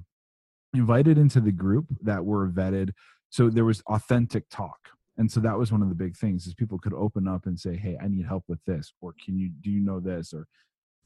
invited 0.75 1.19
into 1.19 1.41
the 1.41 1.53
group 1.53 1.87
that 2.03 2.25
were 2.25 2.49
vetted 2.49 2.91
so 3.31 3.51
there 3.51 3.65
was 3.65 3.83
authentic 3.83 4.49
talk. 4.51 4.79
And 5.19 5.31
so 5.31 5.41
that 5.41 5.59
was 5.59 5.73
one 5.73 5.83
of 5.83 5.89
the 5.89 5.95
big 5.95 6.17
things 6.17 6.47
is 6.47 6.55
people 6.55 6.79
could 6.79 6.95
open 6.95 7.27
up 7.27 7.47
and 7.47 7.59
say 7.59 7.77
hey 7.77 7.97
i 8.01 8.09
need 8.09 8.27
help 8.27 8.45
with 8.49 8.61
this 8.67 8.93
or 9.01 9.15
can 9.25 9.37
you 9.39 9.51
do 9.61 9.71
you 9.71 9.81
know 9.81 10.01
this? 10.01 10.33
or 10.33 10.47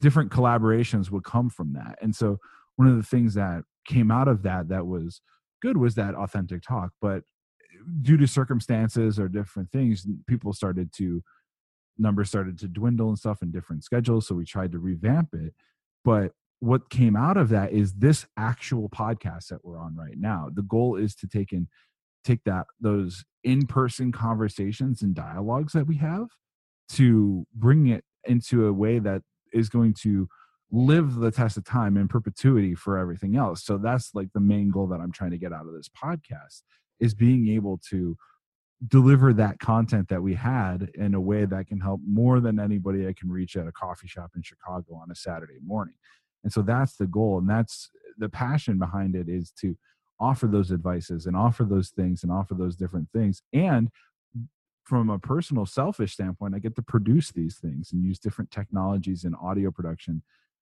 different 0.01 0.31
collaborations 0.31 1.09
would 1.09 1.23
come 1.23 1.49
from 1.49 1.73
that. 1.73 1.97
And 2.01 2.13
so 2.13 2.37
one 2.75 2.89
of 2.89 2.97
the 2.97 3.03
things 3.03 3.35
that 3.35 3.63
came 3.87 4.11
out 4.11 4.27
of 4.27 4.43
that 4.43 4.67
that 4.69 4.85
was 4.85 5.21
good 5.61 5.77
was 5.77 5.95
that 5.95 6.13
authentic 6.15 6.61
talk 6.61 6.91
but 7.01 7.23
due 8.01 8.17
to 8.17 8.27
circumstances 8.27 9.19
or 9.19 9.27
different 9.27 9.71
things 9.71 10.05
people 10.27 10.53
started 10.53 10.91
to 10.93 11.21
numbers 11.97 12.29
started 12.29 12.57
to 12.59 12.67
dwindle 12.67 13.09
and 13.09 13.17
stuff 13.17 13.41
in 13.41 13.51
different 13.51 13.83
schedules 13.83 14.27
so 14.27 14.35
we 14.35 14.45
tried 14.45 14.71
to 14.71 14.79
revamp 14.79 15.29
it. 15.33 15.53
But 16.03 16.31
what 16.63 16.89
came 16.89 17.17
out 17.17 17.35
of 17.35 17.49
that 17.49 17.73
is 17.73 17.91
this 17.95 18.25
actual 18.37 18.87
podcast 18.87 19.47
that 19.47 19.65
we're 19.65 19.77
on 19.77 19.93
right 19.97 20.17
now. 20.17 20.47
The 20.53 20.61
goal 20.61 20.95
is 20.95 21.13
to 21.15 21.27
take 21.27 21.51
and 21.51 21.67
take 22.23 22.41
that 22.45 22.67
those 22.79 23.25
in-person 23.43 24.13
conversations 24.13 25.01
and 25.01 25.13
dialogues 25.13 25.73
that 25.73 25.85
we 25.85 25.97
have 25.97 26.27
to 26.91 27.45
bring 27.53 27.87
it 27.87 28.05
into 28.23 28.65
a 28.65 28.71
way 28.71 28.97
that 28.97 29.23
is 29.51 29.67
going 29.67 29.93
to 29.93 30.29
live 30.71 31.15
the 31.15 31.31
test 31.31 31.57
of 31.57 31.65
time 31.65 31.97
in 31.97 32.07
perpetuity 32.07 32.75
for 32.75 32.97
everything 32.97 33.35
else. 33.35 33.65
So 33.65 33.77
that's 33.77 34.11
like 34.13 34.29
the 34.33 34.39
main 34.39 34.69
goal 34.71 34.87
that 34.87 35.01
I'm 35.01 35.11
trying 35.11 35.31
to 35.31 35.37
get 35.37 35.51
out 35.51 35.67
of 35.67 35.73
this 35.73 35.89
podcast 35.89 36.61
is 37.01 37.13
being 37.13 37.49
able 37.49 37.77
to 37.89 38.15
deliver 38.87 39.33
that 39.33 39.59
content 39.59 40.07
that 40.07 40.23
we 40.23 40.33
had 40.33 40.89
in 40.95 41.13
a 41.13 41.19
way 41.19 41.43
that 41.43 41.67
can 41.67 41.81
help 41.81 41.99
more 42.07 42.39
than 42.39 42.57
anybody 42.57 43.05
I 43.05 43.13
can 43.13 43.29
reach 43.29 43.57
at 43.57 43.67
a 43.67 43.71
coffee 43.73 44.07
shop 44.07 44.31
in 44.37 44.43
Chicago 44.43 44.95
on 44.95 45.11
a 45.11 45.15
Saturday 45.15 45.59
morning 45.61 45.95
and 46.43 46.51
so 46.51 46.61
that's 46.61 46.95
the 46.97 47.07
goal 47.07 47.39
and 47.39 47.49
that's 47.49 47.89
the 48.17 48.29
passion 48.29 48.77
behind 48.77 49.15
it 49.15 49.27
is 49.29 49.51
to 49.61 49.75
offer 50.19 50.47
those 50.47 50.71
advices 50.71 51.25
and 51.25 51.35
offer 51.35 51.63
those 51.63 51.89
things 51.89 52.23
and 52.23 52.31
offer 52.31 52.53
those 52.53 52.75
different 52.75 53.09
things. 53.13 53.41
And 53.51 53.89
from 54.83 55.09
a 55.09 55.17
personal 55.17 55.65
selfish 55.65 56.11
standpoint 56.11 56.53
i 56.53 56.59
get 56.59 56.75
to 56.75 56.81
produce 56.81 57.31
these 57.31 57.57
things 57.57 57.93
and 57.93 58.03
use 58.03 58.19
different 58.19 58.51
technologies 58.51 59.23
in 59.23 59.33
audio 59.35 59.71
production 59.71 60.21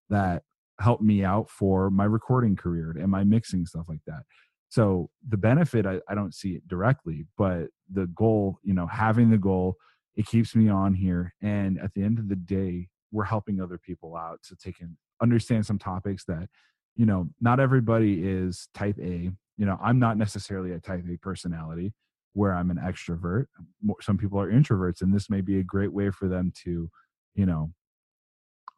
that 0.10 0.44
help 0.80 1.02
me 1.02 1.24
out 1.24 1.50
for 1.50 1.90
my 1.90 2.06
recording 2.06 2.56
career 2.56 2.96
and 3.00 3.10
my 3.10 3.24
mixing 3.24 3.66
stuff 3.66 3.88
like 3.90 4.02
that. 4.06 4.24
So 4.70 5.10
the 5.28 5.38
benefit 5.38 5.86
I, 5.86 6.00
I 6.08 6.16
don't 6.16 6.34
see 6.34 6.52
it 6.52 6.68
directly 6.68 7.26
but 7.38 7.68
the 7.92 8.08
goal 8.08 8.60
you 8.64 8.74
know 8.74 8.88
having 8.88 9.30
the 9.30 9.38
goal 9.38 9.76
it 10.16 10.28
keeps 10.28 10.56
me 10.56 10.70
on 10.70 10.94
here 10.94 11.34
and 11.42 11.80
at 11.80 11.94
the 11.94 12.04
end 12.04 12.20
of 12.20 12.30
the 12.30 12.36
day 12.36 12.90
we're 13.12 13.26
helping 13.26 13.60
other 13.60 13.78
people 13.78 14.16
out 14.16 14.40
to 14.50 14.56
take 14.56 14.80
in 14.82 14.98
understand 15.22 15.66
some 15.66 15.80
topics 15.80 16.26
that 16.26 16.50
you 16.96 17.06
know 17.06 17.30
not 17.40 17.60
everybody 17.60 18.24
is 18.24 18.68
type 18.74 18.98
a 19.02 19.32
you 19.58 19.66
know 19.66 19.78
i'm 19.82 20.00
not 20.00 20.18
necessarily 20.18 20.72
a 20.72 20.80
type 20.80 21.04
a 21.10 21.18
personality 21.18 21.94
where 22.34 22.54
i'm 22.54 22.72
an 22.72 22.78
extrovert 22.78 23.46
some 24.02 24.18
people 24.18 24.40
are 24.40 24.52
introverts 24.52 25.02
and 25.02 25.14
this 25.14 25.30
may 25.30 25.42
be 25.42 25.60
a 25.60 25.64
great 25.64 25.94
way 25.94 26.10
for 26.10 26.28
them 26.28 26.52
to 26.64 26.90
you 27.36 27.46
know 27.46 27.72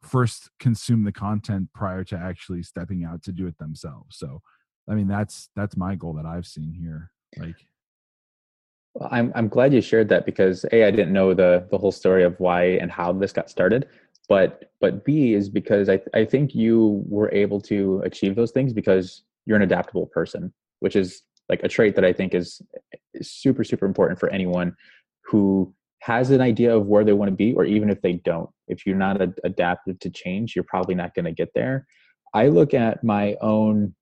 first 0.02 0.50
consume 0.60 1.04
the 1.04 1.12
content 1.12 1.68
prior 1.74 2.04
to 2.04 2.16
actually 2.16 2.62
stepping 2.62 3.04
out 3.04 3.22
to 3.22 3.32
do 3.32 3.46
it 3.46 3.56
themselves. 3.58 4.18
So 4.18 4.42
i 4.88 4.94
mean 4.94 5.08
that's 5.08 5.48
that's 5.56 5.78
my 5.78 5.94
goal 5.94 6.12
that 6.12 6.26
i've 6.26 6.46
seen 6.46 6.74
here 6.74 7.10
like 7.38 7.56
well, 8.94 9.08
I'm 9.10 9.32
I'm 9.34 9.48
glad 9.48 9.74
you 9.74 9.80
shared 9.80 10.08
that 10.10 10.24
because 10.24 10.64
a 10.70 10.84
I 10.84 10.90
didn't 10.90 11.12
know 11.12 11.34
the 11.34 11.66
the 11.70 11.78
whole 11.78 11.90
story 11.90 12.22
of 12.22 12.38
why 12.38 12.64
and 12.80 12.90
how 12.90 13.12
this 13.12 13.32
got 13.32 13.50
started, 13.50 13.88
but 14.28 14.70
but 14.80 15.04
b 15.04 15.34
is 15.34 15.48
because 15.48 15.88
I 15.88 16.00
I 16.14 16.24
think 16.24 16.54
you 16.54 17.02
were 17.06 17.32
able 17.32 17.60
to 17.62 18.00
achieve 18.04 18.36
those 18.36 18.50
things 18.50 18.72
because 18.72 19.22
you're 19.46 19.56
an 19.56 19.62
adaptable 19.62 20.06
person, 20.06 20.52
which 20.80 20.96
is 20.96 21.22
like 21.48 21.62
a 21.62 21.68
trait 21.68 21.94
that 21.96 22.04
I 22.04 22.12
think 22.12 22.34
is, 22.34 22.62
is 23.12 23.30
super 23.30 23.64
super 23.64 23.86
important 23.86 24.18
for 24.18 24.30
anyone 24.30 24.74
who 25.24 25.74
has 26.00 26.30
an 26.30 26.42
idea 26.42 26.76
of 26.76 26.86
where 26.86 27.02
they 27.02 27.14
want 27.14 27.30
to 27.30 27.36
be, 27.36 27.54
or 27.54 27.64
even 27.64 27.88
if 27.88 28.02
they 28.02 28.12
don't. 28.12 28.50
If 28.68 28.84
you're 28.84 28.96
not 28.96 29.22
a, 29.22 29.32
adapted 29.42 30.02
to 30.02 30.10
change, 30.10 30.54
you're 30.54 30.64
probably 30.64 30.94
not 30.94 31.14
going 31.14 31.24
to 31.24 31.32
get 31.32 31.48
there. 31.54 31.86
I 32.34 32.48
look 32.48 32.74
at 32.74 33.02
my 33.02 33.36
own 33.40 33.94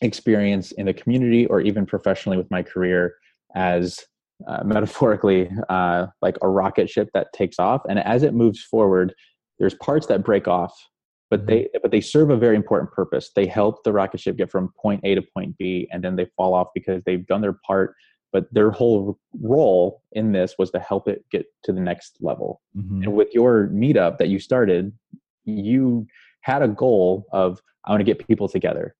experience 0.00 0.72
in 0.72 0.86
the 0.86 0.94
community 0.94 1.46
or 1.46 1.60
even 1.60 1.86
professionally 1.86 2.38
with 2.38 2.50
my 2.50 2.62
career 2.62 3.14
as 3.54 4.00
uh, 4.48 4.62
metaphorically 4.64 5.48
uh, 5.68 6.06
like 6.22 6.36
a 6.42 6.48
rocket 6.48 6.90
ship 6.90 7.08
that 7.14 7.32
takes 7.32 7.58
off 7.60 7.82
and 7.88 8.00
as 8.00 8.24
it 8.24 8.34
moves 8.34 8.62
forward 8.62 9.14
there's 9.58 9.74
parts 9.74 10.06
that 10.06 10.24
break 10.24 10.48
off 10.48 10.88
but 11.30 11.46
they 11.46 11.60
mm-hmm. 11.60 11.78
but 11.82 11.90
they 11.90 12.00
serve 12.00 12.30
a 12.30 12.36
very 12.36 12.56
important 12.56 12.90
purpose 12.92 13.30
they 13.34 13.46
help 13.46 13.82
the 13.84 13.92
rocket 13.92 14.20
ship 14.20 14.36
get 14.36 14.50
from 14.50 14.72
point 14.80 15.00
a 15.04 15.14
to 15.14 15.22
point 15.22 15.56
b 15.58 15.88
and 15.92 16.02
then 16.02 16.16
they 16.16 16.26
fall 16.36 16.54
off 16.54 16.68
because 16.74 17.02
they've 17.04 17.26
done 17.26 17.40
their 17.40 17.58
part 17.66 17.94
but 18.32 18.52
their 18.52 18.70
whole 18.70 19.18
role 19.40 20.02
in 20.12 20.32
this 20.32 20.56
was 20.58 20.70
to 20.70 20.78
help 20.78 21.08
it 21.08 21.24
get 21.30 21.46
to 21.64 21.72
the 21.72 21.80
next 21.80 22.18
level 22.20 22.60
mm-hmm. 22.76 23.02
and 23.02 23.12
with 23.12 23.28
your 23.32 23.68
meetup 23.68 24.18
that 24.18 24.28
you 24.28 24.38
started 24.38 24.92
you 25.44 26.06
had 26.42 26.62
a 26.62 26.68
goal 26.68 27.26
of 27.32 27.60
i 27.84 27.90
want 27.90 28.00
to 28.00 28.04
get 28.04 28.26
people 28.26 28.48
together 28.48 28.94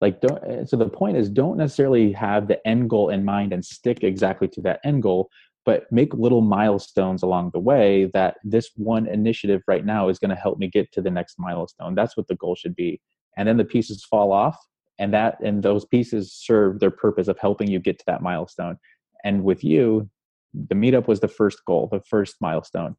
like 0.00 0.20
don't 0.20 0.42
eh, 0.44 0.64
so 0.64 0.76
the 0.76 0.88
point 0.88 1.16
is 1.16 1.28
don't 1.28 1.56
necessarily 1.56 2.12
have 2.12 2.48
the 2.48 2.66
end 2.66 2.88
goal 2.88 3.10
in 3.10 3.24
mind 3.24 3.52
and 3.52 3.64
stick 3.64 4.02
exactly 4.02 4.48
to 4.48 4.60
that 4.60 4.80
end 4.84 5.02
goal 5.02 5.28
but 5.68 5.84
make 5.92 6.14
little 6.14 6.40
milestones 6.40 7.22
along 7.22 7.50
the 7.52 7.58
way 7.58 8.08
that 8.14 8.36
this 8.42 8.70
one 8.76 9.06
initiative 9.06 9.60
right 9.68 9.84
now 9.84 10.08
is 10.08 10.18
going 10.18 10.30
to 10.30 10.34
help 10.34 10.56
me 10.56 10.66
get 10.66 10.90
to 10.90 11.02
the 11.02 11.10
next 11.10 11.34
milestone. 11.38 11.94
That's 11.94 12.16
what 12.16 12.26
the 12.26 12.36
goal 12.36 12.54
should 12.54 12.74
be. 12.74 13.02
And 13.36 13.46
then 13.46 13.58
the 13.58 13.66
pieces 13.66 14.02
fall 14.02 14.32
off 14.32 14.56
and 14.98 15.12
that 15.12 15.38
and 15.44 15.62
those 15.62 15.84
pieces 15.84 16.32
serve 16.32 16.80
their 16.80 16.90
purpose 16.90 17.28
of 17.28 17.38
helping 17.38 17.70
you 17.70 17.80
get 17.80 17.98
to 17.98 18.04
that 18.06 18.22
milestone. 18.22 18.78
And 19.24 19.44
with 19.44 19.62
you 19.62 20.08
the 20.54 20.74
meetup 20.74 21.06
was 21.06 21.20
the 21.20 21.28
first 21.28 21.58
goal 21.66 21.86
the 21.92 22.00
first 22.00 22.36
milestone. 22.40 22.96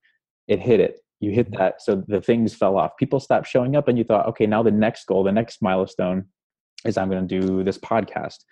It 0.48 0.60
hit 0.60 0.80
it. 0.80 1.00
You 1.22 1.32
hit 1.32 1.52
that 1.58 1.82
so 1.82 2.04
the 2.08 2.22
things 2.22 2.54
fell 2.54 2.78
off. 2.78 2.92
People 3.00 3.20
stopped 3.20 3.48
showing 3.48 3.76
up 3.76 3.88
and 3.88 3.98
you 3.98 4.04
thought 4.04 4.28
okay 4.28 4.46
now 4.46 4.62
the 4.62 4.70
next 4.70 5.08
goal 5.08 5.24
the 5.24 5.32
next 5.32 5.64
milestone 5.64 6.28
is 6.86 6.98
i'm 6.98 7.10
going 7.10 7.28
to 7.28 7.40
do 7.40 7.64
this 7.64 7.80
podcast 7.80 8.44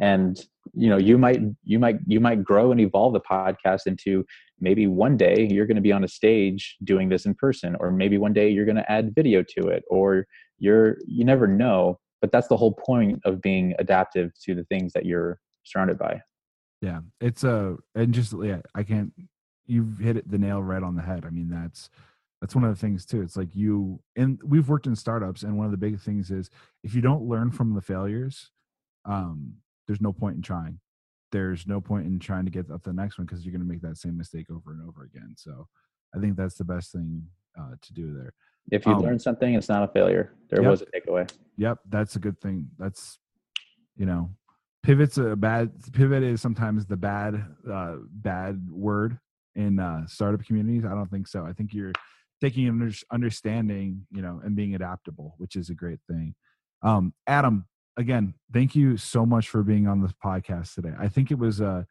and 0.00 0.46
you 0.74 0.88
know 0.88 0.96
you 0.96 1.18
might 1.18 1.40
you 1.64 1.78
might 1.78 1.98
you 2.06 2.20
might 2.20 2.42
grow 2.42 2.72
and 2.72 2.80
evolve 2.80 3.12
the 3.12 3.20
podcast 3.20 3.86
into 3.86 4.24
maybe 4.60 4.86
one 4.86 5.16
day 5.16 5.46
you're 5.50 5.66
going 5.66 5.76
to 5.76 5.82
be 5.82 5.92
on 5.92 6.04
a 6.04 6.08
stage 6.08 6.76
doing 6.84 7.08
this 7.08 7.26
in 7.26 7.34
person 7.34 7.76
or 7.80 7.90
maybe 7.90 8.16
one 8.16 8.32
day 8.32 8.48
you're 8.48 8.64
going 8.64 8.76
to 8.76 8.90
add 8.90 9.14
video 9.14 9.42
to 9.42 9.68
it 9.68 9.82
or 9.90 10.26
you're 10.58 10.96
you 11.06 11.24
never 11.24 11.46
know. 11.46 11.98
But 12.20 12.30
that's 12.30 12.46
the 12.46 12.56
whole 12.56 12.74
point 12.74 13.20
of 13.24 13.42
being 13.42 13.74
adaptive 13.80 14.30
to 14.44 14.54
the 14.54 14.62
things 14.64 14.92
that 14.92 15.04
you're 15.04 15.40
surrounded 15.64 15.98
by. 15.98 16.22
Yeah 16.80 17.00
it's 17.20 17.44
a 17.44 17.52
uh, 17.52 17.74
and 17.94 18.14
just 18.14 18.34
yeah 18.42 18.60
i 18.74 18.82
can't 18.82 19.12
you've 19.66 19.98
hit 19.98 20.16
it 20.16 20.30
the 20.30 20.38
nail 20.38 20.62
right 20.62 20.82
on 20.82 20.96
the 20.96 21.02
head. 21.02 21.24
I 21.24 21.30
mean 21.30 21.48
that's 21.48 21.90
that's 22.40 22.54
one 22.54 22.64
of 22.64 22.70
the 22.70 22.80
things 22.80 23.06
too. 23.06 23.22
It's 23.22 23.36
like 23.36 23.54
you 23.54 24.00
and 24.16 24.40
we've 24.44 24.68
worked 24.68 24.86
in 24.86 24.96
startups 24.96 25.42
and 25.42 25.56
one 25.56 25.66
of 25.66 25.70
the 25.70 25.78
big 25.78 26.00
things 26.00 26.30
is 26.30 26.50
if 26.82 26.94
you 26.94 27.00
don't 27.00 27.22
learn 27.22 27.50
from 27.50 27.74
the 27.74 27.80
failures 27.80 28.50
um 29.04 29.54
there's 29.86 30.00
no 30.00 30.12
point 30.12 30.36
in 30.36 30.42
trying. 30.42 30.78
There's 31.30 31.66
no 31.66 31.80
point 31.80 32.06
in 32.06 32.18
trying 32.18 32.44
to 32.44 32.50
get 32.50 32.70
up 32.70 32.82
to 32.82 32.90
the 32.90 32.94
next 32.94 33.18
one 33.18 33.26
because 33.26 33.44
you're 33.44 33.52
going 33.52 33.66
to 33.66 33.68
make 33.68 33.80
that 33.82 33.96
same 33.96 34.16
mistake 34.16 34.46
over 34.50 34.72
and 34.72 34.86
over 34.86 35.04
again. 35.04 35.34
So 35.36 35.66
i 36.14 36.20
think 36.20 36.36
that's 36.36 36.56
the 36.56 36.64
best 36.64 36.92
thing 36.92 37.26
uh, 37.58 37.74
to 37.80 37.92
do 37.92 38.14
there. 38.14 38.32
If 38.70 38.86
you 38.86 38.92
um, 38.92 39.02
learn 39.02 39.18
something 39.18 39.54
it's 39.54 39.68
not 39.68 39.82
a 39.82 39.88
failure. 39.88 40.34
There 40.50 40.62
yep, 40.62 40.70
was 40.70 40.82
a 40.82 40.86
takeaway. 40.86 41.30
Yep 41.56 41.78
that's 41.88 42.16
a 42.16 42.18
good 42.18 42.40
thing. 42.40 42.68
That's 42.78 43.18
you 43.96 44.06
know 44.06 44.30
pivot's 44.82 45.18
a 45.18 45.36
bad 45.36 45.70
pivot 45.92 46.22
is 46.22 46.40
sometimes 46.40 46.86
the 46.86 46.96
bad 46.96 47.44
uh 47.70 47.96
bad 48.10 48.66
word 48.70 49.18
in 49.54 49.78
uh 49.78 50.06
startup 50.06 50.44
communities. 50.44 50.84
I 50.84 50.94
don't 50.94 51.10
think 51.10 51.28
so. 51.28 51.44
I 51.46 51.52
think 51.52 51.72
you're 51.72 51.92
taking 52.42 52.66
and 52.66 52.94
understanding, 53.12 54.04
you 54.10 54.20
know, 54.20 54.40
and 54.44 54.56
being 54.56 54.74
adaptable, 54.74 55.34
which 55.38 55.54
is 55.54 55.70
a 55.70 55.74
great 55.74 56.00
thing. 56.08 56.34
Um, 56.82 57.14
Adam, 57.28 57.66
again, 57.96 58.34
thank 58.52 58.74
you 58.74 58.96
so 58.96 59.26
much 59.26 59.48
for 59.48 59.62
being 59.62 59.86
on 59.86 60.02
this 60.02 60.12
podcast 60.24 60.74
today. 60.74 60.92
I 60.98 61.08
think 61.08 61.30
it 61.30 61.38
was 61.38 61.60
a 61.60 61.86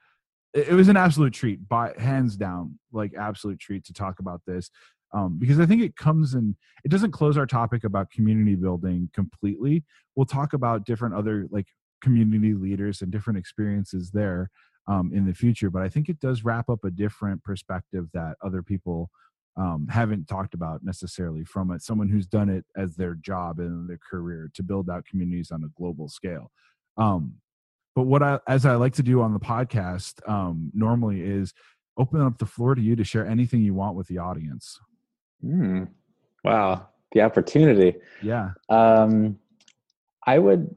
it 0.54 0.74
was 0.74 0.89
an 0.89 0.97
absolute 0.97 1.34
treat, 1.34 1.68
by 1.70 1.93
hands 1.97 2.36
down, 2.36 2.78
like 2.91 3.14
absolute 3.18 3.60
treat 3.60 3.86
to 3.86 3.93
talk 3.93 4.20
about 4.20 4.41
this. 4.45 4.70
Um, 5.14 5.38
because 5.39 5.60
I 5.60 5.66
think 5.66 5.82
it 5.82 5.95
comes 5.95 6.34
and 6.34 6.56
it 6.84 6.89
doesn't 6.89 7.12
close 7.12 7.38
our 7.38 7.45
topic 7.45 7.84
about 7.84 8.12
community 8.12 8.56
building 8.56 9.10
completely. 9.14 9.84
We'll 10.16 10.26
talk 10.26 10.54
about 10.54 10.86
different 10.86 11.16
other 11.16 11.47
like 11.52 11.68
community 12.02 12.54
leaders 12.54 13.02
and 13.02 13.12
different 13.12 13.39
experiences 13.39 14.12
there 14.12 14.49
um, 14.88 15.12
in 15.14 15.26
the 15.26 15.34
future, 15.34 15.70
but 15.70 15.82
I 15.82 15.89
think 15.89 16.10
it 16.10 16.20
does 16.20 16.43
wrap 16.43 16.70
up 16.70 16.84
a 16.84 16.91
different 16.91 17.43
perspective 17.43 18.08
that 18.14 18.36
other 18.41 18.64
people 18.64 19.10
um, 19.58 19.88
haven't 19.89 20.28
talked 20.28 20.54
about 20.54 20.84
necessarily 20.84 21.43
from 21.43 21.72
it 21.72 21.82
someone 21.82 22.08
who's 22.08 22.26
done 22.26 22.49
it 22.49 22.66
as 22.76 22.95
their 22.95 23.16
job 23.16 23.60
and 23.60 23.89
their 23.89 23.99
career 24.10 24.49
to 24.54 24.64
build 24.64 24.89
out 24.89 25.06
communities 25.06 25.52
on 25.52 25.64
a 25.64 25.70
global 25.78 26.08
scale 26.08 26.52
um, 26.97 27.34
but 27.95 28.04
what 28.04 28.24
i 28.24 28.39
as 28.47 28.66
i 28.66 28.76
like 28.76 28.93
to 28.93 29.04
do 29.04 29.22
on 29.22 29.34
the 29.34 29.39
podcast 29.39 30.28
um, 30.30 30.72
normally 30.74 31.22
is 31.22 31.54
open 31.97 32.22
up 32.22 32.38
the 32.38 32.45
floor 32.45 32.74
to 32.74 32.82
you 32.82 32.95
to 32.95 33.04
share 33.04 33.26
anything 33.26 33.62
you 33.62 33.74
want 33.74 33.95
with 33.95 34.08
the 34.08 34.18
audience 34.18 34.80
mm. 35.43 35.88
wow 36.43 36.88
the 37.12 37.22
opportunity 37.22 37.95
yeah 38.22 38.52
um, 38.70 39.38
i 40.26 40.39
would 40.39 40.74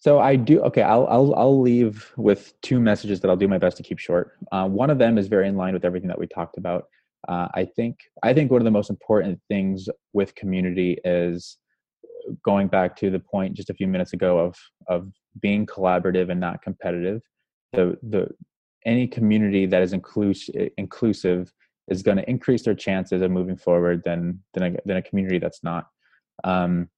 so 0.00 0.18
I 0.18 0.34
do 0.34 0.62
okay. 0.62 0.80
I'll 0.80 1.06
I'll 1.08 1.34
I'll 1.34 1.60
leave 1.60 2.10
with 2.16 2.58
two 2.62 2.80
messages 2.80 3.20
that 3.20 3.28
I'll 3.28 3.36
do 3.36 3.46
my 3.46 3.58
best 3.58 3.76
to 3.76 3.82
keep 3.82 3.98
short. 3.98 4.32
Uh, 4.50 4.66
one 4.66 4.88
of 4.88 4.96
them 4.96 5.18
is 5.18 5.28
very 5.28 5.46
in 5.46 5.56
line 5.56 5.74
with 5.74 5.84
everything 5.84 6.08
that 6.08 6.18
we 6.18 6.26
talked 6.26 6.56
about, 6.56 6.86
uh, 7.28 7.48
I 7.54 7.64
think 7.64 7.98
I 8.22 8.32
think 8.32 8.50
one 8.50 8.60
of 8.60 8.64
the 8.64 8.70
most 8.70 8.90
important 8.90 9.40
things 9.48 9.88
with 10.12 10.34
community 10.34 10.98
is 11.04 11.58
going 12.44 12.68
back 12.68 12.96
to 12.96 13.10
the 13.10 13.18
point 13.18 13.54
just 13.54 13.70
a 13.70 13.74
few 13.74 13.86
minutes 13.86 14.12
ago 14.12 14.38
of 14.38 14.56
of 14.88 15.12
being 15.40 15.66
collaborative 15.66 16.30
and 16.30 16.40
not 16.40 16.62
competitive. 16.62 17.22
The 17.72 17.98
the 18.02 18.28
any 18.86 19.06
community 19.06 19.66
that 19.66 19.82
is 19.82 19.92
inclusive 19.92 20.70
inclusive 20.78 21.52
is 21.88 22.02
going 22.02 22.16
to 22.16 22.30
increase 22.30 22.62
their 22.62 22.74
chances 22.74 23.20
of 23.20 23.30
moving 23.30 23.56
forward 23.56 24.02
than 24.04 24.40
than 24.54 24.74
a, 24.74 24.78
than 24.86 24.96
a 24.96 25.02
community 25.02 25.38
that's 25.38 25.62
not. 25.62 25.88
Um, 26.44 26.88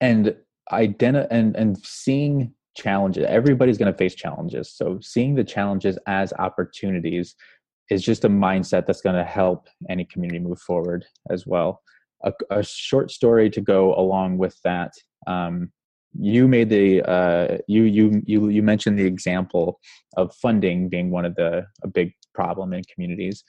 and 0.00 0.36
identi- 0.72 1.28
and 1.30 1.56
and 1.56 1.78
seeing 1.78 2.52
challenges 2.76 3.24
everybody's 3.26 3.78
going 3.78 3.90
to 3.90 3.96
face 3.96 4.14
challenges 4.14 4.70
so 4.70 4.98
seeing 5.00 5.34
the 5.34 5.42
challenges 5.42 5.98
as 6.06 6.34
opportunities 6.38 7.34
is 7.90 8.02
just 8.02 8.24
a 8.24 8.28
mindset 8.28 8.86
that's 8.86 9.00
going 9.00 9.16
to 9.16 9.24
help 9.24 9.68
any 9.88 10.04
community 10.04 10.40
move 10.40 10.60
forward 10.60 11.04
as 11.30 11.46
well. 11.46 11.82
A, 12.24 12.32
a 12.50 12.62
short 12.62 13.10
story 13.10 13.50
to 13.50 13.60
go 13.60 13.94
along 13.94 14.38
with 14.38 14.60
that. 14.64 14.92
Um, 15.26 15.72
you 16.18 16.48
made 16.48 16.70
the 16.70 17.02
uh, 17.02 17.58
you 17.68 17.82
you 17.82 18.22
you 18.24 18.48
you 18.48 18.62
mentioned 18.62 18.98
the 18.98 19.04
example 19.04 19.78
of 20.16 20.34
funding 20.34 20.88
being 20.88 21.10
one 21.10 21.24
of 21.24 21.34
the 21.34 21.66
a 21.82 21.88
big 21.88 22.14
problem 22.34 22.72
in 22.72 22.82
communities, 22.92 23.44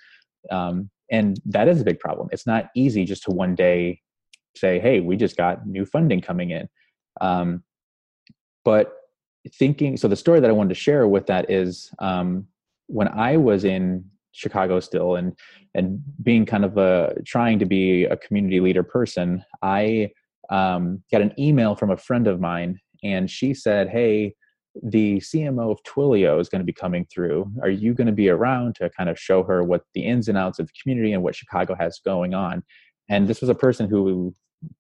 um, 0.52 0.90
and 1.10 1.40
that 1.46 1.68
is 1.68 1.80
a 1.80 1.86
big 1.86 2.00
problem. 2.00 2.28
It's 2.32 2.46
not 2.46 2.70
easy 2.76 3.06
just 3.06 3.24
to 3.24 3.32
one 3.32 3.56
day 3.56 4.02
say, 4.58 4.80
"Hey, 4.80 5.00
we 5.00 5.16
just 5.16 5.38
got 5.38 5.66
new 5.66 5.86
funding 5.86 6.20
coming 6.20 6.50
in," 6.52 6.68
um, 7.22 7.64
but 8.66 8.94
thinking. 9.54 9.96
So 9.96 10.10
the 10.10 10.16
story 10.18 10.42
that 10.42 10.50
I 10.50 10.54
wanted 10.54 10.70
to 10.70 10.76
share 10.76 11.08
with 11.08 11.28
that 11.28 11.50
is 11.50 11.90
um, 12.00 12.48
when 12.88 13.08
I 13.08 13.38
was 13.38 13.64
in 13.64 14.04
Chicago 14.38 14.80
still 14.80 15.16
and 15.16 15.34
and 15.74 16.00
being 16.22 16.46
kind 16.46 16.64
of 16.64 16.78
a 16.78 17.16
trying 17.26 17.60
to 17.60 17.66
be 17.66 18.06
a 18.06 18.16
community 18.18 18.60
leader 18.60 18.84
person, 18.84 19.44
I 19.62 20.12
um, 20.50 21.04
got 21.12 21.22
an 21.22 21.34
email 21.40 21.76
from 21.76 21.92
a 21.92 21.98
friend 21.98 22.28
of 22.28 22.40
mine, 22.40 22.80
and 23.04 23.30
she 23.30 23.54
said, 23.54 23.90
"Hey, 23.90 24.36
the 24.82 25.18
CMO 25.20 25.72
of 25.72 25.80
Twilio 25.84 26.40
is 26.40 26.50
going 26.50 26.62
to 26.62 26.66
be 26.66 26.74
coming 26.74 27.06
through. 27.12 27.52
Are 27.64 27.70
you 27.70 27.94
going 27.94 28.08
to 28.08 28.14
be 28.14 28.30
around 28.30 28.76
to 28.76 28.90
kind 28.92 29.10
of 29.10 29.20
show 29.20 29.44
her 29.44 29.64
what 29.64 29.82
the 29.94 30.06
ins 30.06 30.28
and 30.28 30.38
outs 30.38 30.60
of 30.60 30.68
the 30.68 30.74
community 30.82 31.14
and 31.14 31.24
what 31.24 31.36
Chicago 31.36 31.76
has 31.76 32.00
going 32.00 32.34
on?" 32.34 32.64
And 33.10 33.28
this 33.28 33.42
was 33.42 33.50
a 33.50 33.56
person 33.56 33.90
who 33.90 34.34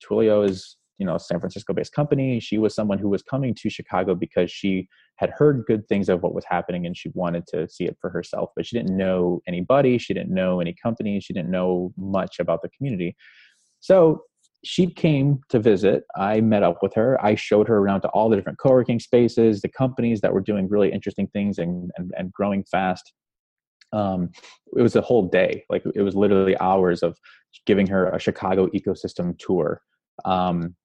Twilio 0.03 0.47
is 0.47 0.77
you 0.98 1.06
know 1.06 1.18
San 1.18 1.39
Francisco 1.39 1.74
based 1.74 1.93
company. 1.93 2.39
She 2.39 2.58
was 2.58 2.74
someone 2.74 3.00
who 3.00 3.10
was 3.10 3.22
coming 3.22 3.54
to 3.56 3.70
Chicago 3.70 4.16
because 4.16 4.52
she 4.52 4.88
had 5.18 5.32
heard 5.32 5.66
good 5.68 5.88
things 5.88 6.10
of 6.10 6.22
what 6.22 6.34
was 6.34 6.45
happening 6.45 6.86
and 6.86 6.95
she 6.95 7.10
wanted 7.14 7.45
to 7.48 7.68
see 7.70 7.86
it 7.86 7.98
for 8.00 8.10
herself, 8.10 8.52
but 8.56 8.66
she 8.66 8.78
didn't 8.78 8.95
know 8.95 9.41
anybody. 9.48 9.98
She 9.98 10.14
didn't 10.14 10.34
know 10.34 10.60
any 10.60 10.76
companies. 10.82 11.24
She 11.24 11.34
didn't 11.34 11.50
know 11.50 11.91
much 11.98 12.39
about 12.39 12.62
the 12.62 12.70
community. 12.70 13.16
So 13.80 14.22
she 14.64 14.88
came 14.88 15.39
to 15.50 15.60
visit. 15.60 16.04
I 16.16 16.41
met 16.41 16.64
up 16.64 16.80
with 16.82 16.93
her. 16.95 17.24
I 17.24 17.36
showed 17.36 17.68
her 17.68 17.78
around 17.78 18.02
to 18.02 18.10
all 18.10 18.30
the 18.30 18.36
different 18.36 18.60
co 18.60 18.72
working 18.72 19.00
spaces, 19.00 19.62
the 19.62 19.70
companies 19.70 20.22
that 20.22 20.34
were 20.34 20.41
doing 20.41 20.68
really 20.68 20.91
interesting 20.91 21.28
things 21.28 21.58
and, 21.58 21.91
and, 21.98 22.12
and 22.18 22.32
growing 22.32 22.64
fast. 22.64 23.14
Um, 23.93 24.30
it 24.76 24.82
was 24.82 24.95
a 24.95 25.02
whole 25.02 25.28
day. 25.30 25.64
Like 25.70 25.84
it 25.95 26.02
was 26.02 26.16
literally 26.16 26.58
hours 26.58 27.04
of 27.04 27.18
giving 27.66 27.88
her 27.88 28.10
a 28.10 28.20
Chicago 28.20 28.68
ecosystem 28.68 29.38
tour. 29.39 29.82
Um, 30.26 30.76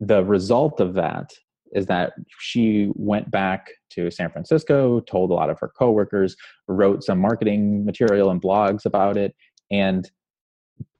the 0.00 0.24
result 0.24 0.80
of 0.80 0.94
that 0.94 1.30
is 1.72 1.86
that 1.86 2.14
she 2.38 2.90
went 2.94 3.30
back 3.30 3.68
to 3.90 4.10
San 4.10 4.30
Francisco, 4.30 5.00
told 5.00 5.30
a 5.30 5.34
lot 5.34 5.50
of 5.50 5.58
her 5.60 5.70
coworkers, 5.78 6.36
wrote 6.66 7.04
some 7.04 7.18
marketing 7.18 7.84
material 7.84 8.30
and 8.30 8.42
blogs 8.42 8.84
about 8.84 9.16
it, 9.16 9.34
and 9.70 10.10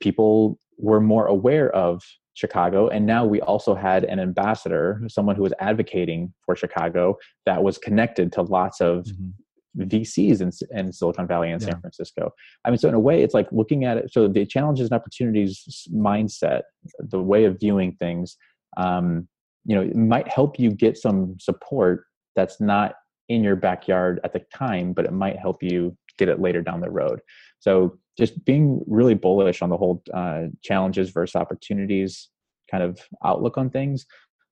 people 0.01 0.59
were 0.79 1.01
more 1.01 1.27
aware 1.27 1.71
of 1.75 2.03
Chicago. 2.35 2.89
And 2.89 3.07
now 3.07 3.25
we 3.25 3.41
also 3.41 3.75
had 3.75 4.05
an 4.05 4.21
ambassador, 4.21 5.03
someone 5.09 5.37
who 5.37 5.43
was 5.43 5.53
advocating 5.59 6.33
for 6.45 6.55
Chicago 6.55 7.17
that 7.47 7.63
was 7.63 7.77
connected 7.77 8.33
to 8.33 8.43
lots 8.43 8.81
of 8.81 9.05
mm-hmm. 9.05 9.83
VCs 9.83 10.41
in, 10.41 10.51
in, 10.77 10.93
Silicon 10.93 11.27
Valley 11.27 11.51
and 11.51 11.61
yeah. 11.61 11.71
San 11.71 11.81
Francisco. 11.81 12.33
I 12.65 12.71
mean, 12.71 12.79
so 12.79 12.89
in 12.89 12.95
a 12.95 13.01
way, 13.01 13.23
it's 13.23 13.35
like 13.35 13.49
looking 13.53 13.85
at 13.85 13.99
it. 13.99 14.13
So 14.13 14.29
the 14.29 14.47
challenges 14.47 14.91
and 14.91 14.99
opportunities 14.99 15.89
mindset, 15.95 16.63
the 16.99 17.21
way 17.21 17.45
of 17.45 17.59
viewing 17.61 17.97
things, 17.97 18.37
um, 18.77 19.29
you 19.65 19.75
know, 19.75 19.83
it 19.83 19.97
might 19.97 20.29
help 20.29 20.59
you 20.59 20.71
get 20.71 20.97
some 20.97 21.37
support 21.39 22.05
that's 22.37 22.61
not 22.61 22.95
in 23.29 23.45
your 23.45 23.57
backyard 23.57 24.21
at 24.25 24.33
the 24.33 24.41
time, 24.53 24.93
but 24.93 25.05
it 25.05 25.13
might 25.13 25.39
help 25.39 25.63
you 25.63 25.97
get 26.19 26.29
it 26.29 26.41
later 26.41 26.63
down 26.63 26.81
the 26.81 26.91
road. 26.91 27.21
So 27.61 27.99
just 28.19 28.45
being 28.45 28.83
really 28.87 29.15
bullish 29.15 29.63
on 29.63 29.71
the 29.71 29.77
whole 29.77 30.03
uh, 30.13 30.45
challenges 30.63 31.11
versus 31.11 31.37
opportunities 31.37 32.29
kind 32.71 32.83
of 32.83 33.01
outlook 33.25 33.59
on 33.59 33.71
things, 33.71 34.07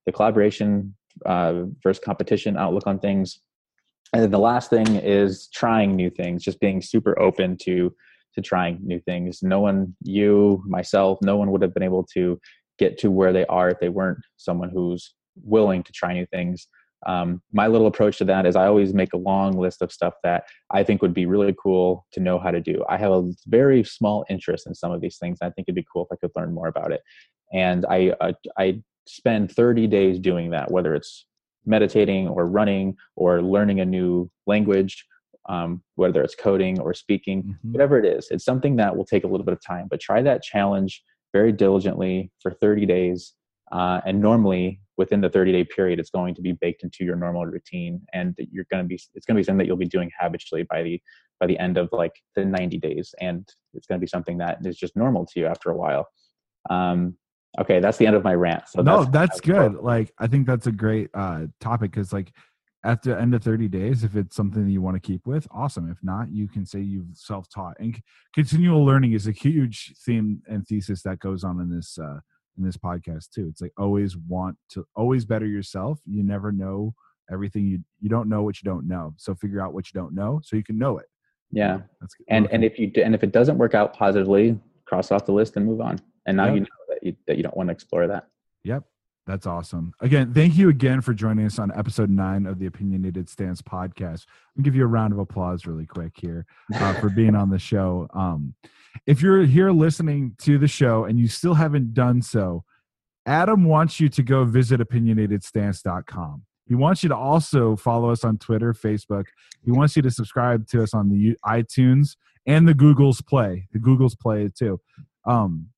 the 0.06 0.12
collaboration 0.12 0.94
uh, 1.26 1.64
versus 1.82 2.02
competition 2.02 2.56
outlook 2.56 2.86
on 2.86 2.98
things. 2.98 3.40
And 4.12 4.22
then 4.22 4.30
the 4.30 4.38
last 4.38 4.70
thing 4.70 4.96
is 4.96 5.48
trying 5.54 5.94
new 5.94 6.10
things, 6.10 6.42
just 6.42 6.60
being 6.60 6.80
super 6.80 7.18
open 7.18 7.56
to 7.62 7.94
to 8.34 8.42
trying 8.42 8.78
new 8.82 9.00
things. 9.00 9.42
No 9.42 9.60
one, 9.60 9.94
you, 10.02 10.62
myself, 10.66 11.18
no 11.22 11.36
one 11.36 11.50
would 11.50 11.62
have 11.62 11.74
been 11.74 11.82
able 11.82 12.04
to 12.14 12.38
get 12.78 12.98
to 12.98 13.10
where 13.10 13.32
they 13.32 13.46
are 13.46 13.70
if 13.70 13.80
they 13.80 13.88
weren't 13.88 14.18
someone 14.36 14.70
who's 14.70 15.14
willing 15.42 15.82
to 15.82 15.92
try 15.92 16.12
new 16.12 16.26
things 16.26 16.68
um, 17.06 17.40
my 17.52 17.66
little 17.68 17.86
approach 17.86 18.18
to 18.18 18.24
that 18.24 18.46
is 18.46 18.56
I 18.56 18.66
always 18.66 18.92
make 18.92 19.12
a 19.12 19.18
long 19.18 19.56
list 19.56 19.82
of 19.82 19.92
stuff 19.92 20.14
that 20.24 20.44
I 20.70 20.82
think 20.82 21.00
would 21.00 21.14
be 21.14 21.26
really 21.26 21.54
cool 21.60 22.06
to 22.12 22.20
know 22.20 22.38
how 22.38 22.50
to 22.50 22.60
do. 22.60 22.84
I 22.88 22.96
have 22.96 23.12
a 23.12 23.30
very 23.46 23.84
small 23.84 24.24
interest 24.28 24.66
in 24.66 24.74
some 24.74 24.90
of 24.90 25.00
these 25.00 25.16
things. 25.18 25.38
I 25.40 25.50
think 25.50 25.66
it'd 25.68 25.76
be 25.76 25.86
cool 25.92 26.08
if 26.10 26.12
I 26.12 26.16
could 26.16 26.32
learn 26.34 26.52
more 26.52 26.66
about 26.66 26.92
it. 26.92 27.02
And 27.52 27.86
I 27.88 28.14
uh, 28.20 28.32
I 28.58 28.82
spend 29.06 29.52
30 29.52 29.86
days 29.86 30.18
doing 30.18 30.50
that, 30.50 30.70
whether 30.70 30.94
it's 30.94 31.24
meditating 31.64 32.28
or 32.28 32.46
running 32.46 32.96
or 33.16 33.42
learning 33.42 33.80
a 33.80 33.84
new 33.84 34.30
language, 34.46 35.06
um, 35.48 35.82
whether 35.94 36.22
it's 36.22 36.34
coding 36.34 36.80
or 36.80 36.92
speaking, 36.94 37.42
mm-hmm. 37.42 37.72
whatever 37.72 37.98
it 37.98 38.04
is. 38.04 38.28
It's 38.30 38.44
something 38.44 38.76
that 38.76 38.96
will 38.96 39.06
take 39.06 39.24
a 39.24 39.28
little 39.28 39.46
bit 39.46 39.54
of 39.54 39.64
time, 39.64 39.86
but 39.88 40.00
try 40.00 40.20
that 40.22 40.42
challenge 40.42 41.02
very 41.32 41.52
diligently 41.52 42.30
for 42.40 42.50
30 42.50 42.86
days. 42.86 43.34
Uh, 43.70 44.00
and 44.06 44.20
normally 44.20 44.80
within 44.96 45.20
the 45.20 45.28
30 45.28 45.52
day 45.52 45.64
period 45.64 45.98
it's 45.98 46.10
going 46.10 46.34
to 46.34 46.42
be 46.42 46.52
baked 46.52 46.82
into 46.82 47.04
your 47.04 47.16
normal 47.16 47.44
routine 47.44 48.00
and 48.14 48.34
you're 48.50 48.66
going 48.70 48.82
to 48.82 48.88
be 48.88 48.96
it's 49.14 49.26
going 49.26 49.36
to 49.36 49.40
be 49.40 49.44
something 49.44 49.58
that 49.58 49.66
you'll 49.66 49.76
be 49.76 49.86
doing 49.86 50.10
habitually 50.18 50.64
by 50.70 50.82
the 50.82 51.00
by 51.38 51.46
the 51.46 51.58
end 51.58 51.76
of 51.78 51.88
like 51.92 52.14
the 52.34 52.44
90 52.44 52.78
days. 52.78 53.14
And 53.20 53.48
it's 53.74 53.86
going 53.86 54.00
to 54.00 54.04
be 54.04 54.08
something 54.08 54.38
that 54.38 54.58
is 54.64 54.76
just 54.76 54.96
normal 54.96 55.24
to 55.26 55.40
you 55.40 55.46
after 55.46 55.70
a 55.70 55.76
while. 55.76 56.08
Um 56.70 57.16
okay 57.58 57.80
that's 57.80 57.98
the 57.98 58.06
end 58.06 58.16
of 58.16 58.24
my 58.24 58.34
rant. 58.34 58.68
So 58.68 58.82
no 58.82 59.04
that's, 59.04 59.10
that's 59.10 59.40
good. 59.40 59.74
Like 59.74 60.12
i 60.18 60.26
think 60.26 60.46
that's 60.46 60.66
a 60.66 60.72
great 60.72 61.10
uh 61.14 61.46
topic 61.60 61.90
because 61.90 62.12
like 62.12 62.32
at 62.88 63.02
the 63.02 63.20
end 63.20 63.34
of 63.34 63.42
30 63.42 63.68
days 63.68 64.02
if 64.02 64.16
it's 64.16 64.34
something 64.34 64.64
that 64.64 64.72
you 64.72 64.80
want 64.80 64.96
to 64.96 65.00
keep 65.00 65.26
with 65.26 65.46
awesome 65.50 65.90
if 65.90 65.98
not 66.02 66.30
you 66.30 66.48
can 66.48 66.64
say 66.64 66.80
you've 66.80 67.14
self-taught 67.14 67.74
and 67.78 68.00
continual 68.34 68.84
learning 68.84 69.12
is 69.12 69.26
a 69.26 69.32
huge 69.32 69.94
theme 70.04 70.42
and 70.48 70.66
thesis 70.66 71.02
that 71.02 71.18
goes 71.18 71.44
on 71.44 71.60
in 71.60 71.70
this 71.70 71.98
uh 71.98 72.18
in 72.58 72.64
this 72.64 72.76
podcast 72.76 73.30
too. 73.30 73.46
It's 73.48 73.60
like 73.60 73.72
always 73.78 74.16
want 74.16 74.56
to 74.70 74.86
always 74.94 75.24
better 75.24 75.46
yourself. 75.46 76.00
You 76.04 76.22
never 76.22 76.52
know 76.52 76.94
everything 77.30 77.66
you 77.66 77.78
you 78.00 78.08
don't 78.08 78.28
know 78.28 78.42
what 78.42 78.60
you 78.62 78.68
don't 78.68 78.86
know. 78.86 79.14
So 79.16 79.34
figure 79.34 79.60
out 79.60 79.72
what 79.72 79.92
you 79.92 79.98
don't 79.98 80.14
know 80.14 80.40
so 80.42 80.56
you 80.56 80.64
can 80.64 80.78
know 80.78 80.98
it. 80.98 81.06
Yeah. 81.50 81.78
That's 82.00 82.14
and 82.28 82.48
and 82.50 82.64
if 82.64 82.78
you 82.78 82.90
and 83.02 83.14
if 83.14 83.22
it 83.22 83.32
doesn't 83.32 83.56
work 83.56 83.74
out 83.74 83.94
positively, 83.94 84.58
cross 84.84 85.10
off 85.10 85.24
the 85.24 85.32
list 85.32 85.56
and 85.56 85.64
move 85.64 85.80
on. 85.80 86.00
And 86.26 86.36
now 86.36 86.46
yep. 86.46 86.54
you 86.54 86.60
know 86.60 86.66
that 86.88 87.02
you 87.02 87.16
that 87.26 87.36
you 87.36 87.42
don't 87.42 87.56
want 87.56 87.68
to 87.68 87.72
explore 87.72 88.06
that. 88.08 88.28
Yep. 88.64 88.84
That's 89.28 89.46
awesome. 89.46 89.92
Again, 90.00 90.32
thank 90.32 90.56
you 90.56 90.70
again 90.70 91.02
for 91.02 91.12
joining 91.12 91.44
us 91.44 91.58
on 91.58 91.70
episode 91.76 92.08
nine 92.08 92.46
of 92.46 92.58
the 92.58 92.64
Opinionated 92.64 93.28
Stance 93.28 93.60
podcast. 93.60 94.24
I'll 94.56 94.62
give 94.62 94.74
you 94.74 94.84
a 94.84 94.86
round 94.86 95.12
of 95.12 95.18
applause 95.18 95.66
really 95.66 95.84
quick 95.84 96.12
here 96.16 96.46
uh, 96.74 96.94
for 97.00 97.10
being 97.10 97.34
on 97.34 97.50
the 97.50 97.58
show. 97.58 98.08
Um, 98.14 98.54
if 99.06 99.20
you're 99.20 99.44
here 99.44 99.70
listening 99.70 100.34
to 100.38 100.56
the 100.56 100.66
show 100.66 101.04
and 101.04 101.18
you 101.18 101.28
still 101.28 101.52
haven't 101.52 101.92
done 101.92 102.22
so, 102.22 102.64
Adam 103.26 103.64
wants 103.64 104.00
you 104.00 104.08
to 104.08 104.22
go 104.22 104.46
visit 104.46 104.80
opinionatedstance.com. 104.80 106.44
He 106.66 106.74
wants 106.74 107.02
you 107.02 107.10
to 107.10 107.16
also 107.16 107.76
follow 107.76 108.10
us 108.10 108.24
on 108.24 108.38
Twitter, 108.38 108.72
Facebook. 108.72 109.26
He 109.62 109.70
wants 109.70 109.94
you 109.94 110.00
to 110.00 110.10
subscribe 110.10 110.66
to 110.68 110.82
us 110.82 110.94
on 110.94 111.10
the 111.10 111.36
iTunes 111.44 112.16
and 112.46 112.66
the 112.66 112.72
Google's 112.72 113.20
Play. 113.20 113.68
The 113.74 113.78
Google's 113.78 114.14
Play 114.14 114.48
too. 114.58 114.80
Um, 115.26 115.68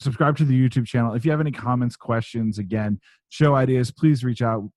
subscribe 0.00 0.36
to 0.38 0.44
the 0.44 0.68
YouTube 0.68 0.86
channel. 0.86 1.14
If 1.14 1.24
you 1.24 1.30
have 1.30 1.40
any 1.40 1.52
comments, 1.52 1.96
questions, 1.96 2.58
again, 2.58 3.00
show 3.28 3.54
ideas, 3.54 3.90
please 3.90 4.24
reach 4.24 4.42
out. 4.42 4.68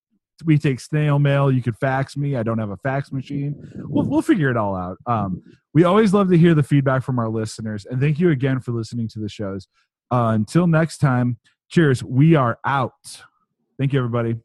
We 0.45 0.57
take 0.57 0.79
snail 0.79 1.19
mail. 1.19 1.51
You 1.51 1.61
could 1.61 1.75
fax 1.75 2.15
me. 2.15 2.37
I 2.37 2.43
don't 2.43 2.59
have 2.59 2.69
a 2.69 2.77
fax 2.77 3.11
machine. 3.11 3.55
We'll, 3.75 4.05
we'll 4.05 4.21
figure 4.21 4.49
it 4.49 4.55
all 4.55 4.75
out. 4.75 4.97
Um, 5.05 5.43
we 5.73 5.83
always 5.83 6.13
love 6.13 6.29
to 6.29 6.37
hear 6.37 6.53
the 6.53 6.63
feedback 6.63 7.03
from 7.03 7.19
our 7.19 7.29
listeners. 7.29 7.85
And 7.85 7.99
thank 7.99 8.19
you 8.19 8.29
again 8.29 8.61
for 8.61 8.71
listening 8.71 9.09
to 9.09 9.19
the 9.19 9.29
shows. 9.29 9.67
Uh, 10.11 10.31
until 10.33 10.65
next 10.65 10.99
time, 10.99 11.37
cheers. 11.69 12.03
We 12.03 12.35
are 12.35 12.57
out. 12.65 13.21
Thank 13.77 13.91
you, 13.93 13.99
everybody. 13.99 14.39